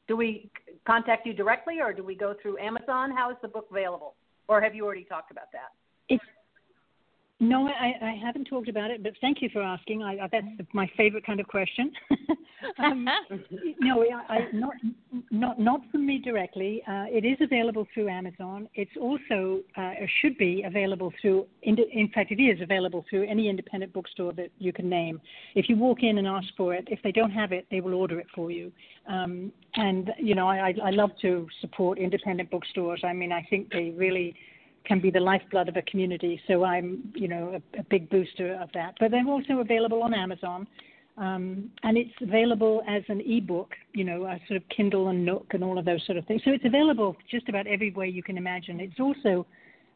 Do 0.08 0.16
we 0.16 0.50
contact 0.86 1.26
you 1.26 1.32
directly, 1.32 1.80
or 1.80 1.92
do 1.92 2.02
we 2.02 2.14
go 2.14 2.34
through 2.40 2.58
Amazon? 2.58 3.10
How 3.10 3.30
is 3.30 3.36
the 3.42 3.48
book 3.48 3.66
available? 3.70 4.14
Or 4.48 4.60
have 4.60 4.74
you 4.74 4.84
already 4.84 5.04
talked 5.04 5.30
about 5.30 5.52
that? 5.52 5.72
It's 6.08 6.24
no, 7.40 7.68
I, 7.68 7.94
I 8.02 8.20
haven't 8.20 8.46
talked 8.46 8.68
about 8.68 8.90
it, 8.90 9.00
but 9.02 9.12
thank 9.20 9.40
you 9.40 9.48
for 9.52 9.62
asking. 9.62 10.02
I, 10.02 10.24
I, 10.24 10.28
that's 10.32 10.68
my 10.72 10.90
favorite 10.96 11.24
kind 11.24 11.38
of 11.38 11.46
question. 11.46 11.92
um, 12.78 13.06
no, 13.80 14.04
not 14.52 14.72
not 15.30 15.60
not 15.60 15.80
from 15.92 16.04
me 16.04 16.18
directly. 16.18 16.82
Uh, 16.88 17.04
it 17.06 17.24
is 17.24 17.38
available 17.40 17.86
through 17.94 18.08
Amazon. 18.08 18.68
It's 18.74 18.90
also 19.00 19.60
uh, 19.76 20.00
or 20.00 20.08
should 20.20 20.36
be 20.36 20.64
available 20.66 21.12
through. 21.22 21.46
In, 21.62 21.76
in 21.92 22.08
fact, 22.08 22.32
it 22.32 22.42
is 22.42 22.60
available 22.60 23.04
through 23.08 23.28
any 23.28 23.48
independent 23.48 23.92
bookstore 23.92 24.32
that 24.32 24.50
you 24.58 24.72
can 24.72 24.88
name. 24.88 25.20
If 25.54 25.68
you 25.68 25.76
walk 25.76 26.02
in 26.02 26.18
and 26.18 26.26
ask 26.26 26.48
for 26.56 26.74
it, 26.74 26.88
if 26.90 27.00
they 27.04 27.12
don't 27.12 27.30
have 27.30 27.52
it, 27.52 27.66
they 27.70 27.80
will 27.80 27.94
order 27.94 28.18
it 28.18 28.26
for 28.34 28.50
you. 28.50 28.72
Um, 29.06 29.52
and 29.76 30.10
you 30.18 30.34
know, 30.34 30.48
I 30.48 30.74
I 30.82 30.90
love 30.90 31.10
to 31.22 31.46
support 31.60 31.98
independent 31.98 32.50
bookstores. 32.50 33.02
I 33.04 33.12
mean, 33.12 33.30
I 33.30 33.46
think 33.48 33.70
they 33.70 33.90
really 33.90 34.34
can 34.88 35.00
be 35.00 35.10
the 35.10 35.20
lifeblood 35.20 35.68
of 35.68 35.76
a 35.76 35.82
community. 35.82 36.40
So 36.48 36.64
I'm, 36.64 37.12
you 37.14 37.28
know, 37.28 37.60
a, 37.60 37.80
a 37.80 37.82
big 37.84 38.08
booster 38.08 38.54
of 38.54 38.70
that. 38.72 38.94
But 38.98 39.10
they're 39.10 39.28
also 39.28 39.58
available 39.60 40.02
on 40.02 40.14
Amazon, 40.14 40.66
um, 41.18 41.70
and 41.82 41.98
it's 41.98 42.14
available 42.22 42.82
as 42.88 43.02
an 43.08 43.20
ebook, 43.20 43.72
you 43.92 44.04
know, 44.04 44.24
a 44.24 44.40
sort 44.48 44.56
of 44.56 44.68
Kindle 44.74 45.08
and 45.08 45.24
Nook 45.24 45.48
and 45.50 45.62
all 45.62 45.78
of 45.78 45.84
those 45.84 46.04
sort 46.06 46.16
of 46.16 46.24
things. 46.26 46.40
So 46.44 46.50
it's 46.52 46.64
available 46.64 47.16
just 47.30 47.48
about 47.48 47.66
every 47.66 47.90
way 47.90 48.08
you 48.08 48.22
can 48.22 48.38
imagine. 48.38 48.80
It's 48.80 48.98
also 48.98 49.46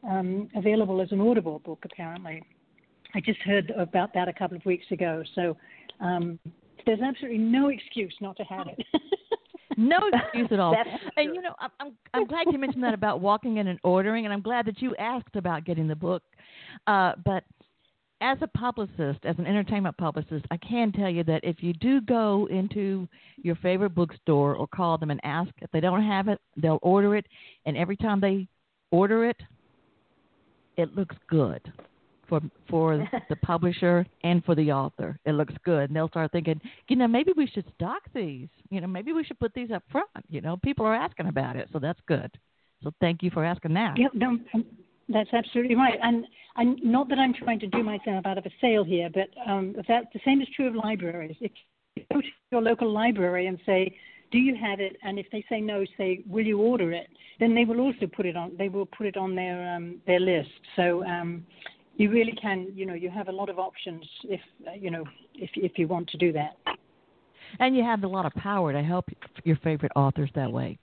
um, 0.08 0.48
available 0.54 1.00
as 1.00 1.10
an 1.10 1.20
Audible 1.20 1.60
book, 1.60 1.84
apparently. 1.90 2.42
I 3.14 3.20
just 3.20 3.40
heard 3.40 3.70
about 3.76 4.12
that 4.14 4.28
a 4.28 4.32
couple 4.32 4.56
of 4.56 4.64
weeks 4.64 4.86
ago. 4.90 5.22
So 5.34 5.56
um, 6.00 6.38
there's 6.86 7.00
absolutely 7.00 7.38
no 7.38 7.68
excuse 7.68 8.14
not 8.20 8.36
to 8.36 8.44
have 8.44 8.66
it. 8.66 8.84
No 9.82 9.98
excuse 10.12 10.48
at 10.50 10.60
all. 10.60 10.74
And 11.16 11.28
true. 11.28 11.34
you 11.34 11.42
know, 11.42 11.54
I'm, 11.58 11.70
I'm 11.80 11.92
I'm 12.14 12.26
glad 12.26 12.46
you 12.50 12.58
mentioned 12.58 12.84
that 12.84 12.94
about 12.94 13.20
walking 13.20 13.56
in 13.56 13.68
and 13.68 13.78
ordering, 13.82 14.24
and 14.24 14.32
I'm 14.32 14.42
glad 14.42 14.66
that 14.66 14.80
you 14.80 14.94
asked 14.96 15.36
about 15.36 15.64
getting 15.64 15.88
the 15.88 15.96
book. 15.96 16.22
Uh, 16.86 17.12
but 17.24 17.44
as 18.20 18.38
a 18.40 18.46
publicist, 18.46 19.24
as 19.24 19.36
an 19.38 19.46
entertainment 19.46 19.96
publicist, 19.96 20.44
I 20.50 20.56
can 20.58 20.92
tell 20.92 21.10
you 21.10 21.24
that 21.24 21.40
if 21.42 21.56
you 21.60 21.72
do 21.72 22.00
go 22.00 22.46
into 22.50 23.08
your 23.36 23.56
favorite 23.56 23.94
bookstore 23.94 24.54
or 24.54 24.68
call 24.68 24.96
them 24.96 25.10
and 25.10 25.20
ask 25.24 25.50
if 25.60 25.70
they 25.72 25.80
don't 25.80 26.04
have 26.04 26.28
it, 26.28 26.38
they'll 26.56 26.78
order 26.82 27.16
it, 27.16 27.26
and 27.66 27.76
every 27.76 27.96
time 27.96 28.20
they 28.20 28.46
order 28.92 29.28
it, 29.28 29.40
it 30.76 30.94
looks 30.94 31.16
good 31.28 31.72
for 32.32 32.40
for 32.70 33.08
the 33.28 33.36
publisher 33.36 34.06
and 34.24 34.42
for 34.44 34.54
the 34.54 34.72
author. 34.72 35.18
It 35.26 35.32
looks 35.32 35.54
good, 35.64 35.90
and 35.90 35.96
they'll 35.96 36.08
start 36.08 36.32
thinking, 36.32 36.60
you 36.88 36.96
know, 36.96 37.06
maybe 37.06 37.32
we 37.36 37.46
should 37.46 37.66
stock 37.74 38.02
these. 38.14 38.48
You 38.70 38.80
know, 38.80 38.86
maybe 38.86 39.12
we 39.12 39.22
should 39.22 39.38
put 39.38 39.52
these 39.52 39.70
up 39.70 39.82
front. 39.92 40.08
You 40.30 40.40
know, 40.40 40.56
people 40.56 40.86
are 40.86 40.94
asking 40.94 41.26
about 41.26 41.56
it, 41.56 41.68
so 41.72 41.78
that's 41.78 42.00
good. 42.06 42.30
So 42.82 42.90
thank 43.00 43.22
you 43.22 43.30
for 43.30 43.44
asking 43.44 43.74
that. 43.74 43.98
Yeah, 43.98 44.08
no, 44.14 44.38
um, 44.54 44.64
that's 45.10 45.32
absolutely 45.34 45.74
right. 45.74 45.98
And 46.02 46.24
and 46.56 46.78
not 46.82 47.10
that 47.10 47.18
I'm 47.18 47.34
trying 47.34 47.60
to 47.60 47.66
do 47.66 47.82
myself 47.82 48.24
out 48.24 48.38
of 48.38 48.46
a 48.46 48.50
sale 48.60 48.84
here, 48.84 49.10
but 49.12 49.28
um, 49.46 49.74
that 49.88 50.04
the 50.14 50.20
same 50.24 50.40
is 50.40 50.48
true 50.56 50.68
of 50.68 50.74
libraries. 50.74 51.36
If 51.40 51.52
you 51.96 52.04
go 52.10 52.20
to 52.22 52.26
your 52.50 52.62
local 52.62 52.90
library 52.90 53.46
and 53.46 53.58
say, 53.66 53.94
"Do 54.30 54.38
you 54.38 54.56
have 54.56 54.80
it?" 54.80 54.96
and 55.02 55.18
if 55.18 55.26
they 55.30 55.44
say 55.50 55.60
no, 55.60 55.84
say, 55.98 56.22
"Will 56.26 56.46
you 56.46 56.58
order 56.60 56.92
it?" 56.92 57.08
Then 57.40 57.54
they 57.54 57.66
will 57.66 57.80
also 57.80 58.06
put 58.06 58.24
it 58.24 58.36
on. 58.36 58.52
They 58.56 58.70
will 58.70 58.86
put 58.86 59.06
it 59.06 59.18
on 59.18 59.34
their 59.34 59.76
um, 59.76 60.00
their 60.06 60.20
list. 60.20 60.48
So 60.76 61.04
um, 61.04 61.44
you 61.96 62.10
really 62.10 62.32
can, 62.40 62.68
you 62.74 62.86
know, 62.86 62.94
you 62.94 63.10
have 63.10 63.28
a 63.28 63.32
lot 63.32 63.48
of 63.48 63.58
options 63.58 64.04
if 64.24 64.40
uh, 64.66 64.72
you 64.78 64.90
know 64.90 65.04
if 65.34 65.50
if 65.54 65.72
you 65.76 65.86
want 65.86 66.08
to 66.10 66.18
do 66.18 66.32
that. 66.32 66.56
And 67.58 67.76
you 67.76 67.82
have 67.82 68.02
a 68.02 68.08
lot 68.08 68.24
of 68.24 68.32
power 68.34 68.72
to 68.72 68.82
help 68.82 69.06
your 69.44 69.56
favorite 69.56 69.92
authors 69.94 70.30
that 70.34 70.50
way. 70.50 70.78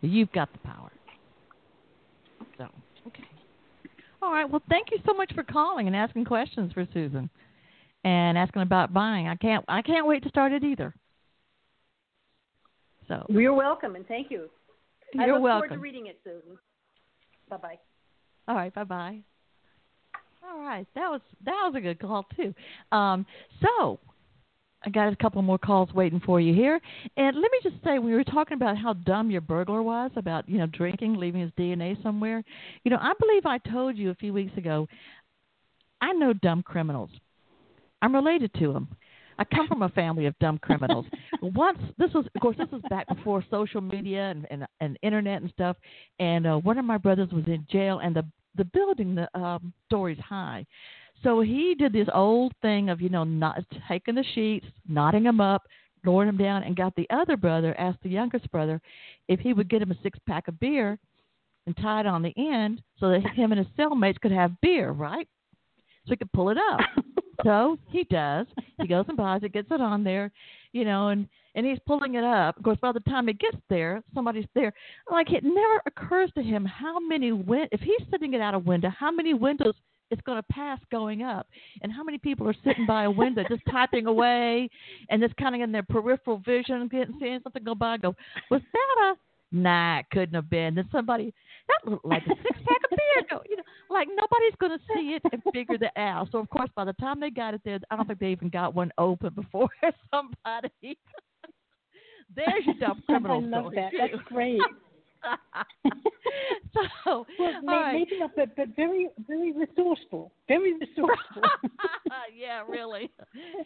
You've 0.00 0.30
got 0.32 0.52
the 0.52 0.58
power. 0.58 0.92
So, 2.58 2.68
okay. 3.06 3.24
All 4.22 4.32
right. 4.32 4.48
Well, 4.48 4.62
thank 4.68 4.88
you 4.90 4.98
so 5.06 5.14
much 5.14 5.32
for 5.34 5.42
calling 5.42 5.86
and 5.86 5.96
asking 5.96 6.24
questions 6.24 6.72
for 6.72 6.86
Susan 6.92 7.30
and 8.04 8.38
asking 8.38 8.62
about 8.62 8.92
buying. 8.92 9.28
I 9.28 9.36
can't 9.36 9.64
I 9.68 9.82
can't 9.82 10.06
wait 10.06 10.22
to 10.24 10.28
start 10.28 10.52
it 10.52 10.62
either. 10.62 10.94
So 13.08 13.24
you're 13.30 13.54
welcome, 13.54 13.96
and 13.96 14.06
thank 14.06 14.30
you. 14.30 14.48
You're 15.14 15.22
I 15.22 15.26
look 15.26 15.42
welcome. 15.42 15.68
forward 15.68 15.76
to 15.76 15.80
reading 15.80 16.06
it, 16.08 16.18
Susan. 16.22 16.58
Bye 17.48 17.56
bye. 17.56 17.78
All 18.46 18.54
right, 18.54 18.74
bye 18.74 18.84
bye. 18.84 19.18
All 20.42 20.60
right, 20.60 20.86
that 20.94 21.10
was 21.10 21.20
that 21.44 21.52
was 21.64 21.74
a 21.76 21.80
good 21.80 22.00
call 22.00 22.26
too. 22.36 22.54
Um, 22.92 23.26
so 23.60 23.98
I 24.84 24.90
got 24.90 25.12
a 25.12 25.16
couple 25.16 25.42
more 25.42 25.58
calls 25.58 25.92
waiting 25.92 26.20
for 26.24 26.40
you 26.40 26.54
here, 26.54 26.80
and 27.16 27.36
let 27.36 27.50
me 27.50 27.58
just 27.62 27.82
say, 27.84 27.98
we 27.98 28.14
were 28.14 28.24
talking 28.24 28.54
about 28.54 28.78
how 28.78 28.92
dumb 28.92 29.30
your 29.30 29.40
burglar 29.40 29.82
was 29.82 30.10
about 30.16 30.48
you 30.48 30.58
know 30.58 30.66
drinking, 30.66 31.16
leaving 31.16 31.40
his 31.40 31.50
DNA 31.58 32.00
somewhere. 32.02 32.42
You 32.84 32.90
know, 32.90 32.98
I 33.00 33.12
believe 33.18 33.44
I 33.44 33.58
told 33.70 33.96
you 33.96 34.10
a 34.10 34.14
few 34.14 34.32
weeks 34.32 34.56
ago. 34.56 34.88
I 36.00 36.12
know 36.12 36.32
dumb 36.32 36.62
criminals. 36.62 37.10
I'm 38.00 38.14
related 38.14 38.54
to 38.54 38.72
them. 38.72 38.88
I 39.38 39.44
come 39.44 39.68
from 39.68 39.82
a 39.82 39.88
family 39.90 40.26
of 40.26 40.38
dumb 40.38 40.58
criminals. 40.58 41.06
Once 41.42 41.78
this 41.96 42.12
was, 42.12 42.26
of 42.34 42.40
course, 42.40 42.56
this 42.56 42.70
was 42.72 42.82
back 42.90 43.06
before 43.08 43.44
social 43.50 43.80
media 43.80 44.30
and 44.30 44.46
and, 44.50 44.66
and 44.80 44.98
internet 45.02 45.42
and 45.42 45.50
stuff. 45.50 45.76
And 46.18 46.46
uh, 46.46 46.56
one 46.56 46.78
of 46.78 46.84
my 46.84 46.98
brothers 46.98 47.30
was 47.32 47.44
in 47.46 47.66
jail, 47.70 48.00
and 48.02 48.14
the 48.14 48.24
the 48.56 48.64
building, 48.64 49.14
the 49.14 49.38
um, 49.38 49.72
stories 49.86 50.18
high. 50.18 50.66
So 51.22 51.40
he 51.40 51.74
did 51.76 51.92
this 51.92 52.08
old 52.12 52.52
thing 52.62 52.90
of 52.90 53.00
you 53.00 53.08
know 53.08 53.24
not 53.24 53.58
taking 53.88 54.14
the 54.14 54.24
sheets, 54.34 54.66
knotting 54.88 55.24
them 55.24 55.40
up, 55.40 55.62
lowering 56.04 56.28
them 56.28 56.36
down, 56.36 56.64
and 56.64 56.76
got 56.76 56.94
the 56.96 57.08
other 57.10 57.36
brother 57.36 57.78
asked 57.78 58.02
the 58.02 58.10
youngest 58.10 58.50
brother 58.50 58.80
if 59.28 59.40
he 59.40 59.52
would 59.52 59.68
get 59.68 59.82
him 59.82 59.92
a 59.92 59.98
six 60.02 60.18
pack 60.26 60.48
of 60.48 60.58
beer 60.60 60.98
and 61.66 61.76
tie 61.76 62.00
it 62.00 62.06
on 62.06 62.22
the 62.22 62.32
end 62.36 62.82
so 62.98 63.10
that 63.10 63.20
him 63.34 63.52
and 63.52 63.58
his 63.58 63.68
cellmates 63.78 64.20
could 64.20 64.32
have 64.32 64.60
beer, 64.62 64.90
right? 64.90 65.28
So 66.06 66.12
he 66.12 66.16
could 66.16 66.32
pull 66.32 66.48
it 66.48 66.56
up. 66.56 66.80
so 67.44 67.78
he 67.88 68.04
does. 68.04 68.46
He 68.80 68.86
goes 68.86 69.04
and 69.08 69.16
buys 69.16 69.42
it, 69.42 69.52
gets 69.52 69.68
it 69.70 69.80
on 69.80 70.04
there, 70.04 70.30
you 70.72 70.84
know, 70.84 71.08
and 71.08 71.28
and 71.54 71.66
he's 71.66 71.78
pulling 71.86 72.14
it 72.14 72.24
up. 72.24 72.56
Of 72.56 72.62
course, 72.62 72.78
by 72.80 72.92
the 72.92 73.00
time 73.00 73.28
it 73.28 73.40
gets 73.40 73.56
there, 73.68 74.02
somebody's 74.14 74.46
there. 74.54 74.72
Like 75.10 75.32
it 75.32 75.42
never 75.42 75.82
occurs 75.86 76.30
to 76.36 76.42
him 76.42 76.64
how 76.64 77.00
many 77.00 77.32
win- 77.32 77.68
if 77.72 77.80
he's 77.80 78.06
sitting 78.10 78.34
it 78.34 78.40
out 78.40 78.54
a 78.54 78.58
window, 78.58 78.90
how 78.96 79.10
many 79.10 79.34
windows 79.34 79.74
it's 80.10 80.22
going 80.22 80.38
to 80.38 80.52
pass 80.52 80.78
going 80.90 81.22
up, 81.22 81.48
and 81.82 81.92
how 81.92 82.02
many 82.02 82.16
people 82.16 82.48
are 82.48 82.54
sitting 82.64 82.86
by 82.86 83.04
a 83.04 83.10
window 83.10 83.44
just 83.48 83.62
typing 83.70 84.06
away, 84.06 84.70
and 85.10 85.20
just 85.20 85.36
kind 85.36 85.54
of 85.54 85.60
in 85.60 85.72
their 85.72 85.82
peripheral 85.82 86.38
vision, 86.38 86.88
getting 86.88 87.16
seeing 87.20 87.40
something 87.42 87.64
go 87.64 87.74
by. 87.74 87.96
Go, 87.98 88.14
was 88.50 88.62
that 88.72 89.12
a 89.12 89.14
Nah, 89.50 90.00
it 90.00 90.06
couldn't 90.10 90.34
have 90.34 90.50
been. 90.50 90.74
Then 90.74 90.88
somebody 90.92 91.32
that 91.68 91.90
looked 91.90 92.04
like 92.04 92.22
a 92.26 92.30
six 92.42 92.58
pack 92.66 92.82
of 92.90 92.90
beer. 92.90 93.26
Go, 93.30 93.42
you 93.48 93.56
know, 93.56 93.62
like 93.90 94.08
nobody's 94.08 94.54
going 94.60 94.72
to 94.72 94.84
see 94.94 95.14
it 95.16 95.22
and 95.32 95.42
figure 95.52 95.78
that 95.78 95.92
out. 95.96 96.28
So 96.32 96.38
of 96.38 96.48
course, 96.50 96.70
by 96.74 96.84
the 96.84 96.92
time 96.94 97.20
they 97.20 97.30
got 97.30 97.54
it 97.54 97.60
there, 97.64 97.78
I 97.90 97.96
don't 97.96 98.06
think 98.06 98.18
they 98.18 98.28
even 98.30 98.48
got 98.48 98.74
one 98.74 98.90
open 98.98 99.32
before 99.34 99.68
somebody. 100.10 100.72
There's 102.36 102.64
your 102.66 102.74
dumb 102.80 103.02
criminal 103.06 103.42
I 103.42 103.46
love 103.46 103.72
story. 103.72 103.76
that. 103.76 103.90
too. 103.90 103.98
That's 104.00 104.22
great. 104.28 104.60
so, 106.74 106.80
Well, 107.06 107.26
all 107.40 107.62
may, 107.62 107.72
right. 107.72 107.92
maybe 107.94 108.18
not, 108.20 108.30
but 108.36 108.54
but 108.56 108.68
very 108.76 109.08
very 109.26 109.52
resourceful. 109.52 110.30
Very 110.46 110.74
resourceful. 110.74 111.42
yeah, 112.36 112.62
really. 112.68 113.10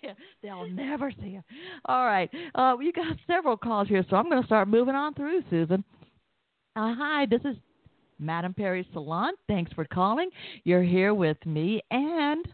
Yeah, 0.03 0.13
they'll 0.43 0.69
never 0.69 1.11
see 1.11 1.37
it. 1.37 1.45
All 1.87 2.05
right. 2.07 2.31
Uh, 2.55 2.77
you 2.81 2.93
got 2.93 3.17
several 3.27 3.57
calls 3.57 3.89
here, 3.89 4.05
so 4.09 4.17
I'm 4.17 4.29
going 4.31 4.41
to 4.41 4.47
start 4.47 4.69
moving 4.69 4.95
on 4.95 5.15
through, 5.15 5.43
Susan. 5.51 5.85
Uh, 6.77 6.95
hi, 6.97 7.27
this 7.29 7.41
is 7.45 7.57
Madame 8.23 8.55
Perry 8.55 8.87
Salon. 8.93 9.33
Thanks 9.49 9.73
for 9.73 9.85
calling. 9.85 10.31
You're 10.65 10.83
here 10.83 11.13
with 11.13 11.39
me 11.45 11.83
and 11.91 12.47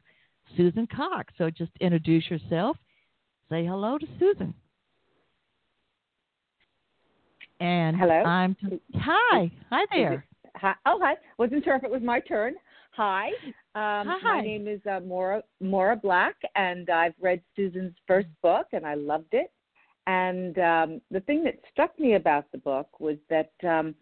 Susan 0.57 0.87
Cox. 0.87 1.33
So 1.39 1.51
just 1.51 1.73
introduce 1.81 2.29
yourself. 2.31 2.77
Say 3.51 3.64
hello 3.64 3.99
to 3.99 4.07
Susan. 4.19 4.55
And 7.61 7.97
Hello? 7.97 8.23
I'm 8.23 8.55
t- 8.55 8.81
hi, 8.95 9.51
hi 9.69 9.85
there. 9.93 10.25
Hi. 10.57 10.75
Oh, 10.87 10.99
hi. 11.03 11.14
Wasn't 11.39 11.64
sure 11.64 11.77
if 11.77 11.85
it 11.85 11.91
was 11.91 12.03
my 12.03 12.21
turn. 12.21 12.55
Hi. 12.93 13.29
Um, 13.75 14.07
Hi. 14.09 14.39
My 14.39 14.41
name 14.41 14.66
is 14.66 14.81
uh, 14.91 15.01
Maura 15.01 15.43
Maura 15.61 15.97
Black, 15.97 16.35
and 16.57 16.91
I've 16.91 17.14
read 17.21 17.41
Susan's 17.55 17.95
first 18.07 18.29
book, 18.43 18.66
and 18.73 18.85
I 18.85 18.95
loved 18.95 19.33
it. 19.33 19.53
And 20.07 20.59
um, 20.59 21.01
the 21.11 21.21
thing 21.21 21.45
that 21.45 21.59
struck 21.71 21.99
me 21.99 22.14
about 22.14 22.51
the 22.51 22.59
book 22.59 22.99
was 22.99 23.16
that 23.29 23.53
um, 23.62 23.95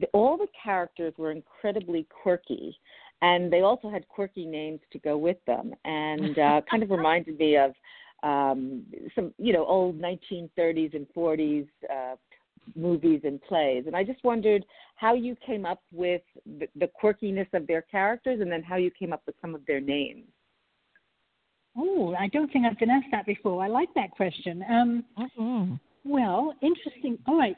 the, 0.00 0.06
all 0.12 0.36
the 0.36 0.48
characters 0.62 1.14
were 1.16 1.30
incredibly 1.30 2.06
quirky, 2.22 2.78
and 3.22 3.52
they 3.52 3.60
also 3.60 3.88
had 3.88 4.06
quirky 4.08 4.44
names 4.44 4.80
to 4.92 4.98
go 4.98 5.16
with 5.16 5.38
them, 5.46 5.74
and 5.84 6.38
uh, 6.38 6.60
kind 6.70 6.82
of 6.82 6.90
reminded 6.90 7.38
me 7.38 7.56
of 7.56 7.72
um, 8.22 8.82
some, 9.14 9.32
you 9.38 9.52
know, 9.52 9.64
old 9.66 10.00
1930s 10.00 10.94
and 10.94 11.06
40s 11.16 11.66
uh, 11.90 12.16
movies 12.74 13.20
and 13.24 13.40
plays. 13.42 13.84
And 13.86 13.94
I 13.94 14.02
just 14.02 14.22
wondered 14.24 14.64
how 14.96 15.14
you 15.14 15.36
came 15.46 15.64
up 15.64 15.82
with 15.92 16.22
the, 16.58 16.66
the 16.76 16.90
quirkiness 17.00 17.46
of 17.52 17.66
their 17.66 17.82
characters 17.82 18.40
and 18.40 18.50
then 18.50 18.62
how 18.62 18.76
you 18.76 18.90
came 18.90 19.12
up 19.12 19.22
with 19.26 19.36
some 19.40 19.54
of 19.54 19.64
their 19.66 19.80
names. 19.80 20.24
oh, 21.76 22.14
I 22.18 22.28
don't 22.28 22.50
think 22.52 22.64
I've 22.66 22.78
been 22.78 22.90
asked 22.90 23.08
that 23.12 23.26
before. 23.26 23.62
I 23.62 23.68
like 23.68 23.90
that 23.94 24.10
question. 24.10 24.64
Um, 24.68 25.04
well, 26.04 26.54
interesting. 26.62 27.18
All 27.26 27.38
right. 27.38 27.56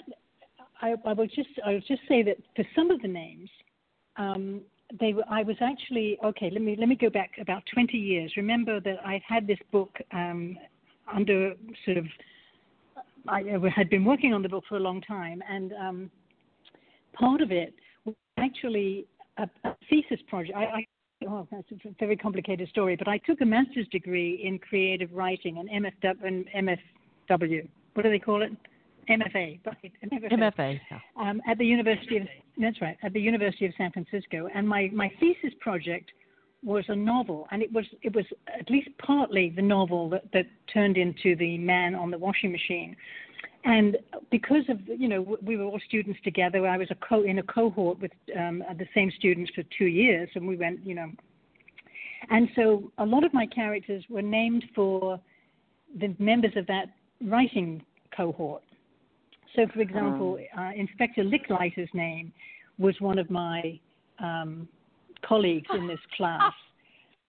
I, 0.81 0.95
I 1.05 1.13
will 1.13 1.27
just 1.27 1.49
I 1.65 1.73
will 1.73 1.81
just 1.81 2.03
say 2.09 2.23
that 2.23 2.37
for 2.57 2.65
some 2.75 2.91
of 2.91 3.01
the 3.03 3.09
names, 3.09 3.49
um, 4.17 4.61
they 4.99 5.13
were, 5.13 5.25
I 5.31 5.43
was 5.43 5.57
actually 5.61 6.19
okay. 6.25 6.51
Let 6.51 6.63
me 6.63 6.77
let 6.79 6.89
me 6.89 6.97
go 6.97 7.11
back 7.11 7.33
about 7.41 7.63
20 7.73 7.97
years. 7.97 8.33
Remember 8.37 8.81
that 8.81 8.97
I 9.05 9.21
had 9.27 9.47
this 9.47 9.59
book 9.73 9.91
um, 10.13 10.57
under 11.13 11.55
sort 11.85 11.99
of 11.99 12.07
I 13.29 13.43
had 13.75 13.91
been 13.91 14.05
working 14.05 14.33
on 14.33 14.43
the 14.43 14.49
book 14.49 14.65
for 14.69 14.77
a 14.77 14.81
long 14.81 15.01
time, 15.03 15.43
and 15.49 15.73
um, 15.75 16.11
part 17.13 17.41
of 17.41 17.51
it 17.51 17.75
was 18.05 18.15
actually 18.39 19.07
a, 19.37 19.49
a 19.65 19.77
thesis 19.91 20.21
project. 20.29 20.57
I, 20.57 20.65
I 20.65 20.87
oh, 21.29 21.47
that's 21.51 21.71
a 21.71 21.95
very 21.99 22.17
complicated 22.17 22.69
story, 22.69 22.97
but 22.97 23.09
I 23.09 23.19
took 23.19 23.41
a 23.41 23.45
master's 23.45 23.89
degree 23.89 24.41
in 24.43 24.59
creative 24.59 25.11
writing, 25.13 25.59
an 25.59 25.85
MFW, 25.85 26.79
MFW. 27.31 27.69
What 27.95 28.03
do 28.03 28.11
they 28.11 28.19
call 28.19 28.43
it? 28.43 28.53
MFA, 29.09 29.61
right? 29.67 29.93
An 30.03 30.11
MFA 30.11 30.33
MFA. 30.33 30.81
yeah. 30.91 30.99
um, 31.17 31.41
at 31.49 31.59
the 31.59 31.67
University 31.67 32.19
of 32.19 32.29
that's 32.61 32.81
right 32.81 32.97
at 33.03 33.13
the 33.13 33.21
University 33.21 33.67
of 33.67 33.73
San 33.79 33.91
Francisco, 33.93 34.49
and 34.55 34.69
my 34.69 34.91
my 34.93 35.11
thesis 35.21 35.53
project 35.61 36.11
was 36.65 36.85
a 36.89 36.97
novel, 36.97 37.47
and 37.51 37.63
it 37.63 37.73
was 37.73 37.85
it 38.03 38.15
was 38.15 38.25
at 38.59 38.69
least 38.71 38.89
partly 38.99 39.53
the 39.55 39.63
novel 39.63 40.09
that, 40.11 40.25
that 40.33 40.47
turned 40.73 40.97
into 40.97 41.37
the 41.37 41.59
Man 41.59 41.95
on 41.95 42.11
the 42.11 42.19
Washing 42.19 42.51
Machine, 42.51 42.97
and 43.65 43.97
because 44.31 44.65
of 44.69 44.79
you 44.87 45.09
know 45.09 45.39
we 45.43 45.57
were 45.57 45.65
all 45.65 45.81
students 45.87 46.19
together, 46.25 46.67
I 46.67 46.77
was 46.77 46.89
a 46.91 46.97
co 46.97 47.23
in 47.23 47.39
a 47.39 47.43
cohort 47.43 48.01
with 48.01 48.13
um, 48.37 48.63
the 48.77 48.87
same 48.95 49.11
students 49.17 49.51
for 49.55 49.63
two 49.79 49.87
years, 49.87 50.29
and 50.35 50.47
we 50.47 50.57
went 50.57 50.85
you 50.85 50.95
know, 50.95 51.11
and 52.31 52.49
so 52.57 52.91
a 52.99 53.07
lot 53.07 53.25
of 53.25 53.33
my 53.33 53.47
characters 53.47 54.05
were 54.09 54.23
named 54.23 54.65
for 54.75 55.21
the 56.01 56.15
members 56.19 56.53
of 56.57 56.67
that 56.67 56.87
writing 57.25 57.83
cohort. 58.17 58.63
So, 59.57 59.67
for 59.73 59.81
example, 59.81 60.39
uh, 60.57 60.71
Inspector 60.77 61.23
Licklighter's 61.23 61.89
name 61.93 62.33
was 62.79 62.95
one 63.01 63.19
of 63.19 63.31
my 63.31 63.79
um, 64.19 64.69
colleagues 65.25 65.69
in 65.75 65.87
this 65.87 65.99
class. 66.17 66.53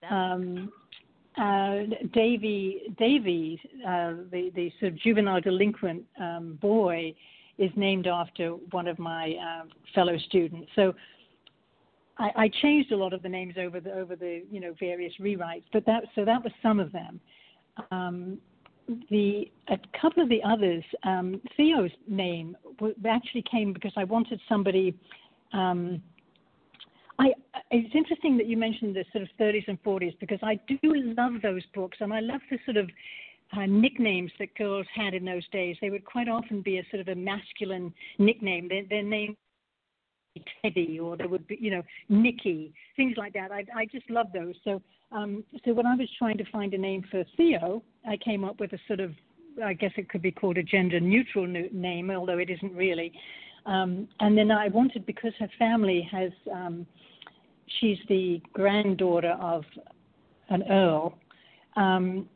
Um, 0.08 0.70
uh, 1.36 1.78
Davy, 2.12 2.94
Davy, 2.98 3.60
uh, 3.86 4.12
the 4.30 4.50
the 4.54 4.72
sort 4.80 4.92
of 4.92 4.98
juvenile 4.98 5.40
delinquent 5.40 6.04
um, 6.20 6.58
boy, 6.60 7.14
is 7.58 7.70
named 7.76 8.06
after 8.06 8.50
one 8.70 8.88
of 8.88 8.98
my 8.98 9.34
uh, 9.34 9.64
fellow 9.94 10.16
students. 10.28 10.70
So. 10.76 10.94
I, 12.18 12.32
I 12.36 12.50
changed 12.60 12.92
a 12.92 12.96
lot 12.96 13.14
of 13.14 13.22
the 13.22 13.30
names 13.30 13.54
over 13.58 13.80
the 13.80 13.94
over 13.94 14.14
the 14.14 14.42
you 14.50 14.60
know 14.60 14.74
various 14.78 15.14
rewrites, 15.18 15.62
but 15.72 15.86
that 15.86 16.02
so 16.14 16.26
that 16.26 16.44
was 16.44 16.52
some 16.62 16.78
of 16.78 16.92
them. 16.92 17.18
Um, 17.90 18.38
the 19.10 19.50
a 19.68 19.78
couple 20.00 20.22
of 20.22 20.28
the 20.28 20.42
others, 20.42 20.84
um, 21.04 21.40
Theo's 21.56 21.90
name 22.08 22.56
actually 23.08 23.44
came 23.50 23.72
because 23.72 23.92
I 23.96 24.04
wanted 24.04 24.40
somebody. 24.48 24.94
Um, 25.52 26.02
I 27.18 27.32
it's 27.70 27.94
interesting 27.94 28.36
that 28.38 28.46
you 28.46 28.56
mentioned 28.56 28.96
the 28.96 29.04
sort 29.12 29.22
of 29.22 29.28
30s 29.38 29.68
and 29.68 29.82
40s 29.82 30.18
because 30.18 30.38
I 30.42 30.58
do 30.68 30.78
love 30.82 31.34
those 31.42 31.62
books 31.74 31.98
and 32.00 32.12
I 32.12 32.20
love 32.20 32.40
the 32.50 32.58
sort 32.64 32.76
of 32.76 32.88
uh, 33.56 33.66
nicknames 33.66 34.30
that 34.38 34.54
girls 34.56 34.86
had 34.94 35.14
in 35.14 35.24
those 35.24 35.46
days. 35.48 35.76
They 35.80 35.90
would 35.90 36.04
quite 36.04 36.28
often 36.28 36.62
be 36.62 36.78
a 36.78 36.86
sort 36.90 37.00
of 37.00 37.08
a 37.08 37.14
masculine 37.14 37.92
nickname. 38.18 38.68
Their, 38.68 38.84
their 38.88 39.02
name 39.02 39.36
Teddy 40.62 40.98
or 40.98 41.16
there 41.16 41.28
would 41.28 41.46
be 41.46 41.58
you 41.60 41.70
know 41.70 41.82
Nikki 42.08 42.72
things 42.96 43.16
like 43.16 43.32
that. 43.34 43.52
I 43.52 43.64
I 43.74 43.86
just 43.86 44.08
love 44.10 44.28
those. 44.32 44.54
So 44.64 44.80
um, 45.12 45.44
so 45.64 45.72
when 45.72 45.86
I 45.86 45.96
was 45.96 46.08
trying 46.18 46.38
to 46.38 46.44
find 46.50 46.72
a 46.74 46.78
name 46.78 47.04
for 47.10 47.24
Theo, 47.36 47.82
I 48.08 48.16
came 48.16 48.44
up 48.44 48.60
with 48.60 48.72
a 48.72 48.78
sort 48.86 49.00
of 49.00 49.12
I 49.64 49.72
guess 49.72 49.92
it 49.96 50.08
could 50.08 50.22
be 50.22 50.30
called 50.30 50.58
a 50.58 50.62
gender 50.62 51.00
neutral 51.00 51.46
name, 51.46 52.10
although 52.10 52.38
it 52.38 52.50
isn't 52.50 52.74
really. 52.74 53.12
Um, 53.66 54.08
and 54.20 54.36
then 54.38 54.50
I 54.50 54.68
wanted 54.68 55.04
because 55.04 55.32
her 55.38 55.50
family 55.58 56.08
has 56.10 56.30
um, 56.52 56.86
she's 57.78 57.98
the 58.08 58.40
granddaughter 58.52 59.36
of 59.40 59.64
an 60.48 60.64
earl. 60.70 61.18
Um, 61.76 62.28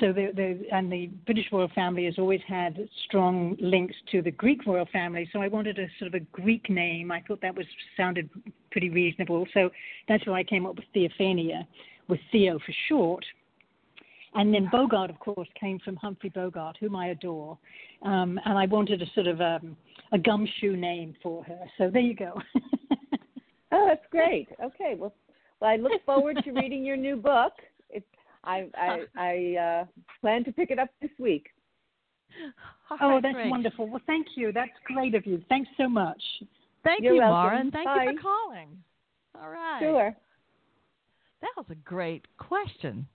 so 0.00 0.12
the, 0.12 0.30
the 0.34 0.60
and 0.72 0.90
the 0.90 1.06
British 1.26 1.46
royal 1.50 1.70
family 1.74 2.04
has 2.04 2.14
always 2.18 2.40
had 2.46 2.88
strong 3.06 3.56
links 3.60 3.94
to 4.12 4.22
the 4.22 4.30
Greek 4.30 4.66
royal 4.66 4.86
family. 4.92 5.28
So 5.32 5.40
I 5.40 5.48
wanted 5.48 5.78
a 5.78 5.86
sort 5.98 6.14
of 6.14 6.14
a 6.14 6.24
Greek 6.32 6.70
name. 6.70 7.10
I 7.10 7.22
thought 7.26 7.40
that 7.42 7.54
was 7.54 7.66
sounded 7.96 8.30
pretty 8.70 8.90
reasonable. 8.90 9.46
So 9.52 9.70
that's 10.08 10.26
why 10.26 10.40
I 10.40 10.44
came 10.44 10.66
up 10.66 10.76
with 10.76 10.84
Theophania, 10.94 11.66
with 12.08 12.20
Theo 12.30 12.58
for 12.58 12.74
short. 12.88 13.24
And 14.34 14.52
then 14.52 14.68
Bogart, 14.70 15.10
of 15.10 15.18
course, 15.20 15.48
came 15.58 15.78
from 15.78 15.96
Humphrey 15.96 16.30
Bogart, 16.30 16.76
whom 16.80 16.96
I 16.96 17.08
adore. 17.08 17.56
Um, 18.02 18.38
and 18.44 18.58
I 18.58 18.66
wanted 18.66 19.00
a 19.00 19.06
sort 19.14 19.28
of 19.28 19.40
um, 19.40 19.76
a 20.12 20.18
gumshoe 20.18 20.76
name 20.76 21.14
for 21.22 21.44
her. 21.44 21.60
So 21.78 21.88
there 21.90 22.02
you 22.02 22.14
go. 22.14 22.40
oh, 23.72 23.86
that's 23.88 24.04
great. 24.10 24.48
Okay, 24.62 24.94
well, 24.96 25.14
well, 25.60 25.70
I 25.70 25.76
look 25.76 26.04
forward 26.04 26.38
to 26.44 26.50
reading 26.50 26.84
your 26.84 26.96
new 26.96 27.16
book. 27.16 27.52
It's, 28.46 28.74
I 28.76 29.04
I, 29.16 29.56
I 29.56 29.60
uh, 29.60 29.84
plan 30.20 30.44
to 30.44 30.52
pick 30.52 30.70
it 30.70 30.78
up 30.78 30.88
this 31.00 31.10
week. 31.18 31.46
Oh, 33.00 33.20
that's 33.22 33.34
great. 33.34 33.50
wonderful. 33.50 33.88
Well, 33.88 34.02
thank 34.06 34.26
you. 34.36 34.52
That's 34.52 34.70
great 34.86 35.14
of 35.14 35.26
you. 35.26 35.42
Thanks 35.48 35.70
so 35.76 35.88
much. 35.88 36.22
Thank 36.82 37.02
You're 37.02 37.14
you, 37.14 37.20
welcome. 37.20 37.34
Mara, 37.34 37.60
and 37.60 37.72
thank 37.72 37.86
Bye. 37.86 38.04
you 38.04 38.16
for 38.16 38.22
calling. 38.22 38.68
All 39.40 39.50
right. 39.50 39.80
Sure. 39.80 40.14
That 41.40 41.50
was 41.56 41.66
a 41.70 41.74
great 41.76 42.26
question. 42.38 43.06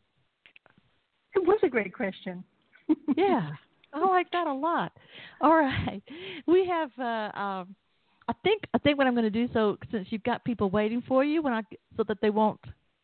It 1.36 1.46
was 1.46 1.60
a 1.64 1.70
great 1.70 1.94
question. 1.94 2.44
yeah, 3.18 3.50
I 3.94 4.06
like 4.06 4.32
that 4.32 4.48
a 4.48 4.54
lot. 4.54 4.92
All 5.42 5.56
right, 5.56 6.02
we 6.48 6.68
have. 6.68 6.90
Uh, 6.98 7.38
um, 7.40 7.76
I 8.28 8.34
think 8.44 8.64
I 8.74 8.78
think 8.78 8.98
what 8.98 9.08
I'm 9.08 9.14
going 9.14 9.32
to 9.32 9.48
do. 9.48 9.52
So 9.54 9.78
since 9.92 10.08
you've 10.10 10.24
got 10.24 10.44
people 10.44 10.70
waiting 10.70 11.04
for 11.08 11.24
you, 11.24 11.42
when 11.42 11.54
I 11.54 11.62
so 11.98 12.04
that 12.08 12.20
they 12.22 12.30
won't, 12.30 12.60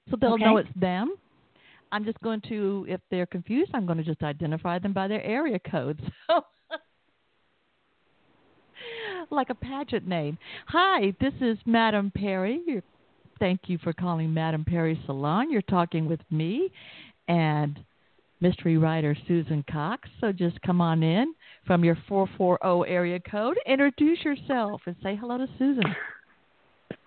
so 0.10 0.18
they'll 0.20 0.34
Okay. 0.34 0.44
know 0.44 0.58
it's 0.58 0.70
them. 0.76 1.16
I'm 1.96 2.04
just 2.04 2.20
going 2.20 2.42
to, 2.50 2.86
if 2.90 3.00
they're 3.10 3.26
confused, 3.26 3.72
I'm 3.74 3.86
going 3.86 4.00
to 4.00 4.04
just 4.04 4.22
identify 4.22 4.80
them 4.80 4.92
by 4.92 5.08
their 5.08 5.24
area 5.24 5.58
codes. 5.60 6.02
like 9.32 9.50
a 9.50 9.56
pageant 9.56 10.06
name. 10.06 10.38
Hi, 10.68 11.16
this 11.22 11.32
is 11.40 11.58
Madame 11.66 12.12
Perry. 12.14 12.84
Thank 13.40 13.62
you 13.68 13.78
for 13.78 13.94
calling 13.94 14.34
Madame 14.34 14.66
Perry 14.66 15.02
Salon. 15.06 15.50
You're 15.50 15.62
talking 15.62 16.06
with 16.06 16.20
me 16.30 16.70
and 17.30 17.80
mystery 18.42 18.78
writer 18.78 19.16
Susan 19.26 19.64
Cox. 19.72 20.10
So 20.20 20.34
just 20.34 20.62
come 20.64 20.82
on 20.82 21.02
in 21.02 21.34
from 21.66 21.86
your 21.86 21.98
440 22.10 22.92
area 22.92 23.22
code. 23.22 23.56
Introduce 23.66 24.22
yourself 24.26 24.82
and 24.86 24.98
say 25.02 25.16
hello 25.16 25.38
to 25.38 25.48
Susan. 25.58 25.96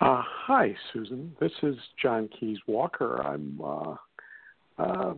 Uh, 0.00 0.22
hi, 0.24 0.74
Susan. 0.94 1.36
This 1.38 1.52
is 1.62 1.76
John 2.00 2.30
Keys 2.40 2.56
Walker. 2.66 3.20
I'm 3.20 3.60
uh, 3.62 3.94
uh, 4.78 5.14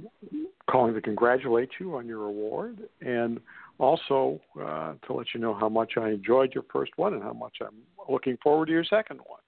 calling 0.71 0.95
to 0.95 1.01
congratulate 1.01 1.71
you 1.79 1.97
on 1.97 2.07
your 2.07 2.25
award 2.27 2.79
and 3.01 3.41
also 3.79 4.41
uh, 4.61 4.95
to 5.07 5.13
let 5.13 5.27
you 5.35 5.41
know 5.41 5.55
how 5.55 5.69
much 5.69 5.93
I 5.97 6.11
enjoyed 6.11 6.55
your 6.55 6.65
first 6.73 6.93
one 6.97 7.15
and 7.15 7.23
how 7.23 7.33
much 7.33 7.57
I'm 7.61 7.77
looking 8.09 8.37
forward 8.43 8.67
to 8.67 8.73
your 8.73 8.85
second 8.85 9.21
one. 9.27 9.41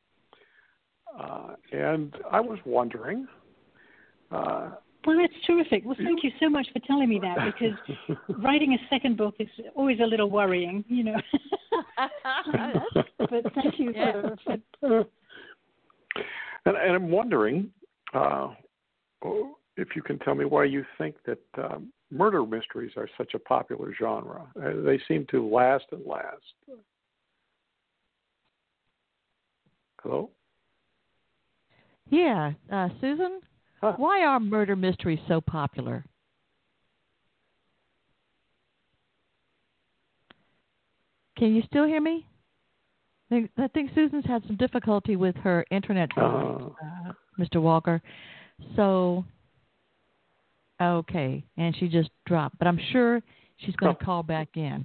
Uh, 1.19 1.55
and 1.73 2.15
I 2.31 2.41
was 2.41 2.59
wondering. 2.65 3.27
Uh, 4.31 4.71
Well, 5.07 5.19
that's 5.19 5.47
terrific. 5.47 5.85
Well, 5.85 5.97
thank 6.03 6.25
you 6.25 6.31
so 6.41 6.49
much 6.49 6.67
for 6.73 6.79
telling 6.87 7.09
me 7.09 7.21
that 7.21 7.45
because 7.45 7.77
writing 8.43 8.73
a 8.73 8.79
second 8.89 9.17
book 9.17 9.35
is 9.39 9.49
always 9.75 10.01
a 10.01 10.07
little 10.07 10.31
worrying, 10.31 10.85
you 10.89 11.05
know. 11.05 11.17
but 13.19 13.53
thank 13.55 13.79
you 13.79 13.93
Yeah. 13.95 14.13
for, 14.13 14.37
for 14.81 14.99
and, 16.65 16.77
and 16.77 16.95
I'm 16.95 17.11
wondering 17.11 17.71
uh, 18.15 18.49
if 19.77 19.97
you 19.97 20.03
can 20.03 20.19
tell 20.19 20.35
me 20.35 20.45
why 20.45 20.65
you 20.65 20.85
think 20.99 21.17
that 21.27 21.39
um, 21.63 21.93
murder 22.11 22.45
mysteries 22.45 22.93
are 22.97 23.09
such 23.17 23.35
a 23.35 23.39
popular 23.39 23.95
genre. 23.99 24.47
Uh, 24.61 24.83
they 24.85 25.01
seem 25.09 25.27
to 25.31 25.47
last 25.49 25.85
and 25.93 26.05
last. 26.07 26.43
Hello? 30.03 30.31
yeah, 32.11 32.53
uh, 32.73 32.89
Susan, 33.01 33.41
Huh. 33.81 33.95
why 33.97 34.25
are 34.25 34.39
murder 34.41 34.77
mysteries 34.77 35.21
so 35.29 35.41
popular? 35.41 36.05
Can 41.39 41.55
you 41.55 41.63
still 41.63 41.87
hear 41.87 42.01
me? 42.01 42.27
I 43.31 43.35
think, 43.35 43.51
I 43.57 43.69
think 43.69 43.91
Susan's 43.95 44.27
had 44.27 44.45
some 44.47 44.57
difficulty 44.57 45.17
with 45.17 45.35
her 45.37 45.65
internet, 45.71 46.11
Oh. 46.19 46.77
uh, 46.83 47.13
Mr. 47.39 47.61
Walker. 47.63 48.03
So, 48.77 49.25
okay, 50.83 51.45
and 51.57 51.77
she 51.77 51.89
just 51.89 52.11
dropped, 52.27 52.59
but 52.59 52.67
I'm 52.67 52.79
sure 52.91 53.23
she's 53.59 53.77
going 53.77 53.95
to 53.95 54.03
Oh. 54.03 54.05
call 54.05 54.23
back 54.23 54.49
in. 54.57 54.85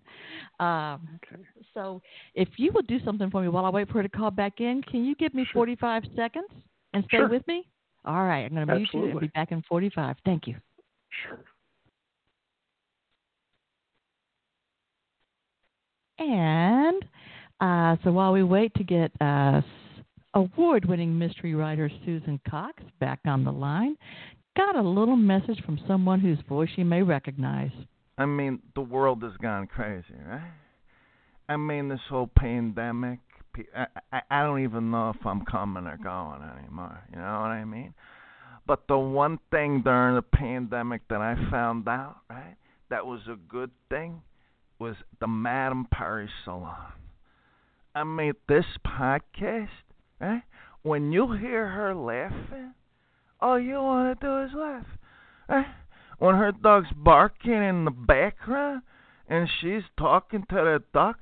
Um, 0.60 1.08
Okay. 1.16 1.44
so, 1.74 2.02
if 2.36 2.48
you 2.58 2.72
will 2.74 2.82
do 2.84 3.00
something 3.04 3.30
for 3.30 3.42
me 3.42 3.48
while 3.50 3.66
I 3.66 3.70
wait 3.70 3.88
for 3.88 3.96
her 3.96 4.04
to 4.04 4.10
call 4.10 4.32
back 4.32 4.60
in, 4.60 4.82
can 4.84 5.06
you 5.06 5.16
give 5.16 5.34
me 5.34 5.44
Sure. 5.46 5.54
45 5.62 6.04
seconds 6.16 6.50
and 6.94 7.04
stay 7.06 7.18
Sure. 7.18 7.28
with 7.28 7.46
me? 7.48 7.68
All 8.06 8.24
right, 8.26 8.46
I'm 8.46 8.54
going 8.54 8.68
to 8.68 8.74
mute 8.76 8.90
you 8.94 9.04
and 9.10 9.20
be 9.20 9.28
back 9.28 9.52
in 9.52 9.62
45. 9.64 10.18
Thank 10.24 10.48
you. 10.48 10.56
Sure. 11.10 11.40
And 16.20 17.06
uh, 17.60 17.96
so 18.04 18.12
while 18.12 18.32
we 18.34 18.44
wait 18.44 18.74
to 18.76 18.84
get 18.84 19.12
uh, 19.22 19.62
award 20.34 20.86
winning 20.86 21.18
mystery 21.18 21.54
writer 21.56 21.90
Susan 22.06 22.40
Cox 22.50 22.82
back 23.00 23.20
on 23.26 23.44
the 23.44 23.52
line, 23.52 23.96
got 24.58 24.76
a 24.76 24.82
little 24.82 25.16
message 25.16 25.64
from 25.64 25.80
someone 25.88 26.20
whose 26.20 26.40
voice 26.50 26.70
you 26.76 26.84
may 26.84 27.04
recognize. 27.04 27.72
I 28.18 28.26
mean, 28.26 28.60
the 28.74 28.82
world 28.82 29.22
has 29.22 29.34
gone 29.42 29.68
crazy, 29.68 30.16
right? 30.28 30.52
I 31.48 31.56
mean, 31.56 31.88
this 31.88 32.00
whole 32.10 32.30
pandemic. 32.36 33.20
I, 33.76 33.86
I 34.12 34.22
I 34.30 34.44
don't 34.44 34.64
even 34.64 34.92
know 34.92 35.10
if 35.12 35.26
I'm 35.26 35.46
coming 35.46 35.86
or 35.86 35.98
going 35.98 36.42
anymore. 36.42 37.00
You 37.12 37.18
know 37.18 37.40
what 37.40 37.52
I 37.52 37.64
mean? 37.64 37.94
But 38.68 38.88
the 38.88 38.98
one 38.98 39.40
thing 39.52 39.82
during 39.84 40.16
the 40.16 40.22
pandemic 40.22 41.02
that 41.10 41.22
I 41.22 41.36
found 41.50 41.88
out, 41.88 42.18
right, 42.30 42.56
that 42.90 43.06
was 43.06 43.22
a 43.32 43.38
good 43.48 43.72
thing, 43.90 44.22
was 44.80 44.96
the 45.22 45.28
Madame 45.28 45.88
Perry 45.92 46.30
Salon. 46.44 46.92
I 47.96 48.04
mean, 48.04 48.34
this 48.50 48.66
podcast, 48.86 49.70
right? 50.20 50.44
When 50.84 51.12
you 51.12 51.32
hear 51.34 51.68
her 51.68 51.96
laughing, 51.96 52.74
all 53.40 53.60
you 53.60 53.76
want 53.76 54.20
to 54.20 54.26
do 54.26 54.44
is 54.44 54.52
laugh, 54.54 54.86
right? 55.48 55.66
when 56.20 56.36
her 56.36 56.52
dog's 56.52 56.92
barking 56.96 57.52
in 57.52 57.86
the 57.86 57.92
background 57.92 58.82
and 59.30 59.50
she's 59.62 59.84
talking 59.98 60.44
to 60.50 60.56
the 60.56 60.84
dog, 60.94 61.16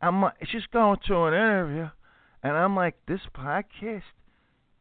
I'm 0.00 0.20
like, 0.20 0.34
she's 0.50 0.66
going 0.72 0.98
to 1.06 1.24
an 1.24 1.34
interview, 1.34 1.88
and 2.42 2.52
I'm 2.52 2.76
like, 2.76 2.96
this 3.08 3.20
podcast 3.34 4.02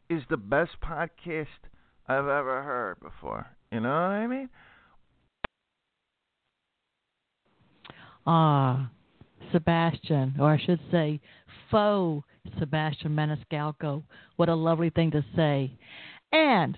is 0.10 0.24
the 0.30 0.38
best 0.38 0.72
podcast 0.84 1.48
I've 2.08 2.28
ever 2.28 2.64
heard 2.64 3.00
before. 3.00 3.48
You 3.72 3.80
know 3.80 3.90
what 3.90 3.96
I 3.96 4.28
mean? 4.28 4.50
Ah, 8.28 8.90
Sebastian, 9.52 10.36
or 10.40 10.52
I 10.52 10.60
should 10.64 10.80
say, 10.92 11.22
faux 11.72 12.26
Sebastian 12.60 13.16
Maniscalco. 13.16 14.04
What 14.36 14.50
a 14.50 14.56
lovely 14.56 14.90
thing 14.90 15.12
to 15.12 15.24
say. 15.36 15.72
And 16.36 16.78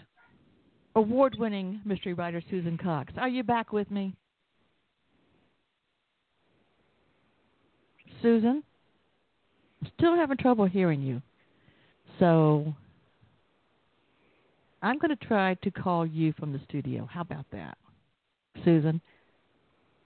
award 0.95 1.35
winning 1.39 1.81
mystery 1.83 2.13
writer 2.13 2.43
Susan 2.47 2.77
Cox. 2.77 3.11
Are 3.17 3.27
you 3.27 3.41
back 3.41 3.73
with 3.73 3.89
me? 3.89 4.13
Susan? 8.21 8.61
Still 9.97 10.15
having 10.15 10.37
trouble 10.37 10.65
hearing 10.65 11.01
you. 11.01 11.23
So 12.19 12.71
I'm 14.83 14.99
going 14.99 15.09
to 15.17 15.25
try 15.25 15.55
to 15.55 15.71
call 15.71 16.05
you 16.05 16.33
from 16.33 16.53
the 16.53 16.61
studio. 16.69 17.09
How 17.11 17.21
about 17.21 17.45
that, 17.51 17.79
Susan? 18.63 19.01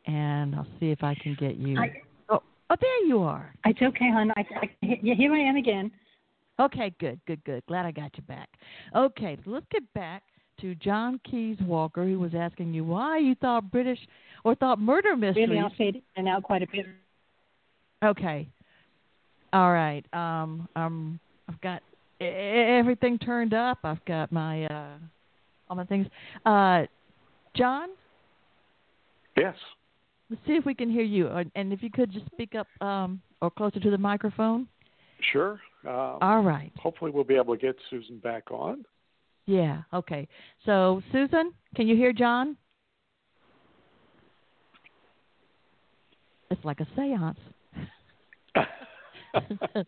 And 0.07 0.55
I'll 0.55 0.67
see 0.79 0.91
if 0.91 1.03
I 1.03 1.13
can 1.15 1.35
get 1.37 1.57
you. 1.57 1.77
I, 1.77 2.01
oh, 2.29 2.41
oh, 2.69 2.75
there 2.79 3.05
you 3.05 3.19
are. 3.19 3.53
it's 3.65 3.81
okay, 3.81 4.09
hon. 4.13 4.31
I, 4.37 4.45
I, 4.61 4.97
here 5.01 5.33
I 5.33 5.39
am 5.39 5.57
again. 5.57 5.91
Okay, 6.62 6.93
good, 6.99 7.20
good, 7.26 7.43
good. 7.43 7.66
Glad 7.66 7.88
I 7.88 7.91
got 7.91 8.12
you 8.16 8.24
back. 8.24 8.47
Okay, 8.95 9.38
let's 9.47 9.66
get 9.72 9.91
back 9.93 10.22
to 10.59 10.76
John 10.76 11.20
Keyse-Walker, 11.30 12.05
who 12.05 12.20
was 12.20 12.34
asking 12.38 12.72
you 12.74 12.84
why 12.84 13.18
you 13.18 13.34
thought 13.36 13.72
British 13.72 13.97
or 14.43 14.53
thought 14.53 14.78
murder 14.78 15.16
mysteries. 15.16 15.49
Really, 15.49 15.59
I'll 15.59 15.74
fade 15.76 15.95
in 15.95 16.01
and 16.18 16.28
out 16.28 16.43
quite 16.43 16.62
a 16.62 16.68
bit. 16.68 16.86
Okay. 18.03 18.47
All 19.53 19.72
right. 19.74 20.05
Um, 20.14 20.68
um, 20.76 21.20
I've 21.49 21.59
got 21.62 21.82
everything 22.20 23.18
turned 23.18 23.55
up. 23.55 23.80
I've 23.84 24.03
got 24.05 24.32
my 24.32 24.66
uh, 24.66 24.97
all 25.68 25.76
my 25.76 25.86
things. 25.86 26.05
Uh, 26.45 26.84
John, 27.55 27.89
Yes. 29.36 29.55
let's 30.30 30.41
see 30.45 30.53
if 30.53 30.66
we 30.66 30.76
can 30.76 30.91
hear 30.91 31.03
you, 31.03 31.28
Uh, 31.28 31.43
and 31.55 31.74
if 31.74 31.82
you 31.82 31.89
could 31.89 32.12
just 32.12 32.26
speak 32.28 32.53
up 32.53 32.68
um, 32.82 33.20
or 33.41 33.49
closer 33.49 33.80
to 33.80 33.89
the 33.89 33.97
microphone. 33.97 34.68
Sure. 35.32 35.59
Uh, 35.86 36.17
All 36.21 36.41
right. 36.41 36.71
Hopefully, 36.77 37.11
we'll 37.11 37.23
be 37.23 37.36
able 37.36 37.55
to 37.55 37.61
get 37.61 37.75
Susan 37.89 38.17
back 38.19 38.51
on. 38.51 38.86
Yeah. 39.45 39.82
Okay. 39.93 40.27
So, 40.65 41.01
Susan, 41.11 41.53
can 41.75 41.88
you 41.88 41.95
hear 41.95 42.13
John? 42.13 42.57
It's 46.49 46.63
like 46.63 46.79
a 46.82 46.88
séance. 46.97 47.38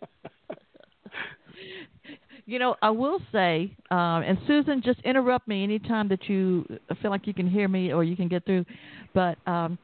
you 2.46 2.60
know, 2.60 2.76
I 2.82 2.89
will 2.89 3.20
say, 3.32 3.76
um, 3.91 4.24
and 4.24 4.38
Susan, 4.48 4.82
just 4.84 5.00
interrupt 5.02 5.48
me 5.48 5.64
anytime 5.64 6.08
that 6.10 6.28
you 6.30 6.66
feel 7.02 7.12
like 7.12 7.28
you 7.28 7.34
can 7.34 7.50
hear 7.50 7.68
me 7.68 7.91
or 7.94 8.04
you 8.04 8.16
can 8.16 8.28
get 8.30 8.46
through. 8.46 8.66
But 9.14 9.38
um, 9.46 9.78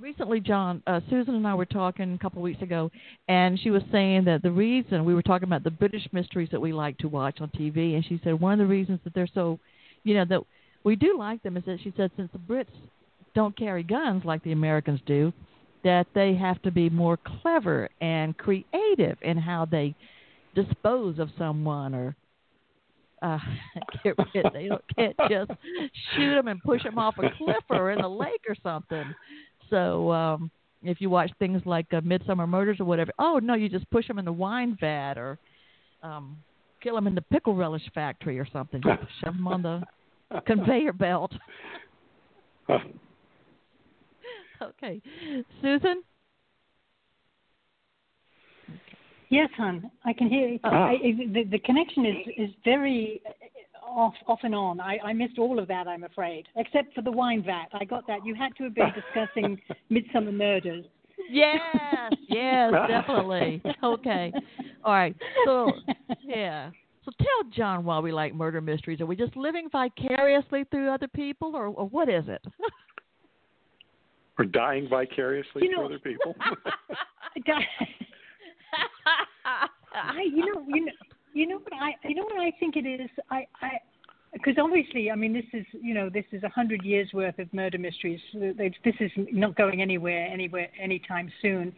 recently, 0.00 0.40
John, 0.40 0.82
uh, 0.86 1.00
Susan 1.10 1.34
and 1.34 1.46
I 1.46 1.54
were 1.54 1.66
talking 1.66 2.14
a 2.14 2.18
couple 2.18 2.38
of 2.38 2.44
weeks 2.44 2.62
ago, 2.62 2.90
and 3.28 3.58
she 3.58 3.70
was 3.70 3.82
saying 3.90 4.24
that 4.24 4.42
the 4.42 4.50
reason 4.50 5.04
we 5.04 5.14
were 5.14 5.22
talking 5.22 5.48
about 5.48 5.64
the 5.64 5.70
British 5.70 6.06
mysteries 6.12 6.48
that 6.52 6.60
we 6.60 6.72
like 6.72 6.98
to 6.98 7.08
watch 7.08 7.40
on 7.40 7.48
TV, 7.50 7.94
and 7.94 8.04
she 8.04 8.20
said 8.22 8.40
one 8.40 8.52
of 8.52 8.58
the 8.58 8.66
reasons 8.66 9.00
that 9.04 9.14
they're 9.14 9.28
so, 9.34 9.58
you 10.04 10.14
know, 10.14 10.24
that 10.24 10.40
we 10.84 10.96
do 10.96 11.16
like 11.18 11.42
them 11.42 11.56
is 11.56 11.64
that 11.64 11.78
she 11.82 11.92
said 11.96 12.10
since 12.16 12.30
the 12.32 12.38
Brits 12.38 12.66
don't 13.34 13.56
carry 13.56 13.82
guns 13.82 14.24
like 14.24 14.42
the 14.44 14.52
Americans 14.52 15.00
do, 15.06 15.32
that 15.84 16.06
they 16.14 16.34
have 16.34 16.60
to 16.62 16.70
be 16.70 16.90
more 16.90 17.18
clever 17.42 17.88
and 18.00 18.36
creative 18.36 19.18
in 19.22 19.36
how 19.36 19.64
they 19.64 19.94
dispose 20.54 21.18
of 21.18 21.28
someone 21.38 21.94
or 21.94 22.16
uh, 23.22 23.38
get 24.04 24.14
rid. 24.34 24.46
They 24.52 24.68
don't 24.68 24.84
can't 24.94 25.16
just 25.28 25.50
shoot 26.14 26.34
them 26.34 26.48
and 26.48 26.62
push 26.62 26.82
them 26.82 26.98
off 26.98 27.16
a 27.18 27.30
cliff 27.36 27.64
or 27.70 27.90
in 27.90 28.00
the 28.00 28.08
lake 28.08 28.44
or 28.48 28.56
something. 28.62 29.04
So 29.70 30.12
um, 30.12 30.50
if 30.82 31.00
you 31.00 31.10
watch 31.10 31.30
things 31.38 31.62
like 31.64 31.86
uh, 31.92 32.00
Midsomer 32.00 32.48
Murders 32.48 32.80
or 32.80 32.84
whatever, 32.84 33.12
oh 33.18 33.38
no, 33.42 33.54
you 33.54 33.68
just 33.68 33.88
push 33.90 34.06
them 34.08 34.18
in 34.18 34.24
the 34.24 34.32
wine 34.32 34.76
vat 34.80 35.18
or 35.18 35.38
um, 36.02 36.36
kill 36.82 36.94
them 36.94 37.06
in 37.06 37.14
the 37.14 37.22
pickle 37.22 37.54
relish 37.54 37.82
factory 37.94 38.38
or 38.38 38.46
something. 38.52 38.82
Just 38.82 39.02
shove 39.22 39.34
them 39.34 39.46
on 39.48 39.62
the 39.62 39.82
conveyor 40.46 40.92
belt. 40.92 41.32
okay, 44.62 45.00
Susan. 45.62 46.02
Yes, 49.28 49.48
hon, 49.56 49.90
I 50.04 50.12
can 50.12 50.28
hear. 50.28 50.48
You. 50.48 50.60
Ah. 50.62 50.88
I, 50.88 50.98
the, 51.32 51.42
the 51.50 51.58
connection 51.58 52.06
is 52.06 52.16
is 52.36 52.50
very 52.64 53.20
off 53.86 54.14
off 54.26 54.40
and 54.42 54.54
on. 54.54 54.80
I, 54.80 54.98
I 55.04 55.12
missed 55.12 55.38
all 55.38 55.58
of 55.58 55.68
that, 55.68 55.86
I'm 55.86 56.04
afraid, 56.04 56.46
except 56.56 56.94
for 56.94 57.02
the 57.02 57.10
wine 57.12 57.42
vat. 57.44 57.66
I 57.72 57.84
got 57.84 58.06
that. 58.06 58.24
You 58.24 58.34
had 58.34 58.54
to 58.56 58.64
have 58.64 58.74
been 58.74 58.92
discussing 59.14 59.60
Midsomer 59.90 60.32
Murders. 60.34 60.84
Yes, 61.30 61.60
yes, 62.28 62.72
definitely. 62.88 63.62
Okay. 63.82 64.32
All 64.84 64.92
right. 64.92 65.16
So, 65.46 65.72
yeah. 66.22 66.70
So 67.04 67.10
tell 67.18 67.50
John 67.56 67.84
why 67.84 67.98
we 68.00 68.12
like 68.12 68.34
murder 68.34 68.60
mysteries. 68.60 69.00
Are 69.00 69.06
we 69.06 69.16
just 69.16 69.36
living 69.36 69.68
vicariously 69.70 70.64
through 70.70 70.90
other 70.90 71.08
people, 71.08 71.54
or, 71.56 71.66
or 71.68 71.88
what 71.88 72.08
is 72.08 72.24
it? 72.28 72.44
or 74.38 74.44
dying 74.44 74.86
vicariously 74.88 75.62
You 75.62 75.70
know- 75.70 75.86
through 75.86 75.86
other 75.86 75.98
people. 75.98 76.34
I, 79.94 80.22
you 80.22 80.44
know, 80.54 80.64
you 80.68 80.84
know, 80.86 80.92
you 81.36 81.46
know 81.46 81.58
what 81.58 81.72
I, 81.74 81.94
you 82.08 82.14
know 82.14 82.24
what 82.24 82.40
I 82.40 82.50
think 82.58 82.76
it 82.76 82.86
is. 82.86 83.10
I, 83.30 83.46
I, 83.60 83.72
because 84.32 84.54
obviously, 84.58 85.10
I 85.10 85.14
mean, 85.14 85.34
this 85.34 85.44
is, 85.52 85.66
you 85.72 85.92
know, 85.92 86.08
this 86.08 86.24
is 86.32 86.42
a 86.42 86.48
hundred 86.48 86.82
years 86.82 87.10
worth 87.12 87.38
of 87.38 87.52
murder 87.52 87.78
mysteries. 87.78 88.20
This 88.34 88.94
is 89.00 89.10
not 89.16 89.54
going 89.54 89.82
anywhere, 89.82 90.26
anywhere, 90.26 90.68
anytime 90.80 91.30
soon. 91.42 91.74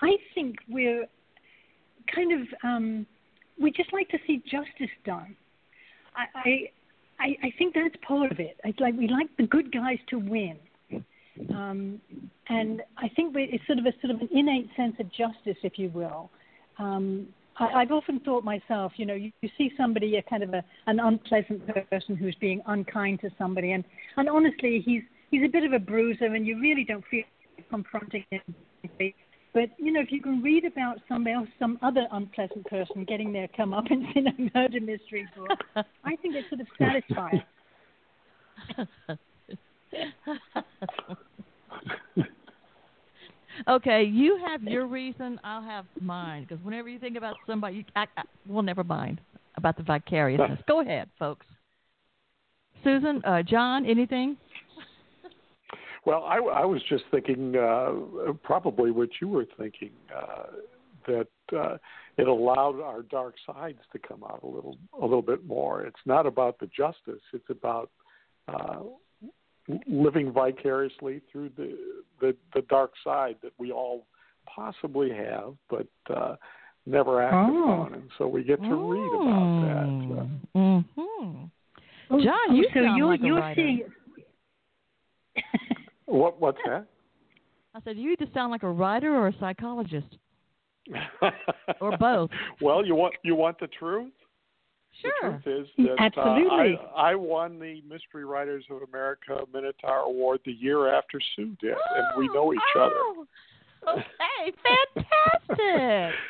I 0.00 0.16
think 0.34 0.56
we're 0.68 1.06
kind 2.14 2.32
of, 2.32 2.48
um, 2.62 3.06
we 3.60 3.70
just 3.70 3.92
like 3.92 4.08
to 4.08 4.18
see 4.26 4.42
justice 4.50 4.94
done. 5.04 5.36
I, 6.16 6.70
I, 7.20 7.36
I, 7.42 7.52
think 7.58 7.74
that's 7.74 7.96
part 8.06 8.32
of 8.32 8.40
it. 8.40 8.56
It's 8.64 8.78
like 8.80 8.94
we 8.96 9.08
like 9.08 9.28
the 9.36 9.46
good 9.46 9.72
guys 9.72 9.98
to 10.10 10.18
win. 10.18 10.58
Um, 11.50 12.00
and 12.48 12.82
I 12.96 13.08
think 13.08 13.34
it's 13.36 13.66
sort 13.66 13.78
of 13.78 13.86
a 13.86 13.92
sort 14.00 14.14
of 14.14 14.20
an 14.20 14.28
innate 14.32 14.68
sense 14.76 14.94
of 15.00 15.10
justice, 15.10 15.56
if 15.62 15.78
you 15.78 15.90
will. 15.90 16.30
Um, 16.78 17.28
I, 17.56 17.66
I've 17.66 17.92
often 17.92 18.20
thought 18.20 18.44
myself, 18.44 18.92
you 18.96 19.06
know, 19.06 19.14
you, 19.14 19.32
you 19.42 19.48
see 19.56 19.72
somebody, 19.76 20.16
a 20.16 20.22
kind 20.22 20.42
of 20.42 20.54
a, 20.54 20.64
an 20.86 21.00
unpleasant 21.00 21.62
person 21.90 22.16
who's 22.16 22.36
being 22.40 22.62
unkind 22.66 23.20
to 23.20 23.30
somebody, 23.38 23.72
and, 23.72 23.84
and 24.16 24.28
honestly, 24.28 24.82
he's 24.84 25.02
he's 25.30 25.42
a 25.44 25.48
bit 25.48 25.64
of 25.64 25.72
a 25.72 25.78
bruiser, 25.78 26.26
and 26.26 26.46
you 26.46 26.60
really 26.60 26.84
don't 26.84 27.04
feel 27.10 27.24
confronting 27.70 28.24
him. 28.30 28.42
But 29.52 29.70
you 29.78 29.92
know, 29.92 30.00
if 30.00 30.10
you 30.10 30.20
can 30.20 30.42
read 30.42 30.64
about 30.64 30.98
somebody 31.08 31.34
else, 31.34 31.48
some 31.58 31.78
other 31.82 32.06
unpleasant 32.12 32.66
person 32.66 33.04
getting 33.04 33.32
their 33.32 33.48
comeuppance 33.48 34.06
in 34.16 34.26
a 34.26 34.50
murder 34.54 34.80
mystery 34.80 35.28
book, 35.36 35.58
I 36.04 36.16
think 36.16 36.34
it's 36.34 36.48
sort 36.48 36.60
of 36.60 36.66
satisfying. 36.78 37.44
okay, 43.68 44.02
you 44.04 44.38
have 44.46 44.62
your 44.62 44.86
reason. 44.86 45.40
I'll 45.44 45.62
have 45.62 45.86
mine. 46.00 46.46
Because 46.48 46.64
whenever 46.64 46.88
you 46.88 46.98
think 46.98 47.16
about 47.16 47.36
somebody, 47.46 47.76
you, 47.76 47.84
I, 47.96 48.06
I, 48.16 48.22
well, 48.46 48.62
never 48.62 48.84
mind 48.84 49.20
about 49.56 49.76
the 49.76 49.82
vicariousness. 49.82 50.60
Go 50.66 50.80
ahead, 50.80 51.08
folks. 51.18 51.46
Susan, 52.82 53.22
uh, 53.24 53.42
John, 53.42 53.86
anything? 53.86 54.36
Well, 56.06 56.24
I, 56.24 56.36
I 56.36 56.64
was 56.66 56.82
just 56.88 57.04
thinking 57.10 57.56
uh, 57.56 57.92
probably 58.42 58.90
what 58.90 59.08
you 59.22 59.28
were 59.28 59.46
thinking 59.58 59.92
uh, 60.14 60.46
that 61.06 61.56
uh, 61.56 61.78
it 62.18 62.28
allowed 62.28 62.80
our 62.80 63.02
dark 63.02 63.36
sides 63.46 63.78
to 63.92 63.98
come 63.98 64.22
out 64.22 64.40
a 64.42 64.46
little 64.46 64.76
a 65.00 65.04
little 65.04 65.22
bit 65.22 65.46
more. 65.46 65.82
It's 65.82 65.96
not 66.04 66.26
about 66.26 66.58
the 66.58 66.66
justice; 66.66 67.22
it's 67.32 67.48
about 67.48 67.90
uh, 68.48 68.80
living 69.88 70.30
vicariously 70.32 71.20
through 71.32 71.50
the, 71.56 71.76
the 72.20 72.36
the 72.54 72.62
dark 72.62 72.92
side 73.02 73.36
that 73.42 73.52
we 73.58 73.72
all 73.72 74.06
possibly 74.46 75.10
have, 75.10 75.54
but 75.70 75.86
uh, 76.14 76.36
never 76.86 77.22
act 77.22 77.34
Oh. 77.34 77.62
upon. 77.62 77.94
And 77.94 78.10
so 78.18 78.28
we 78.28 78.44
get 78.44 78.60
to 78.62 78.74
read 78.74 79.14
about 79.14 79.60
that. 79.66 80.20
Uh, 80.20 80.26
Mm-hmm. 80.58 81.44
Oh, 82.10 82.22
John, 82.22 82.34
oh, 82.50 82.54
you 82.54 82.68
so 82.74 82.82
sound 82.84 82.98
you're 82.98 83.06
like 83.08 83.20
a 83.20 83.24
you're 83.26 83.40
writer. 83.40 83.54
seeing. 83.62 83.82
what 86.06 86.40
what's 86.40 86.58
that? 86.66 86.86
I 87.74 87.80
said 87.82 87.96
you 87.96 88.10
either 88.12 88.26
sound 88.34 88.52
like 88.52 88.62
a 88.62 88.70
writer 88.70 89.14
or 89.16 89.28
a 89.28 89.34
psychologist, 89.40 90.18
or 91.80 91.96
both. 91.96 92.30
well, 92.60 92.84
you 92.84 92.94
want 92.94 93.14
you 93.24 93.34
want 93.34 93.58
the 93.58 93.66
truth? 93.68 94.12
Sure. 95.00 95.12
The 95.32 95.42
truth 95.42 95.60
is 95.60 95.86
that 95.86 95.96
Absolutely. 95.98 96.78
Uh, 96.80 96.86
I, 96.96 97.12
I 97.12 97.14
won 97.14 97.58
the 97.58 97.82
Mystery 97.88 98.24
Writers 98.24 98.64
of 98.70 98.82
America 98.88 99.38
Minotaur 99.52 99.98
Award 100.00 100.40
the 100.44 100.52
year 100.52 100.94
after 100.94 101.20
Sue 101.36 101.56
did, 101.60 101.72
and 101.72 102.06
we 102.18 102.28
know 102.28 102.52
each 102.52 102.60
other. 102.76 102.94
oh, 102.96 103.26
Okay, 103.88 104.56
fantastic. 104.96 106.14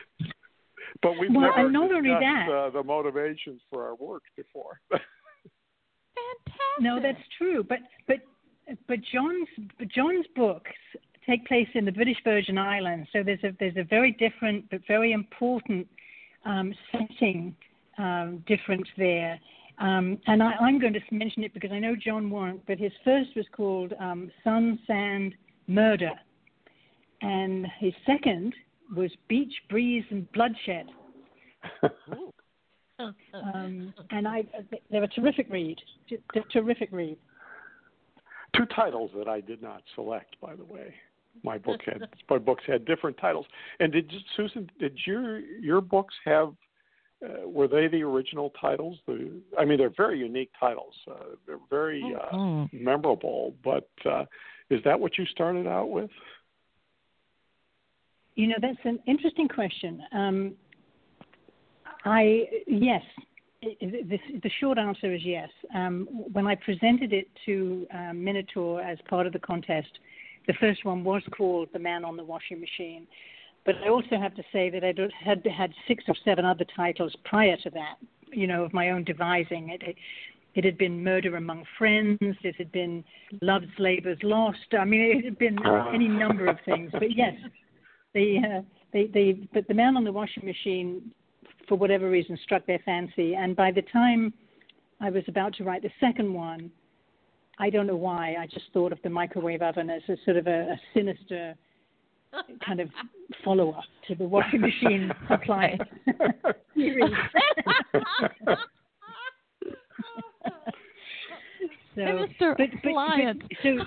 But 1.02 1.18
we've 1.18 1.30
Well, 1.30 1.52
never 1.54 1.70
not 1.70 1.92
only 1.92 2.08
discussed 2.10 2.22
that- 2.22 2.50
uh, 2.50 2.70
the 2.70 2.82
motivations 2.82 3.60
for 3.70 3.84
our 3.84 3.94
work 3.94 4.22
before. 4.36 4.80
fantastic. 4.90 5.04
No, 6.80 6.98
that's 7.02 7.20
true. 7.36 7.62
But 7.68 7.78
but 8.06 8.16
but 8.88 8.98
John's 9.12 9.48
but 9.78 9.88
John's 9.88 10.24
books 10.34 10.70
take 11.26 11.44
place 11.46 11.68
in 11.74 11.84
the 11.84 11.92
British 11.92 12.16
Virgin 12.24 12.56
Islands, 12.56 13.08
so 13.12 13.22
there's 13.22 13.42
a 13.44 13.52
there's 13.60 13.76
a 13.76 13.84
very 13.84 14.12
different 14.12 14.68
but 14.70 14.80
very 14.88 15.12
important 15.12 15.86
um, 16.46 16.72
setting 16.92 17.54
um, 17.98 18.44
difference 18.46 18.88
there. 18.96 19.38
Um, 19.78 20.18
and 20.26 20.42
I, 20.42 20.52
I'm 20.60 20.78
going 20.78 20.92
to 20.92 21.00
mention 21.10 21.42
it 21.42 21.52
because 21.52 21.72
I 21.72 21.78
know 21.78 21.94
John 21.96 22.30
won't, 22.30 22.64
but 22.66 22.78
his 22.78 22.92
first 23.04 23.30
was 23.34 23.46
called 23.56 23.92
um, 23.98 24.30
Sun, 24.44 24.78
Sand, 24.86 25.34
Murder. 25.66 26.12
And 27.22 27.66
his 27.80 27.92
second 28.06 28.54
was 28.96 29.10
Beach, 29.28 29.52
Breeze, 29.68 30.04
and 30.10 30.30
Bloodshed. 30.32 30.86
Um, 32.98 33.92
and 34.10 34.28
I, 34.28 34.44
they're 34.90 35.02
a 35.02 35.08
terrific 35.08 35.48
read. 35.50 35.78
T- 36.08 36.18
t- 36.32 36.40
terrific 36.52 36.90
read. 36.92 37.16
Two 38.56 38.66
titles 38.66 39.10
that 39.16 39.26
I 39.26 39.40
did 39.40 39.60
not 39.60 39.82
select, 39.94 40.36
by 40.40 40.54
the 40.54 40.64
way. 40.64 40.94
My 41.42 41.58
book 41.58 41.80
had 41.84 42.08
my 42.30 42.38
books 42.38 42.62
had 42.66 42.84
different 42.84 43.16
titles. 43.18 43.46
And 43.80 43.92
did 43.92 44.12
Susan? 44.36 44.70
Did 44.78 44.96
your 45.04 45.40
your 45.40 45.80
books 45.80 46.14
have? 46.24 46.54
Uh, 47.24 47.48
were 47.48 47.68
they 47.68 47.86
the 47.88 48.02
original 48.02 48.50
titles? 48.60 48.98
The 49.06 49.30
I 49.58 49.64
mean, 49.64 49.78
they're 49.78 49.92
very 49.96 50.18
unique 50.18 50.50
titles. 50.60 50.94
Uh, 51.10 51.14
they're 51.46 51.58
very 51.70 52.02
uh, 52.14 52.36
Mhm. 52.36 52.72
memorable. 52.72 53.54
But 53.64 53.88
uh, 54.04 54.24
is 54.70 54.82
that 54.84 54.98
what 54.98 55.16
you 55.18 55.24
started 55.26 55.66
out 55.66 55.90
with? 55.90 56.10
You 58.34 58.48
know, 58.48 58.56
that's 58.60 58.84
an 58.84 58.98
interesting 59.06 59.48
question. 59.48 60.02
Um, 60.12 60.54
I 62.04 62.48
yes, 62.66 63.02
I- 63.62 63.76
I- 63.80 63.86
the, 64.10 64.18
the 64.42 64.50
short 64.60 64.76
answer 64.78 65.14
is 65.14 65.22
yes. 65.24 65.48
Um, 65.74 66.06
when 66.32 66.46
I 66.46 66.54
presented 66.56 67.12
it 67.12 67.28
to 67.46 67.86
um, 67.94 68.22
Minotaur 68.22 68.82
as 68.82 68.98
part 69.08 69.26
of 69.26 69.32
the 69.32 69.38
contest, 69.38 69.88
the 70.46 70.54
first 70.54 70.84
one 70.84 71.04
was 71.04 71.22
called 71.36 71.68
"The 71.72 71.78
Man 71.78 72.04
on 72.04 72.16
the 72.16 72.24
Washing 72.24 72.60
Machine," 72.60 73.06
but 73.64 73.76
I 73.84 73.88
also 73.88 74.16
have 74.18 74.34
to 74.34 74.42
say 74.52 74.70
that 74.70 74.84
I 74.84 74.94
had 75.24 75.46
had 75.46 75.72
six 75.88 76.04
or 76.08 76.14
seven 76.24 76.44
other 76.44 76.64
titles 76.76 77.14
prior 77.24 77.56
to 77.58 77.70
that. 77.70 77.96
You 78.32 78.46
know, 78.48 78.64
of 78.64 78.72
my 78.72 78.90
own 78.90 79.04
devising. 79.04 79.68
It, 79.68 79.82
it, 79.82 79.96
it 80.54 80.64
had 80.64 80.78
been 80.78 81.02
Murder 81.02 81.36
Among 81.36 81.64
Friends, 81.78 82.18
it 82.20 82.54
had 82.56 82.70
been 82.70 83.04
Love's 83.42 83.66
Labour's 83.78 84.18
Lost. 84.22 84.74
I 84.78 84.84
mean, 84.84 85.00
it 85.00 85.24
had 85.24 85.38
been 85.38 85.58
any 85.92 86.06
number 86.08 86.46
of 86.46 86.58
things. 86.64 86.90
But 86.92 87.16
yes, 87.16 87.34
the, 88.12 88.38
uh, 88.38 88.62
the, 88.92 89.10
the, 89.12 89.48
but 89.52 89.66
the 89.66 89.74
Man 89.74 89.96
on 89.96 90.04
the 90.04 90.12
Washing 90.12 90.44
Machine, 90.44 91.10
for 91.68 91.76
whatever 91.76 92.08
reason, 92.08 92.38
struck 92.44 92.64
their 92.66 92.78
fancy. 92.84 93.34
And 93.34 93.56
by 93.56 93.72
the 93.72 93.82
time 93.82 94.32
I 95.00 95.10
was 95.10 95.24
about 95.26 95.54
to 95.54 95.64
write 95.64 95.82
the 95.82 95.90
second 95.98 96.32
one, 96.32 96.70
I 97.58 97.70
don't 97.70 97.86
know 97.86 97.96
why, 97.96 98.36
I 98.38 98.46
just 98.46 98.66
thought 98.72 98.92
of 98.92 98.98
the 99.02 99.10
microwave 99.10 99.62
oven 99.62 99.90
as 99.90 100.02
a 100.08 100.16
sort 100.24 100.36
of 100.36 100.46
a, 100.46 100.72
a 100.72 100.80
sinister 100.92 101.54
kind 102.64 102.80
of 102.80 102.88
follow 103.44 103.70
up 103.72 103.84
to 104.08 104.14
the 104.14 104.24
washing 104.24 104.60
machine 104.60 105.10
appliance 105.30 105.82
series. 106.74 107.12
so, 111.94 112.00
Mr. 112.00 112.56
But, 112.56 112.68
but, 112.82 112.92
But, 113.42 113.56
so, 113.62 113.78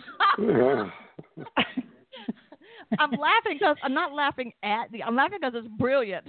I'm 2.99 3.11
laughing 3.11 3.57
because 3.59 3.75
I'm 3.83 3.93
not 3.93 4.13
laughing 4.13 4.53
at 4.63 4.91
the. 4.91 5.03
I'm 5.03 5.15
laughing 5.15 5.39
because 5.41 5.55
it's 5.55 5.67
brilliant. 5.77 6.27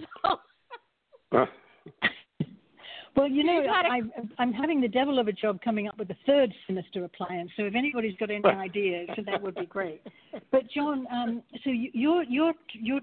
Well, 3.18 3.28
you 3.28 3.42
know, 3.42 3.66
I, 3.68 4.00
I'm 4.38 4.52
having 4.52 4.80
the 4.80 4.88
devil 4.88 5.18
of 5.18 5.26
a 5.26 5.32
job 5.32 5.60
coming 5.60 5.88
up 5.88 5.98
with 5.98 6.08
a 6.10 6.16
third 6.24 6.54
sinister 6.68 7.04
appliance. 7.04 7.50
So 7.56 7.64
if 7.64 7.74
anybody's 7.74 8.16
got 8.16 8.30
any 8.30 8.44
ideas, 8.44 9.08
that 9.26 9.42
would 9.42 9.56
be 9.56 9.66
great. 9.66 10.02
But 10.52 10.62
John, 10.74 11.06
um, 11.12 11.42
so 11.64 11.70
your 11.70 12.22
your 12.22 12.52
your 12.72 13.00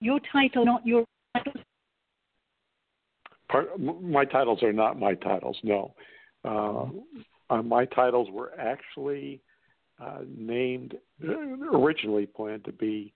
your 0.00 0.20
title, 0.30 0.64
not 0.64 0.86
your. 0.86 1.04
Part, 3.48 3.80
my 3.80 4.24
titles 4.24 4.62
are 4.62 4.72
not 4.72 4.98
my 4.98 5.14
titles. 5.14 5.56
No, 5.62 5.94
uh, 6.44 6.84
uh, 7.50 7.62
my 7.62 7.86
titles 7.86 8.28
were 8.30 8.52
actually 8.58 9.40
uh, 10.00 10.20
named 10.36 10.96
originally 11.72 12.26
planned 12.26 12.64
to 12.66 12.72
be 12.72 13.14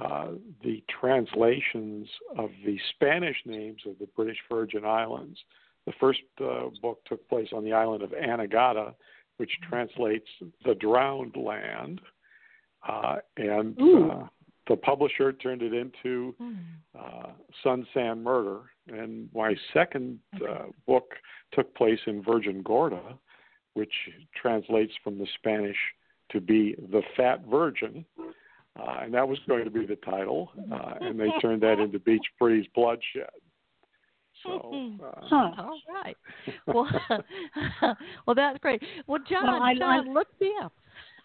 uh, 0.00 0.28
the 0.62 0.82
translations 1.00 2.08
of 2.38 2.50
the 2.64 2.78
Spanish 2.94 3.36
names 3.44 3.82
of 3.86 3.98
the 3.98 4.08
British 4.16 4.38
Virgin 4.50 4.84
Islands. 4.84 5.38
The 5.86 5.92
first 6.00 6.20
uh, 6.40 6.68
book 6.80 7.00
took 7.04 7.28
place 7.28 7.48
on 7.52 7.64
the 7.64 7.72
island 7.72 8.02
of 8.02 8.10
Anegada, 8.10 8.94
which 9.36 9.50
translates 9.68 10.28
the 10.64 10.74
drowned 10.74 11.36
land, 11.36 12.00
uh, 12.88 13.16
and 13.36 13.78
uh, 13.80 14.26
the 14.68 14.76
publisher 14.76 15.32
turned 15.32 15.62
it 15.62 15.74
into 15.74 16.34
hmm. 16.38 16.54
uh, 16.98 17.30
Sun 17.62 17.86
Sand 17.92 18.22
Murder. 18.22 18.60
And 18.88 19.28
my 19.34 19.54
second 19.72 20.18
uh, 20.36 20.66
book 20.86 21.12
took 21.52 21.74
place 21.74 22.00
in 22.06 22.22
Virgin 22.22 22.62
Gorda, 22.62 23.18
which 23.74 23.92
translates 24.40 24.92
from 25.04 25.18
the 25.18 25.26
Spanish 25.38 25.76
to 26.30 26.40
be 26.40 26.74
The 26.90 27.02
Fat 27.16 27.44
Virgin. 27.46 28.04
Uh, 28.78 29.00
and 29.02 29.12
that 29.14 29.28
was 29.28 29.38
going 29.46 29.64
to 29.64 29.70
be 29.70 29.84
the 29.84 29.96
title, 29.96 30.50
uh, 30.72 30.94
and 31.00 31.20
they 31.20 31.28
turned 31.42 31.62
that 31.62 31.78
into 31.78 31.98
Beach 31.98 32.24
Breeze 32.38 32.66
Bloodshed. 32.74 33.28
So, 34.42 34.98
uh, 35.04 35.20
huh. 35.22 35.50
all 35.58 35.78
right. 35.88 36.16
Well, 36.66 36.88
well, 38.26 38.34
that's 38.34 38.58
great. 38.58 38.82
Well, 39.06 39.20
John, 39.28 39.44
well, 39.44 39.62
I, 39.62 39.74
John, 39.74 40.08
I, 40.08 40.10
look 40.10 40.28
me 40.40 40.52
up. 40.62 40.72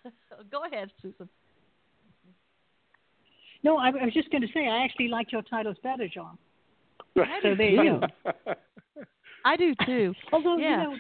Go 0.52 0.66
ahead, 0.66 0.92
Susan. 1.02 1.28
No, 3.64 3.78
I, 3.78 3.88
I 3.88 4.06
was 4.06 4.14
just 4.14 4.30
going 4.30 4.42
to 4.42 4.48
say 4.54 4.68
I 4.68 4.84
actually 4.84 5.08
like 5.08 5.32
your 5.32 5.42
titles 5.42 5.78
better, 5.82 6.08
John. 6.08 6.38
so 7.16 7.24
there 7.58 7.70
you 7.70 8.00
go. 8.00 8.54
I 9.46 9.56
do 9.56 9.74
too. 9.86 10.14
Although 10.32 10.58
yeah. 10.58 10.84
you 10.84 10.90
know, 10.90 10.96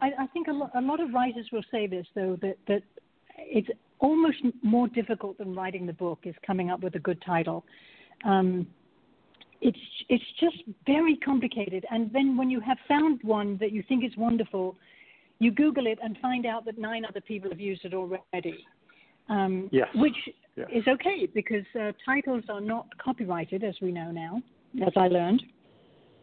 I, 0.00 0.10
I 0.24 0.26
think 0.28 0.48
a 0.48 0.52
lot, 0.52 0.70
a 0.74 0.80
lot 0.80 1.00
of 1.00 1.12
writers 1.12 1.46
will 1.52 1.62
say 1.70 1.86
this 1.86 2.06
though 2.14 2.36
that 2.42 2.56
that 2.66 2.82
it's 3.38 3.68
almost 4.04 4.36
more 4.62 4.86
difficult 4.88 5.38
than 5.38 5.54
writing 5.54 5.86
the 5.86 5.92
book 5.92 6.20
is 6.24 6.34
coming 6.46 6.70
up 6.70 6.80
with 6.80 6.94
a 6.94 6.98
good 6.98 7.20
title. 7.24 7.64
Um, 8.24 8.66
it's 9.60 9.78
it's 10.10 10.24
just 10.38 10.58
very 10.86 11.16
complicated, 11.16 11.86
and 11.90 12.12
then 12.12 12.36
when 12.36 12.50
you 12.50 12.60
have 12.60 12.76
found 12.86 13.20
one 13.22 13.56
that 13.60 13.72
you 13.72 13.82
think 13.88 14.04
is 14.04 14.14
wonderful, 14.18 14.76
you 15.38 15.50
Google 15.50 15.86
it 15.86 15.98
and 16.02 16.18
find 16.20 16.44
out 16.44 16.66
that 16.66 16.76
nine 16.78 17.04
other 17.08 17.22
people 17.22 17.50
have 17.50 17.60
used 17.60 17.84
it 17.84 17.94
already. 17.94 18.66
Um, 19.30 19.70
yes. 19.72 19.88
Which 19.94 20.16
yes. 20.54 20.68
is 20.70 20.84
okay 20.86 21.26
because 21.34 21.64
uh, 21.80 21.92
titles 22.04 22.44
are 22.50 22.60
not 22.60 22.86
copyrighted, 22.98 23.64
as 23.64 23.74
we 23.80 23.90
know 23.90 24.10
now, 24.10 24.42
as 24.86 24.92
I 24.96 25.08
learned. 25.08 25.42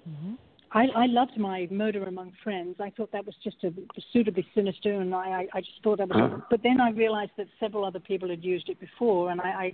Mm-hmm. 0.07 0.33
I, 0.73 0.85
I 0.95 1.05
loved 1.07 1.37
my 1.37 1.67
Murder 1.69 2.05
Among 2.05 2.31
Friends. 2.43 2.77
I 2.79 2.91
thought 2.91 3.11
that 3.11 3.25
was 3.25 3.35
just 3.43 3.57
a, 3.63 3.67
a 3.67 4.01
suitably 4.13 4.45
sinister, 4.55 5.01
and 5.01 5.13
I, 5.13 5.45
I 5.53 5.59
just 5.59 5.83
thought 5.83 5.99
I 5.99 6.05
was. 6.05 6.15
Uh-huh. 6.15 6.41
But 6.49 6.63
then 6.63 6.79
I 6.79 6.91
realized 6.91 7.31
that 7.37 7.47
several 7.59 7.83
other 7.83 7.99
people 7.99 8.29
had 8.29 8.43
used 8.43 8.69
it 8.69 8.79
before, 8.79 9.31
and 9.31 9.41
I, 9.41 9.43
I, 9.45 9.73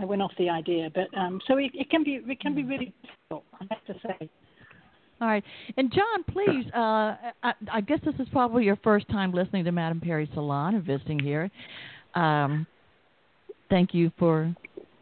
I 0.00 0.04
went 0.04 0.22
off 0.22 0.30
the 0.38 0.48
idea. 0.48 0.90
But 0.94 1.16
um, 1.18 1.40
so 1.48 1.56
it, 1.56 1.72
it 1.74 1.90
can 1.90 2.04
be 2.04 2.20
it 2.24 2.40
can 2.40 2.54
be 2.54 2.62
really 2.62 2.94
difficult. 3.02 3.44
I 3.60 3.66
have 3.70 3.84
to 3.86 3.94
say. 4.06 4.30
All 5.20 5.28
right, 5.28 5.42
and 5.76 5.92
John, 5.92 6.24
please. 6.30 6.66
Uh, 6.72 7.16
I, 7.42 7.52
I 7.72 7.80
guess 7.80 7.98
this 8.04 8.14
is 8.20 8.28
probably 8.30 8.64
your 8.64 8.76
first 8.84 9.08
time 9.08 9.32
listening 9.32 9.64
to 9.64 9.72
Madame 9.72 10.00
Perry 10.00 10.30
Salon 10.34 10.76
and 10.76 10.84
visiting 10.84 11.18
here. 11.18 11.50
Um, 12.14 12.66
thank 13.70 13.92
you 13.92 14.12
for 14.18 14.54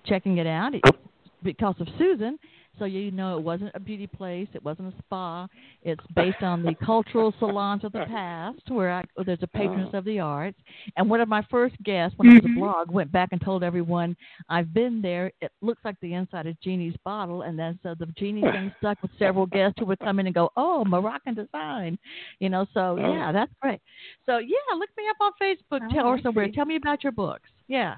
checking 0.07 0.38
it 0.38 0.46
out. 0.46 0.74
It's 0.74 0.98
because 1.42 1.74
of 1.78 1.88
Susan 1.98 2.38
so 2.79 2.85
you 2.85 3.11
know 3.11 3.37
it 3.37 3.43
wasn't 3.43 3.70
a 3.75 3.81
beauty 3.81 4.07
place, 4.07 4.49
it 4.55 4.64
wasn't 4.64 4.93
a 4.93 4.99
spa. 4.99 5.47
It's 5.83 6.05
based 6.14 6.43
on 6.43 6.62
the 6.62 6.75
cultural 6.85 7.33
salons 7.39 7.85
of 7.85 7.93
the 7.93 8.05
past, 8.09 8.61
where 8.68 8.93
I, 8.93 9.05
there's 9.25 9.43
a 9.43 9.47
patroness 9.47 9.91
oh. 9.93 9.99
of 9.99 10.05
the 10.05 10.20
arts. 10.20 10.59
And 10.97 11.09
one 11.09 11.20
of 11.20 11.29
my 11.29 11.45
first 11.51 11.77
guests, 11.85 12.16
when 12.18 12.29
mm-hmm. 12.29 12.37
I 12.37 12.41
was 12.41 12.45
a 12.45 12.49
mm-hmm. 12.49 12.61
blog, 12.61 12.91
went 12.91 13.12
back 13.12 13.29
and 13.33 13.41
told 13.41 13.62
everyone, 13.62 14.16
"I've 14.49 14.75
been 14.75 15.01
there. 15.01 15.31
It 15.41 15.53
looks 15.62 15.83
like 15.85 15.97
the 16.01 16.14
inside 16.14 16.47
of 16.47 16.61
Jeannie's 16.61 16.97
bottle." 17.05 17.43
And 17.43 17.59
then 17.59 17.79
so 17.83 17.95
the 17.99 18.07
Jeannie 18.18 18.43
thing 18.53 18.72
stuck 18.79 19.01
with 19.03 19.11
several 19.18 19.47
guests 19.47 19.77
who 19.79 19.87
would 19.87 20.01
come 20.01 20.18
in 20.18 20.27
and 20.27 20.35
go, 20.35 20.51
"Oh, 20.57 20.85
Moroccan 20.85 21.35
design," 21.35 21.99
you 22.41 22.49
know. 22.49 22.66
So 22.75 22.99
oh. 22.99 23.12
yeah, 23.12 23.33
that's 23.33 23.53
great. 23.61 23.81
So 24.27 24.39
yeah, 24.39 24.77
look 24.77 24.91
me 24.97 25.05
up 25.09 25.16
on 25.20 25.33
Facebook, 25.41 25.87
oh, 25.91 25.95
tell 25.95 26.07
or 26.07 26.20
somewhere. 26.20 26.49
Tell 26.53 26.66
me 26.66 26.77
about 26.77 27.03
your 27.03 27.12
books. 27.12 27.49
Yeah. 27.68 27.97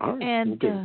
and. 0.00 0.64
Uh, 0.64 0.84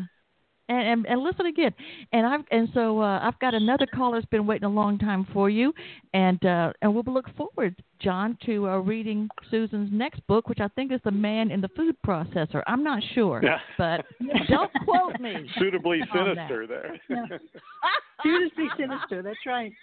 and, 0.71 0.87
and, 0.87 1.05
and 1.05 1.21
listen 1.21 1.45
again. 1.47 1.73
And 2.13 2.25
I've 2.25 2.41
and 2.51 2.69
so 2.73 3.01
uh, 3.01 3.19
I've 3.21 3.37
got 3.39 3.53
another 3.53 3.85
caller 3.93 4.19
that's 4.19 4.29
been 4.29 4.47
waiting 4.47 4.65
a 4.65 4.69
long 4.69 4.97
time 4.97 5.27
for 5.33 5.49
you, 5.49 5.73
and 6.13 6.43
uh, 6.45 6.71
and 6.81 6.93
we'll 6.93 7.03
look 7.05 7.25
forward, 7.35 7.75
John, 7.99 8.37
to 8.45 8.69
uh, 8.69 8.77
reading 8.77 9.29
Susan's 9.49 9.89
next 9.91 10.25
book, 10.27 10.47
which 10.47 10.59
I 10.61 10.69
think 10.69 10.91
is 10.91 11.01
the 11.03 11.11
Man 11.11 11.51
in 11.51 11.61
the 11.61 11.67
Food 11.69 11.95
Processor. 12.05 12.63
I'm 12.67 12.83
not 12.83 13.03
sure, 13.13 13.41
yeah. 13.43 13.57
but 13.77 14.05
don't 14.49 14.71
quote 14.85 15.19
me. 15.19 15.49
Suitably 15.59 15.99
sinister 16.13 16.67
there. 16.67 16.97
Yeah. 17.09 17.25
Suitably 18.23 18.67
sinister. 18.77 19.21
That's 19.21 19.37
right. 19.45 19.73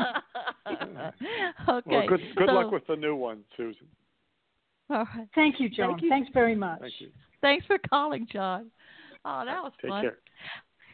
okay. 1.68 1.82
Well, 1.86 2.06
good 2.08 2.20
good 2.36 2.48
so, 2.48 2.52
luck 2.52 2.72
with 2.72 2.86
the 2.86 2.96
new 2.96 3.14
one, 3.14 3.44
Susan. 3.56 3.86
All 4.90 5.04
right. 5.14 5.28
Thank 5.34 5.60
you, 5.60 5.68
John. 5.68 5.90
Thank 5.90 6.02
you. 6.02 6.08
Thanks 6.08 6.30
very 6.32 6.54
much. 6.54 6.80
Thank 6.80 6.94
you. 6.98 7.08
Thanks 7.40 7.66
for 7.66 7.78
calling, 7.88 8.26
John. 8.32 8.70
Oh, 9.30 9.44
that 9.44 9.62
was 9.62 9.72
Take 9.82 9.90
fun. 9.90 10.02
Care. 10.02 10.18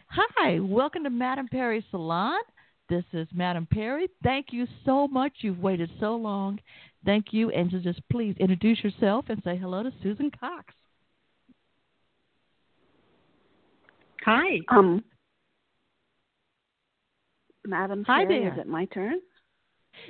Hi, 0.09 0.59
welcome 0.59 1.05
to 1.05 1.11
Madame 1.11 1.47
Perry 1.47 1.85
Salon. 1.93 2.41
This 2.89 3.05
is 3.13 3.29
Madame 3.33 3.67
Perry. 3.71 4.09
Thank 4.25 4.47
you 4.51 4.67
so 4.85 5.07
much. 5.07 5.33
You've 5.41 5.61
waited 5.61 5.89
so 6.01 6.17
long. 6.17 6.59
Thank 7.05 7.27
you. 7.31 7.51
And 7.51 7.71
to 7.71 7.79
just 7.79 8.01
please 8.11 8.35
introduce 8.41 8.83
yourself 8.83 9.27
and 9.29 9.41
say 9.45 9.57
hello 9.57 9.85
to 9.85 9.93
Susan 10.03 10.33
Cox. 10.41 10.75
Hi. 14.25 14.59
Um, 14.69 15.05
Madam 17.65 18.03
Hi 18.09 18.25
Perry, 18.25 18.41
there. 18.41 18.53
is 18.53 18.59
it 18.59 18.67
my 18.67 18.87
turn? 18.87 19.21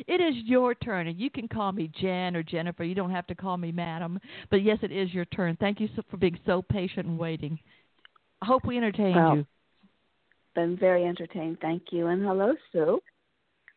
It 0.06 0.22
is 0.22 0.34
your 0.46 0.74
turn, 0.74 1.08
and 1.08 1.20
you 1.20 1.28
can 1.28 1.46
call 1.46 1.72
me 1.72 1.90
Jan 2.00 2.34
or 2.34 2.42
Jennifer. 2.42 2.84
You 2.84 2.94
don't 2.94 3.10
have 3.10 3.26
to 3.26 3.34
call 3.34 3.58
me 3.58 3.70
Madam. 3.70 4.18
But 4.50 4.62
yes, 4.62 4.78
it 4.80 4.90
is 4.90 5.12
your 5.12 5.26
turn. 5.26 5.58
Thank 5.60 5.78
you 5.78 5.90
so, 5.94 6.02
for 6.10 6.16
being 6.16 6.38
so 6.46 6.62
patient 6.62 7.06
and 7.06 7.18
waiting. 7.18 7.58
I 8.44 8.46
hope 8.46 8.66
we 8.66 8.76
entertained 8.76 9.16
well, 9.16 9.36
you. 9.36 9.46
Been 10.54 10.76
very 10.76 11.06
entertained, 11.06 11.56
thank 11.62 11.84
you. 11.92 12.08
And 12.08 12.22
hello, 12.22 12.52
Sue. 12.72 13.00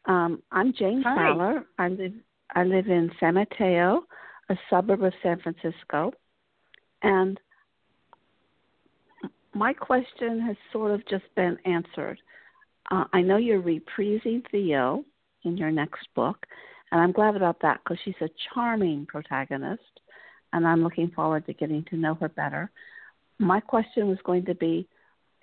Um, 0.07 0.43
I'm 0.51 0.73
Jane 0.73 1.01
Hi. 1.05 1.15
Fowler. 1.15 1.63
I 1.79 1.87
live 1.87 2.11
I 2.53 2.65
live 2.65 2.87
in 2.87 3.09
San 3.17 3.35
Mateo, 3.35 4.03
a 4.49 4.57
suburb 4.69 5.03
of 5.03 5.13
San 5.23 5.39
Francisco, 5.39 6.11
and 7.01 7.39
my 9.53 9.71
question 9.71 10.41
has 10.41 10.57
sort 10.73 10.91
of 10.91 11.07
just 11.07 11.23
been 11.35 11.57
answered. 11.63 12.19
Uh, 12.91 13.05
I 13.13 13.21
know 13.21 13.37
you're 13.37 13.61
reprising 13.61 14.43
Theo 14.51 15.05
in 15.43 15.55
your 15.55 15.71
next 15.71 16.07
book, 16.13 16.45
and 16.91 16.99
I'm 16.99 17.13
glad 17.13 17.37
about 17.37 17.61
that 17.61 17.79
because 17.83 17.99
she's 18.03 18.15
a 18.19 18.29
charming 18.53 19.05
protagonist, 19.05 20.01
and 20.51 20.67
I'm 20.67 20.83
looking 20.83 21.09
forward 21.11 21.45
to 21.45 21.53
getting 21.53 21.85
to 21.89 21.95
know 21.95 22.15
her 22.15 22.29
better. 22.29 22.69
My 23.39 23.59
question 23.59 24.07
was 24.07 24.17
going 24.23 24.45
to 24.45 24.55
be 24.55 24.87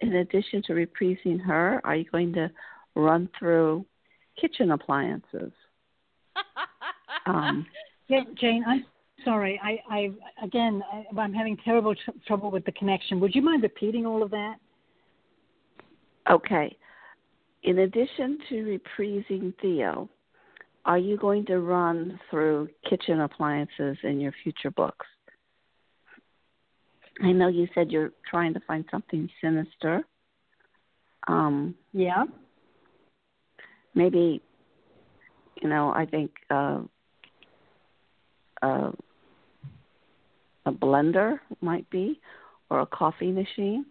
in 0.00 0.16
addition 0.16 0.62
to 0.66 0.72
reprising 0.72 1.40
her, 1.40 1.80
are 1.84 1.96
you 1.96 2.04
going 2.10 2.32
to 2.34 2.50
run 2.94 3.28
through 3.38 3.84
kitchen 4.40 4.72
appliances? 4.72 5.52
Um, 7.26 7.64
yeah, 8.08 8.20
Jane, 8.38 8.62
I'm 8.66 8.84
sorry. 9.24 9.58
I, 9.64 9.78
I 9.88 10.10
again, 10.44 10.82
I, 10.92 11.04
I'm 11.18 11.32
having 11.32 11.56
terrible 11.64 11.94
tr- 11.94 12.10
trouble 12.26 12.50
with 12.50 12.66
the 12.66 12.72
connection. 12.72 13.18
Would 13.20 13.34
you 13.34 13.40
mind 13.40 13.62
repeating 13.62 14.04
all 14.04 14.22
of 14.22 14.30
that? 14.30 14.56
okay. 16.30 16.76
In 17.62 17.78
addition 17.78 18.38
to 18.50 18.78
reprising 18.98 19.54
Theo, 19.62 20.10
are 20.84 20.98
you 20.98 21.16
going 21.16 21.46
to 21.46 21.60
run 21.60 22.20
through 22.30 22.68
kitchen 22.88 23.22
appliances 23.22 23.96
in 24.02 24.20
your 24.20 24.34
future 24.42 24.70
books? 24.70 25.06
I 27.22 27.32
know 27.32 27.48
you 27.48 27.68
said 27.74 27.90
you're 27.90 28.12
trying 28.28 28.54
to 28.54 28.60
find 28.60 28.84
something 28.90 29.28
sinister. 29.40 30.04
Um, 31.28 31.74
Yeah. 31.92 32.24
maybe, 33.94 34.42
you 35.62 35.68
know, 35.68 35.92
I 35.94 36.06
think 36.06 36.32
uh, 36.50 36.80
uh, 38.62 38.90
a 40.66 40.72
blender 40.72 41.38
might 41.60 41.88
be, 41.90 42.20
or 42.70 42.80
a 42.80 42.86
coffee 42.86 43.30
machine. 43.30 43.86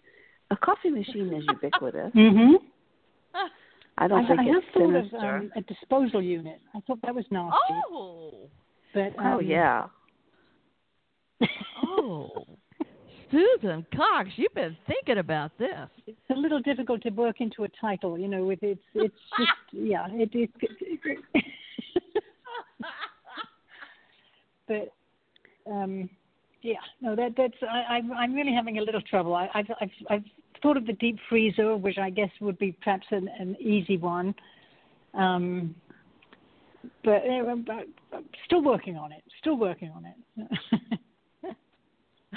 A 0.51 0.57
coffee 0.57 0.89
machine 0.89 1.34
is 1.34 1.43
ubiquitous. 1.47 2.11
Mm-hmm. 2.15 2.55
I 3.97 4.07
don't 4.07 4.26
I, 4.26 4.28
think 4.28 4.39
I 4.39 4.43
have 4.43 4.63
it's 4.63 5.11
thought 5.13 5.19
of 5.19 5.24
um, 5.24 5.51
a 5.55 5.61
disposal 5.61 6.21
unit. 6.21 6.59
I 6.74 6.80
thought 6.82 6.99
that 7.03 7.13
was 7.13 7.26
nasty. 7.30 7.55
Oh, 7.91 8.49
But 8.93 9.13
oh 9.19 9.39
um, 9.39 9.45
yeah. 9.45 9.86
oh, 11.88 12.43
Susan 13.34 13.86
Cox, 13.95 14.29
you've 14.36 14.53
been 14.53 14.77
thinking 14.86 15.17
about 15.17 15.57
this. 15.57 15.89
it's 16.05 16.17
a 16.29 16.36
little 16.36 16.59
difficult 16.59 17.01
to 17.01 17.09
work 17.09 17.38
into 17.41 17.63
a 17.63 17.67
title. 17.81 18.17
You 18.17 18.27
know, 18.27 18.45
with 18.45 18.59
it's 18.61 18.79
it's 18.93 19.15
just 19.38 19.51
yeah, 19.71 20.05
it 20.11 20.29
is. 20.36 20.49
but 24.67 24.93
um, 25.69 26.09
yeah, 26.61 26.75
no, 27.01 27.15
that 27.15 27.34
that's 27.36 27.55
I, 27.63 27.95
I'm 27.95 28.11
I'm 28.13 28.36
really 28.36 28.53
having 28.53 28.77
a 28.77 28.81
little 28.81 29.01
trouble. 29.01 29.34
I, 29.34 29.49
I've 29.55 29.71
I've 29.81 29.89
I've 30.11 30.23
thought 30.61 30.77
of 30.77 30.86
the 30.86 30.93
deep 30.93 31.17
freezer, 31.27 31.75
which 31.75 31.97
I 31.97 32.11
guess 32.11 32.29
would 32.39 32.59
be 32.59 32.71
perhaps 32.84 33.07
an, 33.09 33.29
an 33.39 33.55
easy 33.59 33.97
one. 33.97 34.36
Um, 35.15 35.73
but, 37.03 37.17
uh, 37.17 37.55
but 37.65 37.88
I'm 38.13 38.25
still 38.45 38.61
working 38.61 38.97
on 38.97 39.11
it. 39.11 39.23
Still 39.39 39.57
working 39.57 39.91
on 39.95 40.05
it. 40.05 40.99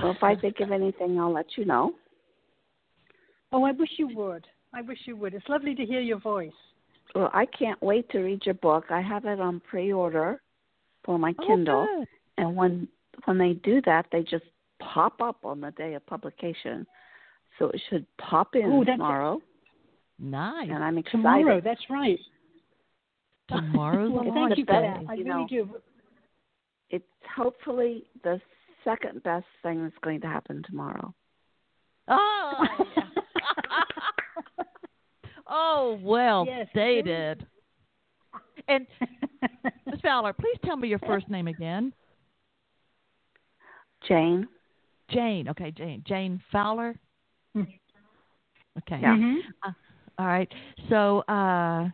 Well, 0.02 0.12
if 0.12 0.22
I 0.22 0.34
think 0.36 0.60
of 0.60 0.72
anything, 0.72 1.18
I'll 1.18 1.32
let 1.32 1.46
you 1.56 1.64
know. 1.64 1.92
oh, 3.52 3.64
I 3.64 3.72
wish 3.72 3.90
you 3.98 4.08
would. 4.16 4.46
I 4.74 4.82
wish 4.82 4.98
you 5.06 5.16
would. 5.16 5.32
It's 5.34 5.48
lovely 5.48 5.74
to 5.74 5.84
hear 5.86 6.00
your 6.00 6.18
voice. 6.18 6.52
Well, 7.14 7.30
I 7.32 7.46
can't 7.46 7.80
wait 7.82 8.08
to 8.10 8.18
read 8.18 8.44
your 8.44 8.54
book. 8.56 8.84
I 8.90 9.00
have 9.00 9.24
it 9.24 9.40
on 9.40 9.60
pre-order 9.60 10.40
for 11.04 11.18
my 11.18 11.34
Oh, 11.38 11.46
Kindle, 11.46 11.86
good. 11.98 12.08
and 12.38 12.54
when 12.56 12.88
when 13.24 13.38
they 13.38 13.54
do 13.54 13.80
that, 13.86 14.06
they 14.12 14.22
just 14.22 14.44
pop 14.80 15.22
up 15.22 15.38
on 15.44 15.60
the 15.60 15.70
day 15.72 15.94
of 15.94 16.04
publication. 16.06 16.86
So 17.58 17.70
it 17.70 17.80
should 17.88 18.04
pop 18.18 18.54
in 18.54 18.64
Oh, 18.66 18.80
that's- 18.80 18.96
tomorrow, 18.98 19.40
Nice. 20.18 20.68
and 20.68 20.84
I'm 20.84 20.98
excited. 20.98 21.22
Tomorrow, 21.22 21.60
that's 21.62 21.88
right. 21.88 22.18
Tomorrow's 23.48 24.10
Well, 24.12 24.30
thank 24.34 24.58
you 24.58 24.64
for 24.66 24.72
that. 24.80 25.04
I 25.08 25.14
You 25.14 25.24
really 25.24 25.28
know. 25.42 25.46
do. 25.48 25.80
It's 26.90 27.04
hopefully 27.34 28.04
the 28.24 28.40
second 28.86 29.22
best 29.22 29.46
thing 29.62 29.82
that's 29.82 29.94
going 30.02 30.20
to 30.22 30.26
happen 30.26 30.62
tomorrow. 30.64 31.12
Oh, 32.08 32.52
yeah. 32.96 33.02
oh 35.48 35.98
well 36.02 36.46
Yes, 36.46 36.68
stated. 36.70 37.46
And 38.68 38.86
Miss 39.86 40.00
Fowler, 40.00 40.32
please 40.32 40.58
tell 40.64 40.76
me 40.76 40.88
your 40.88 40.98
first 41.00 41.28
name 41.28 41.48
again. 41.48 41.92
Jane. 44.06 44.46
Jane. 45.10 45.48
Okay, 45.48 45.70
Jane. 45.72 46.02
Jane 46.06 46.40
Fowler. 46.52 46.96
Hmm. 47.54 47.62
Okay. 48.78 49.00
Yeah. 49.00 49.16
Mhm. 49.16 49.36
All 50.18 50.26
right. 50.26 50.52
So, 50.88 51.20
uh, 51.28 51.88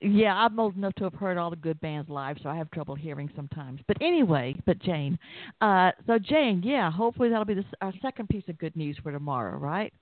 yeah, 0.00 0.34
I'm 0.34 0.58
old 0.58 0.76
enough 0.76 0.94
to 0.94 1.04
have 1.04 1.14
heard 1.14 1.36
all 1.36 1.50
the 1.50 1.56
good 1.56 1.80
bands 1.80 2.08
live, 2.08 2.38
so 2.42 2.48
I 2.48 2.56
have 2.56 2.70
trouble 2.70 2.94
hearing 2.94 3.30
sometimes. 3.36 3.80
But 3.86 3.98
anyway, 4.00 4.56
but 4.64 4.78
Jane. 4.78 5.18
Uh, 5.60 5.90
so 6.06 6.18
Jane, 6.18 6.62
yeah, 6.64 6.90
hopefully 6.90 7.28
that'll 7.28 7.44
be 7.44 7.54
the, 7.54 7.64
our 7.82 7.92
second 8.00 8.28
piece 8.28 8.44
of 8.48 8.58
good 8.58 8.74
news 8.76 8.96
for 9.02 9.12
tomorrow, 9.12 9.58
right? 9.58 9.92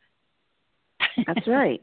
That's 1.27 1.47
right. 1.49 1.83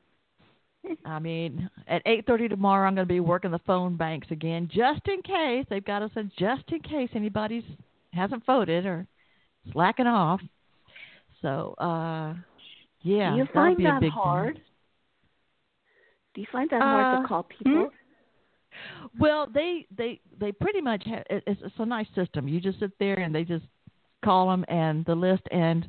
I 1.04 1.18
mean, 1.18 1.68
at 1.88 2.04
8:30 2.04 2.50
tomorrow, 2.50 2.86
I'm 2.86 2.94
going 2.94 3.06
to 3.06 3.12
be 3.12 3.20
working 3.20 3.50
the 3.50 3.60
phone 3.60 3.96
banks 3.96 4.28
again, 4.30 4.68
just 4.72 5.06
in 5.06 5.22
case 5.22 5.66
they've 5.70 5.84
got 5.84 6.02
us 6.02 6.10
in, 6.16 6.30
just 6.38 6.64
in 6.68 6.80
case 6.80 7.10
anybody's 7.14 7.64
hasn't 8.12 8.44
voted 8.46 8.86
or 8.86 9.06
slacking 9.72 10.06
off. 10.06 10.40
So, 11.42 11.74
uh, 11.78 12.34
yeah, 13.02 13.36
you 13.36 13.44
that'll 13.44 13.54
find 13.54 13.76
be 13.76 13.84
a 13.84 13.88
that 13.88 14.00
big 14.00 14.12
hard? 14.12 14.60
Do 16.36 16.42
you 16.42 16.46
find 16.52 16.68
that 16.70 16.82
hard 16.82 17.06
Uh, 17.06 17.22
to 17.22 17.28
call 17.28 17.42
people? 17.44 17.90
Well, 19.18 19.48
they 19.52 19.86
they 19.96 20.20
they 20.38 20.52
pretty 20.52 20.82
much 20.82 21.02
ha 21.06 21.22
it, 21.30 21.42
it's, 21.46 21.60
it's 21.64 21.74
a 21.78 21.86
nice 21.86 22.06
system. 22.14 22.46
You 22.46 22.60
just 22.60 22.78
sit 22.78 22.92
there 22.98 23.18
and 23.20 23.34
they 23.34 23.42
just 23.42 23.64
call 24.22 24.50
them 24.50 24.62
and 24.68 25.04
the 25.06 25.14
list 25.14 25.44
and 25.50 25.88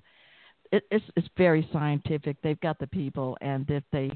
it, 0.71 0.83
it's 0.89 1.03
it's 1.17 1.27
very 1.35 1.67
scientific. 1.73 2.37
They've 2.41 2.59
got 2.61 2.79
the 2.79 2.87
people 2.87 3.37
and 3.41 3.69
if 3.69 3.83
they 3.91 4.09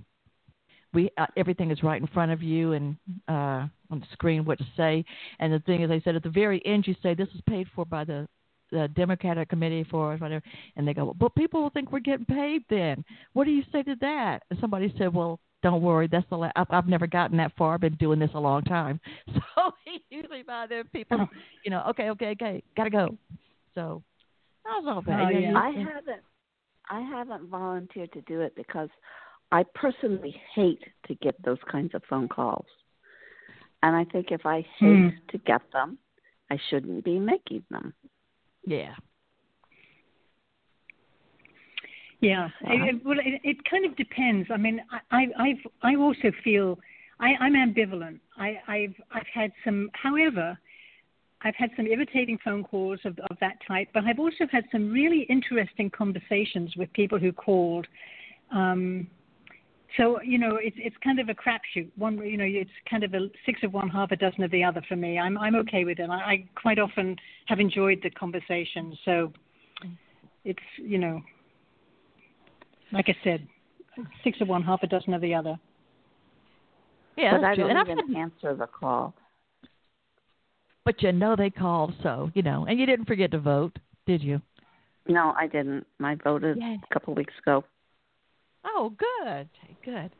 we 0.93 1.09
uh, 1.17 1.27
everything 1.35 1.69
is 1.69 1.83
right 1.83 2.01
in 2.01 2.07
front 2.07 2.31
of 2.31 2.41
you 2.41 2.73
and 2.73 2.95
uh 3.27 3.67
on 3.91 3.99
the 3.99 4.07
screen 4.13 4.45
what 4.45 4.57
to 4.59 4.67
say. 4.77 5.03
And 5.39 5.51
the 5.51 5.59
thing 5.59 5.81
is, 5.81 5.89
they 5.89 5.99
said 6.01 6.15
at 6.15 6.23
the 6.23 6.29
very 6.29 6.65
end 6.65 6.87
you 6.87 6.95
say 7.03 7.13
this 7.13 7.27
is 7.35 7.41
paid 7.49 7.67
for 7.75 7.85
by 7.85 8.05
the 8.05 8.25
the 8.71 8.87
Democratic 8.95 9.49
Committee 9.49 9.85
for 9.91 10.15
whatever, 10.15 10.41
and 10.77 10.87
they 10.87 10.93
go, 10.93 11.13
but 11.19 11.35
people 11.35 11.61
will 11.61 11.71
think 11.71 11.91
we're 11.91 11.99
getting 11.99 12.25
paid. 12.25 12.63
Then 12.69 13.03
what 13.33 13.43
do 13.43 13.51
you 13.51 13.63
say 13.69 13.83
to 13.83 13.95
that? 13.99 14.43
And 14.49 14.57
somebody 14.61 14.93
said, 14.97 15.13
well, 15.13 15.41
don't 15.63 15.81
worry, 15.81 16.07
that's 16.07 16.27
the 16.29 16.37
last. 16.37 16.53
I've, 16.55 16.67
I've 16.69 16.87
never 16.87 17.07
gotten 17.07 17.37
that 17.37 17.51
far. 17.57 17.73
I've 17.75 17.81
been 17.81 17.95
doing 17.95 18.19
this 18.19 18.31
a 18.33 18.39
long 18.39 18.63
time, 18.63 18.99
so 19.33 19.71
usually 20.09 20.43
by 20.43 20.65
then 20.67 20.85
people, 20.93 21.27
you 21.63 21.71
know, 21.71 21.83
okay, 21.89 22.09
okay, 22.11 22.27
okay, 22.31 22.63
gotta 22.75 22.89
go. 22.89 23.17
So 23.75 24.03
that 24.65 24.71
was 24.81 24.85
all 24.87 25.01
bad. 25.01 25.27
Oh, 25.27 25.29
yeah. 25.29 25.57
I 25.57 25.69
haven't 25.69 26.21
I 26.89 26.99
haven't 27.01 27.49
volunteered 27.49 28.11
to 28.13 28.21
do 28.21 28.41
it 28.41 28.53
because 28.55 28.89
I 29.51 29.63
personally 29.75 30.35
hate 30.55 30.81
to 31.07 31.15
get 31.15 31.35
those 31.43 31.59
kinds 31.71 31.93
of 31.93 32.01
phone 32.09 32.27
calls. 32.27 32.65
And 33.83 33.95
I 33.95 34.05
think 34.05 34.27
if 34.31 34.45
I 34.45 34.65
hate 34.79 34.99
Hmm. 34.99 35.09
to 35.29 35.37
get 35.39 35.61
them, 35.73 35.97
I 36.49 36.57
shouldn't 36.69 37.03
be 37.03 37.17
making 37.19 37.63
them. 37.69 37.93
yeah. 38.65 38.95
Yeah, 42.21 42.49
it, 42.61 42.95
it, 42.95 43.05
well, 43.05 43.17
it, 43.19 43.41
it 43.43 43.57
kind 43.69 43.83
of 43.83 43.95
depends. 43.97 44.47
I 44.53 44.57
mean, 44.57 44.79
I, 44.91 45.17
I, 45.17 45.27
I've, 45.39 45.71
I 45.81 45.95
also 45.95 46.31
feel 46.43 46.79
I, 47.19 47.33
I'm 47.39 47.53
ambivalent. 47.53 48.19
I, 48.37 48.59
I've, 48.67 48.95
I've 49.11 49.27
had 49.33 49.51
some, 49.65 49.89
however, 49.93 50.57
I've 51.43 51.55
had 51.55 51.71
some 51.75 51.87
irritating 51.87 52.37
phone 52.43 52.63
calls 52.63 52.99
of, 53.05 53.17
of 53.29 53.37
that 53.39 53.57
type, 53.67 53.89
but 53.93 54.03
I've 54.03 54.19
also 54.19 54.45
had 54.51 54.65
some 54.71 54.91
really 54.91 55.25
interesting 55.29 55.89
conversations 55.89 56.75
with 56.77 56.93
people 56.93 57.17
who 57.17 57.31
called. 57.31 57.87
Um, 58.53 59.07
so 59.97 60.21
you 60.21 60.37
know, 60.37 60.57
it's 60.61 60.77
it's 60.79 60.95
kind 61.03 61.19
of 61.19 61.29
a 61.29 61.33
crapshoot. 61.33 61.89
One, 61.97 62.17
you 62.19 62.37
know, 62.37 62.45
it's 62.47 62.69
kind 62.89 63.03
of 63.03 63.13
a 63.13 63.27
six 63.45 63.59
of 63.63 63.73
one, 63.73 63.89
half 63.89 64.11
a 64.11 64.15
dozen 64.15 64.43
of 64.43 64.51
the 64.51 64.63
other 64.63 64.81
for 64.87 64.95
me. 64.95 65.19
I'm 65.19 65.37
I'm 65.37 65.55
okay 65.55 65.83
with 65.83 65.99
it. 65.99 66.09
I, 66.09 66.15
I 66.15 66.45
quite 66.55 66.79
often 66.79 67.15
have 67.47 67.59
enjoyed 67.59 67.99
the 68.03 68.09
conversation. 68.11 68.97
So 69.03 69.33
it's 70.45 70.59
you 70.77 70.97
know, 70.97 71.21
like 72.91 73.09
I 73.09 73.15
said, 73.23 73.47
six 74.23 74.39
of 74.41 74.47
one, 74.47 74.63
half 74.63 74.83
a 74.83 74.87
dozen 74.87 75.13
of 75.13 75.21
the 75.21 75.33
other. 75.33 75.57
Yeah, 77.17 77.33
but 77.33 77.41
that's 77.41 77.51
I 77.51 77.55
true. 77.55 77.63
don't 77.65 77.69
And 77.71 77.79
I've 77.79 77.87
had, 77.87 78.15
answer 78.15 78.55
the 78.55 78.67
call. 78.67 79.13
but 80.85 81.01
you 81.01 81.11
know 81.11 81.35
they 81.35 81.49
called, 81.49 81.93
so 82.01 82.31
you 82.33 82.41
know, 82.41 82.65
and 82.65 82.79
you 82.79 82.85
didn't 82.85 83.05
forget 83.05 83.31
to 83.31 83.39
vote, 83.39 83.77
did 84.05 84.21
you? 84.21 84.41
No, 85.07 85.33
I 85.37 85.47
didn't. 85.47 85.85
I 86.01 86.15
voted 86.15 86.57
Yay. 86.57 86.79
a 86.89 86.93
couple 86.93 87.13
of 87.13 87.17
weeks 87.17 87.33
ago. 87.41 87.63
Oh, 88.63 88.93
good, 89.23 89.49
good. 89.83 90.11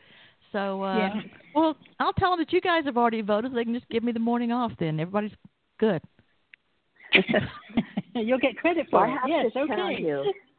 So, 0.52 0.84
uh, 0.84 0.98
Yeah. 0.98 1.22
well, 1.56 1.78
I'll 2.00 2.14
tell 2.14 2.32
them 2.32 2.40
that 2.40 2.52
you 2.52 2.60
guys 2.60 2.84
have 2.86 2.98
already 2.98 3.22
voted. 3.22 3.52
So 3.52 3.56
they 3.56 3.64
can 3.64 3.74
just 3.74 3.88
give 3.90 4.04
me 4.04 4.12
the 4.12 4.20
morning 4.20 4.52
off. 4.52 4.72
Then 4.80 5.00
everybody's 5.00 5.32
good. 5.80 6.02
You'll 8.16 8.40
get 8.40 8.58
credit 8.58 8.88
Well, 8.92 9.04
for 9.04 9.08
I 9.08 9.10
it. 9.12 9.20
have 9.22 9.30
Yes, 9.30 9.54
to 9.54 9.60
okay. 9.60 9.76
tell 9.76 9.92
you, 9.92 10.32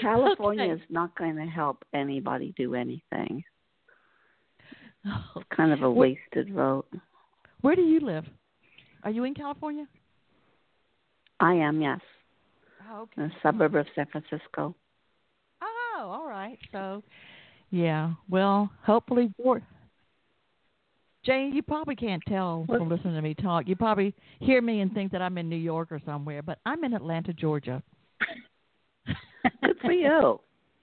California 0.00 0.64
Okay. 0.64 0.72
is 0.82 0.88
not 0.90 1.16
going 1.16 1.36
to 1.36 1.46
help 1.46 1.84
anybody 1.94 2.52
do 2.56 2.74
anything. 2.74 3.42
Oh, 5.06 5.24
It's 5.36 5.48
kind 5.56 5.72
of 5.72 5.80
a 5.82 5.86
oh, 5.86 5.90
Where- 5.92 6.10
wasted 6.10 6.52
vote. 6.54 6.86
Where 7.62 7.74
do 7.76 7.82
you 7.82 8.00
live? 8.00 8.24
Are 9.02 9.10
you 9.10 9.24
in 9.24 9.34
California? 9.34 9.86
I 11.40 11.54
am, 11.54 11.80
yes, 11.80 12.00
Oh, 12.92 13.08
in 13.16 13.24
a 13.24 13.30
suburb 13.42 13.74
of 13.76 13.86
San 13.94 14.06
Francisco. 14.06 14.74
Oh, 15.62 16.00
all 16.08 16.26
right. 16.28 16.58
So, 16.72 17.02
yeah. 17.70 18.12
Well, 18.28 18.70
hopefully, 18.82 19.32
Ward. 19.38 19.62
Jane, 21.24 21.52
you 21.54 21.62
probably 21.62 21.94
can't 21.96 22.22
tell 22.26 22.64
from 22.66 22.88
listening 22.88 23.14
to 23.14 23.22
me 23.22 23.34
talk. 23.34 23.68
You 23.68 23.76
probably 23.76 24.14
hear 24.40 24.60
me 24.62 24.80
and 24.80 24.92
think 24.92 25.12
that 25.12 25.20
I'm 25.22 25.36
in 25.38 25.48
New 25.48 25.56
York 25.56 25.92
or 25.92 26.00
somewhere, 26.04 26.42
but 26.42 26.58
I'm 26.66 26.82
in 26.84 26.94
Atlanta, 26.94 27.32
Georgia. 27.32 27.82
Good 29.62 29.76
for 29.80 29.92
you. 29.92 30.40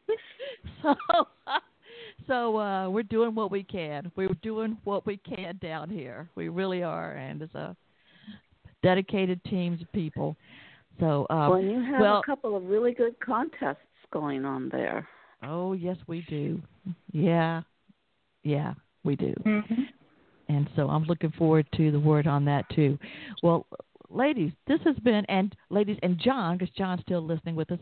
so, 0.81 0.95
so 2.27 2.57
uh, 2.57 2.89
we're 2.89 3.03
doing 3.03 3.35
what 3.35 3.51
we 3.51 3.63
can. 3.63 4.11
We're 4.15 4.29
doing 4.41 4.77
what 4.83 5.05
we 5.05 5.17
can 5.17 5.57
down 5.61 5.89
here. 5.89 6.29
We 6.35 6.49
really 6.49 6.83
are, 6.83 7.13
and 7.13 7.41
it's 7.41 7.55
a 7.55 7.75
dedicated 8.83 9.43
teams 9.45 9.81
of 9.81 9.91
people. 9.91 10.35
So, 10.99 11.27
um, 11.29 11.49
well, 11.51 11.61
you 11.61 11.79
have 11.83 12.01
well, 12.01 12.19
a 12.19 12.23
couple 12.23 12.55
of 12.55 12.63
really 12.65 12.93
good 12.93 13.19
contests 13.19 13.77
going 14.11 14.45
on 14.45 14.69
there. 14.69 15.07
Oh 15.43 15.73
yes, 15.73 15.97
we 16.07 16.25
do. 16.29 16.61
Yeah, 17.11 17.61
yeah, 18.43 18.73
we 19.03 19.15
do. 19.15 19.33
Mm-hmm. 19.45 19.81
And 20.49 20.69
so 20.75 20.87
I'm 20.87 21.03
looking 21.03 21.31
forward 21.37 21.67
to 21.75 21.91
the 21.91 21.99
word 21.99 22.25
on 22.25 22.45
that 22.45 22.65
too. 22.73 22.97
Well, 23.43 23.65
ladies, 24.09 24.51
this 24.67 24.79
has 24.83 24.95
been 24.97 25.25
and 25.25 25.55
ladies 25.69 25.97
and 26.03 26.19
John, 26.19 26.57
because 26.57 26.73
John's 26.75 27.01
still 27.01 27.21
listening 27.21 27.55
with 27.55 27.71
us. 27.71 27.79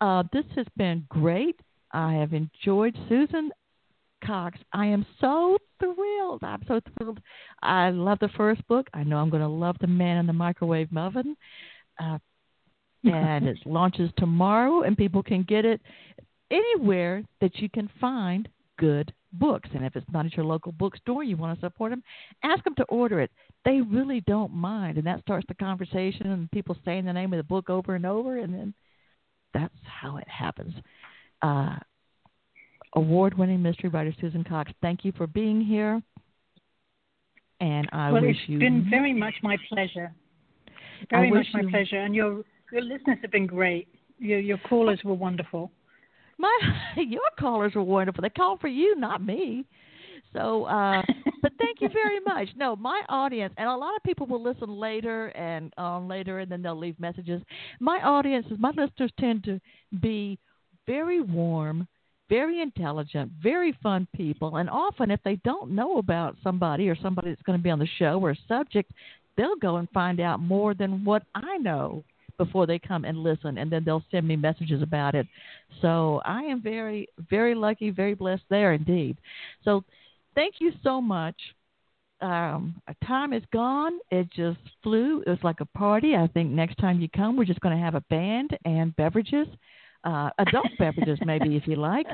Uh, 0.00 0.22
this 0.32 0.44
has 0.56 0.66
been 0.76 1.04
great. 1.08 1.58
I 1.92 2.14
have 2.14 2.32
enjoyed 2.32 2.96
Susan 3.08 3.50
Cox. 4.24 4.58
I 4.72 4.86
am 4.86 5.06
so 5.20 5.58
thrilled. 5.78 6.42
I'm 6.42 6.62
so 6.66 6.80
thrilled. 6.96 7.20
I 7.62 7.90
love 7.90 8.18
the 8.20 8.28
first 8.36 8.66
book. 8.68 8.88
I 8.92 9.04
know 9.04 9.16
I'm 9.18 9.30
going 9.30 9.42
to 9.42 9.48
love 9.48 9.76
The 9.80 9.86
Man 9.86 10.18
in 10.18 10.26
the 10.26 10.32
Microwave 10.32 10.94
Oven. 10.96 11.36
Uh, 12.00 12.18
and 13.04 13.46
it 13.46 13.58
launches 13.64 14.10
tomorrow, 14.18 14.82
and 14.82 14.96
people 14.96 15.22
can 15.22 15.44
get 15.44 15.64
it 15.64 15.80
anywhere 16.50 17.22
that 17.40 17.56
you 17.56 17.68
can 17.68 17.88
find 18.00 18.48
good 18.78 19.12
books. 19.34 19.68
And 19.74 19.84
if 19.84 19.94
it's 19.96 20.06
not 20.10 20.24
at 20.24 20.36
your 20.36 20.46
local 20.46 20.72
bookstore, 20.72 21.22
you 21.22 21.36
want 21.36 21.58
to 21.58 21.66
support 21.66 21.90
them, 21.90 22.02
ask 22.42 22.64
them 22.64 22.74
to 22.76 22.84
order 22.84 23.20
it. 23.20 23.30
They 23.64 23.80
really 23.80 24.22
don't 24.22 24.52
mind, 24.52 24.96
and 24.96 25.06
that 25.06 25.20
starts 25.20 25.46
the 25.48 25.54
conversation, 25.54 26.30
and 26.30 26.50
people 26.50 26.76
saying 26.84 27.04
the 27.04 27.12
name 27.12 27.32
of 27.32 27.36
the 27.36 27.44
book 27.44 27.68
over 27.68 27.94
and 27.94 28.06
over, 28.06 28.38
and 28.38 28.54
then 28.54 28.74
that's 29.52 29.74
how 29.84 30.16
it 30.16 30.28
happens. 30.28 30.72
Uh, 31.42 31.76
award-winning 32.94 33.60
mystery 33.60 33.90
writer 33.90 34.14
Susan 34.20 34.44
Cox, 34.44 34.72
thank 34.80 35.04
you 35.04 35.12
for 35.12 35.26
being 35.26 35.60
here, 35.60 36.00
and 37.60 37.88
I 37.92 38.12
well, 38.12 38.22
wish 38.22 38.36
it's 38.40 38.48
you. 38.48 38.58
been 38.58 38.86
very 38.88 39.12
much 39.12 39.34
my 39.42 39.56
pleasure. 39.68 40.14
Very 41.10 41.30
much 41.30 41.46
my 41.52 41.60
you... 41.60 41.68
pleasure, 41.68 42.00
and 42.00 42.14
your 42.14 42.42
your 42.72 42.82
listeners 42.82 43.18
have 43.22 43.30
been 43.30 43.46
great. 43.46 43.88
Your 44.18 44.38
your 44.38 44.58
callers 44.58 45.00
were 45.04 45.14
wonderful. 45.14 45.70
My 46.38 46.58
your 46.96 47.20
callers 47.38 47.74
were 47.74 47.82
wonderful. 47.82 48.22
They 48.22 48.30
called 48.30 48.60
for 48.60 48.68
you, 48.68 48.96
not 48.96 49.24
me. 49.24 49.64
So, 50.32 50.64
uh, 50.64 51.02
but 51.42 51.52
thank 51.58 51.80
you 51.80 51.88
very 51.88 52.20
much. 52.26 52.48
No, 52.56 52.76
my 52.76 53.02
audience, 53.08 53.54
and 53.56 53.68
a 53.68 53.76
lot 53.76 53.96
of 53.96 54.02
people 54.02 54.26
will 54.26 54.42
listen 54.42 54.68
later 54.68 55.28
and 55.28 55.72
um, 55.78 56.08
later, 56.08 56.40
and 56.40 56.50
then 56.50 56.62
they'll 56.62 56.78
leave 56.78 56.98
messages. 57.00 57.42
My 57.80 57.98
audience, 58.02 58.46
my 58.58 58.70
listeners 58.70 59.12
tend 59.18 59.44
to 59.44 59.60
be 60.00 60.38
very 60.86 61.20
warm, 61.20 61.86
very 62.28 62.60
intelligent, 62.60 63.32
very 63.42 63.76
fun 63.82 64.06
people, 64.14 64.56
and 64.56 64.68
often 64.68 65.10
if 65.10 65.20
they 65.24 65.36
don't 65.44 65.70
know 65.70 65.98
about 65.98 66.36
somebody 66.42 66.88
or 66.88 66.96
somebody 66.96 67.30
that's 67.30 67.42
going 67.42 67.58
to 67.58 67.62
be 67.62 67.70
on 67.70 67.78
the 67.78 67.88
show 67.98 68.20
or 68.20 68.30
a 68.30 68.38
subject, 68.46 68.92
they'll 69.36 69.56
go 69.56 69.76
and 69.76 69.88
find 69.90 70.20
out 70.20 70.40
more 70.40 70.74
than 70.74 71.04
what 71.04 71.22
I 71.34 71.56
know 71.58 72.04
before 72.38 72.66
they 72.66 72.78
come 72.78 73.04
and 73.04 73.18
listen, 73.18 73.58
and 73.58 73.70
then 73.70 73.84
they'll 73.84 74.04
send 74.10 74.26
me 74.26 74.36
messages 74.36 74.82
about 74.82 75.14
it. 75.14 75.26
So 75.82 76.22
I 76.24 76.42
am 76.44 76.62
very, 76.62 77.08
very 77.28 77.54
lucky, 77.54 77.90
very 77.90 78.14
blessed 78.14 78.44
there 78.48 78.72
indeed. 78.72 79.18
So 79.64 79.84
thank 80.34 80.54
you 80.60 80.72
so 80.82 81.00
much. 81.00 81.36
Um, 82.20 82.80
time 83.06 83.32
is 83.32 83.42
gone. 83.52 83.92
It 84.10 84.28
just 84.34 84.58
flew. 84.82 85.22
It 85.26 85.30
was 85.30 85.38
like 85.42 85.60
a 85.60 85.66
party. 85.66 86.16
I 86.16 86.26
think 86.28 86.50
next 86.50 86.76
time 86.78 87.00
you 87.00 87.08
come, 87.14 87.36
we're 87.36 87.44
just 87.44 87.60
going 87.60 87.76
to 87.76 87.82
have 87.82 87.94
a 87.94 88.00
band 88.02 88.56
and 88.64 88.94
beverages. 88.96 89.46
Uh, 90.04 90.30
adult 90.38 90.66
beverages, 90.78 91.18
maybe 91.24 91.56
if 91.56 91.66
you 91.66 91.76
like. 91.76 92.06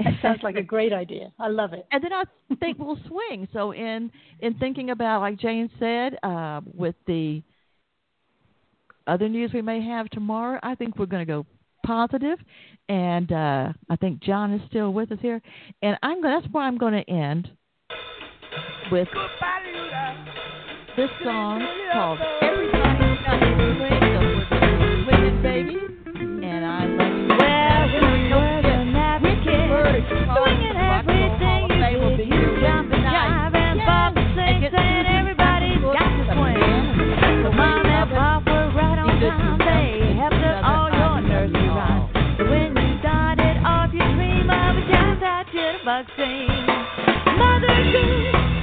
That 0.00 0.14
sounds 0.20 0.40
like 0.42 0.56
a 0.56 0.62
great 0.62 0.92
idea. 0.92 1.32
I 1.38 1.48
love 1.48 1.72
it. 1.72 1.86
And 1.92 2.02
then 2.02 2.12
I 2.12 2.24
think 2.60 2.78
we'll 2.78 2.98
swing. 3.06 3.46
So 3.52 3.72
in 3.72 4.10
in 4.40 4.54
thinking 4.54 4.90
about, 4.90 5.20
like 5.20 5.38
Jane 5.38 5.70
said, 5.78 6.18
uh, 6.22 6.60
with 6.74 6.94
the 7.06 7.42
other 9.06 9.28
news 9.28 9.52
we 9.52 9.62
may 9.62 9.82
have 9.82 10.08
tomorrow, 10.10 10.58
I 10.62 10.74
think 10.74 10.98
we're 10.98 11.06
going 11.06 11.26
to 11.26 11.32
go 11.32 11.46
positive, 11.84 12.38
and 12.88 13.30
uh, 13.30 13.72
I 13.88 13.96
think 13.96 14.20
John 14.22 14.52
is 14.52 14.60
still 14.68 14.92
with 14.92 15.12
us 15.12 15.18
here, 15.22 15.40
and 15.82 15.96
I'm 16.02 16.20
going. 16.20 16.40
That's 16.40 16.52
where 16.52 16.64
I'm 16.64 16.78
going 16.78 16.94
to 16.94 17.10
end 17.10 17.50
with 18.90 19.08
this 20.96 21.10
song 21.24 21.66
called 21.92 22.18
"Every." 22.42 22.75
vaccine. 45.86 46.66
Mother 47.38 47.92
Goose. 47.92 48.55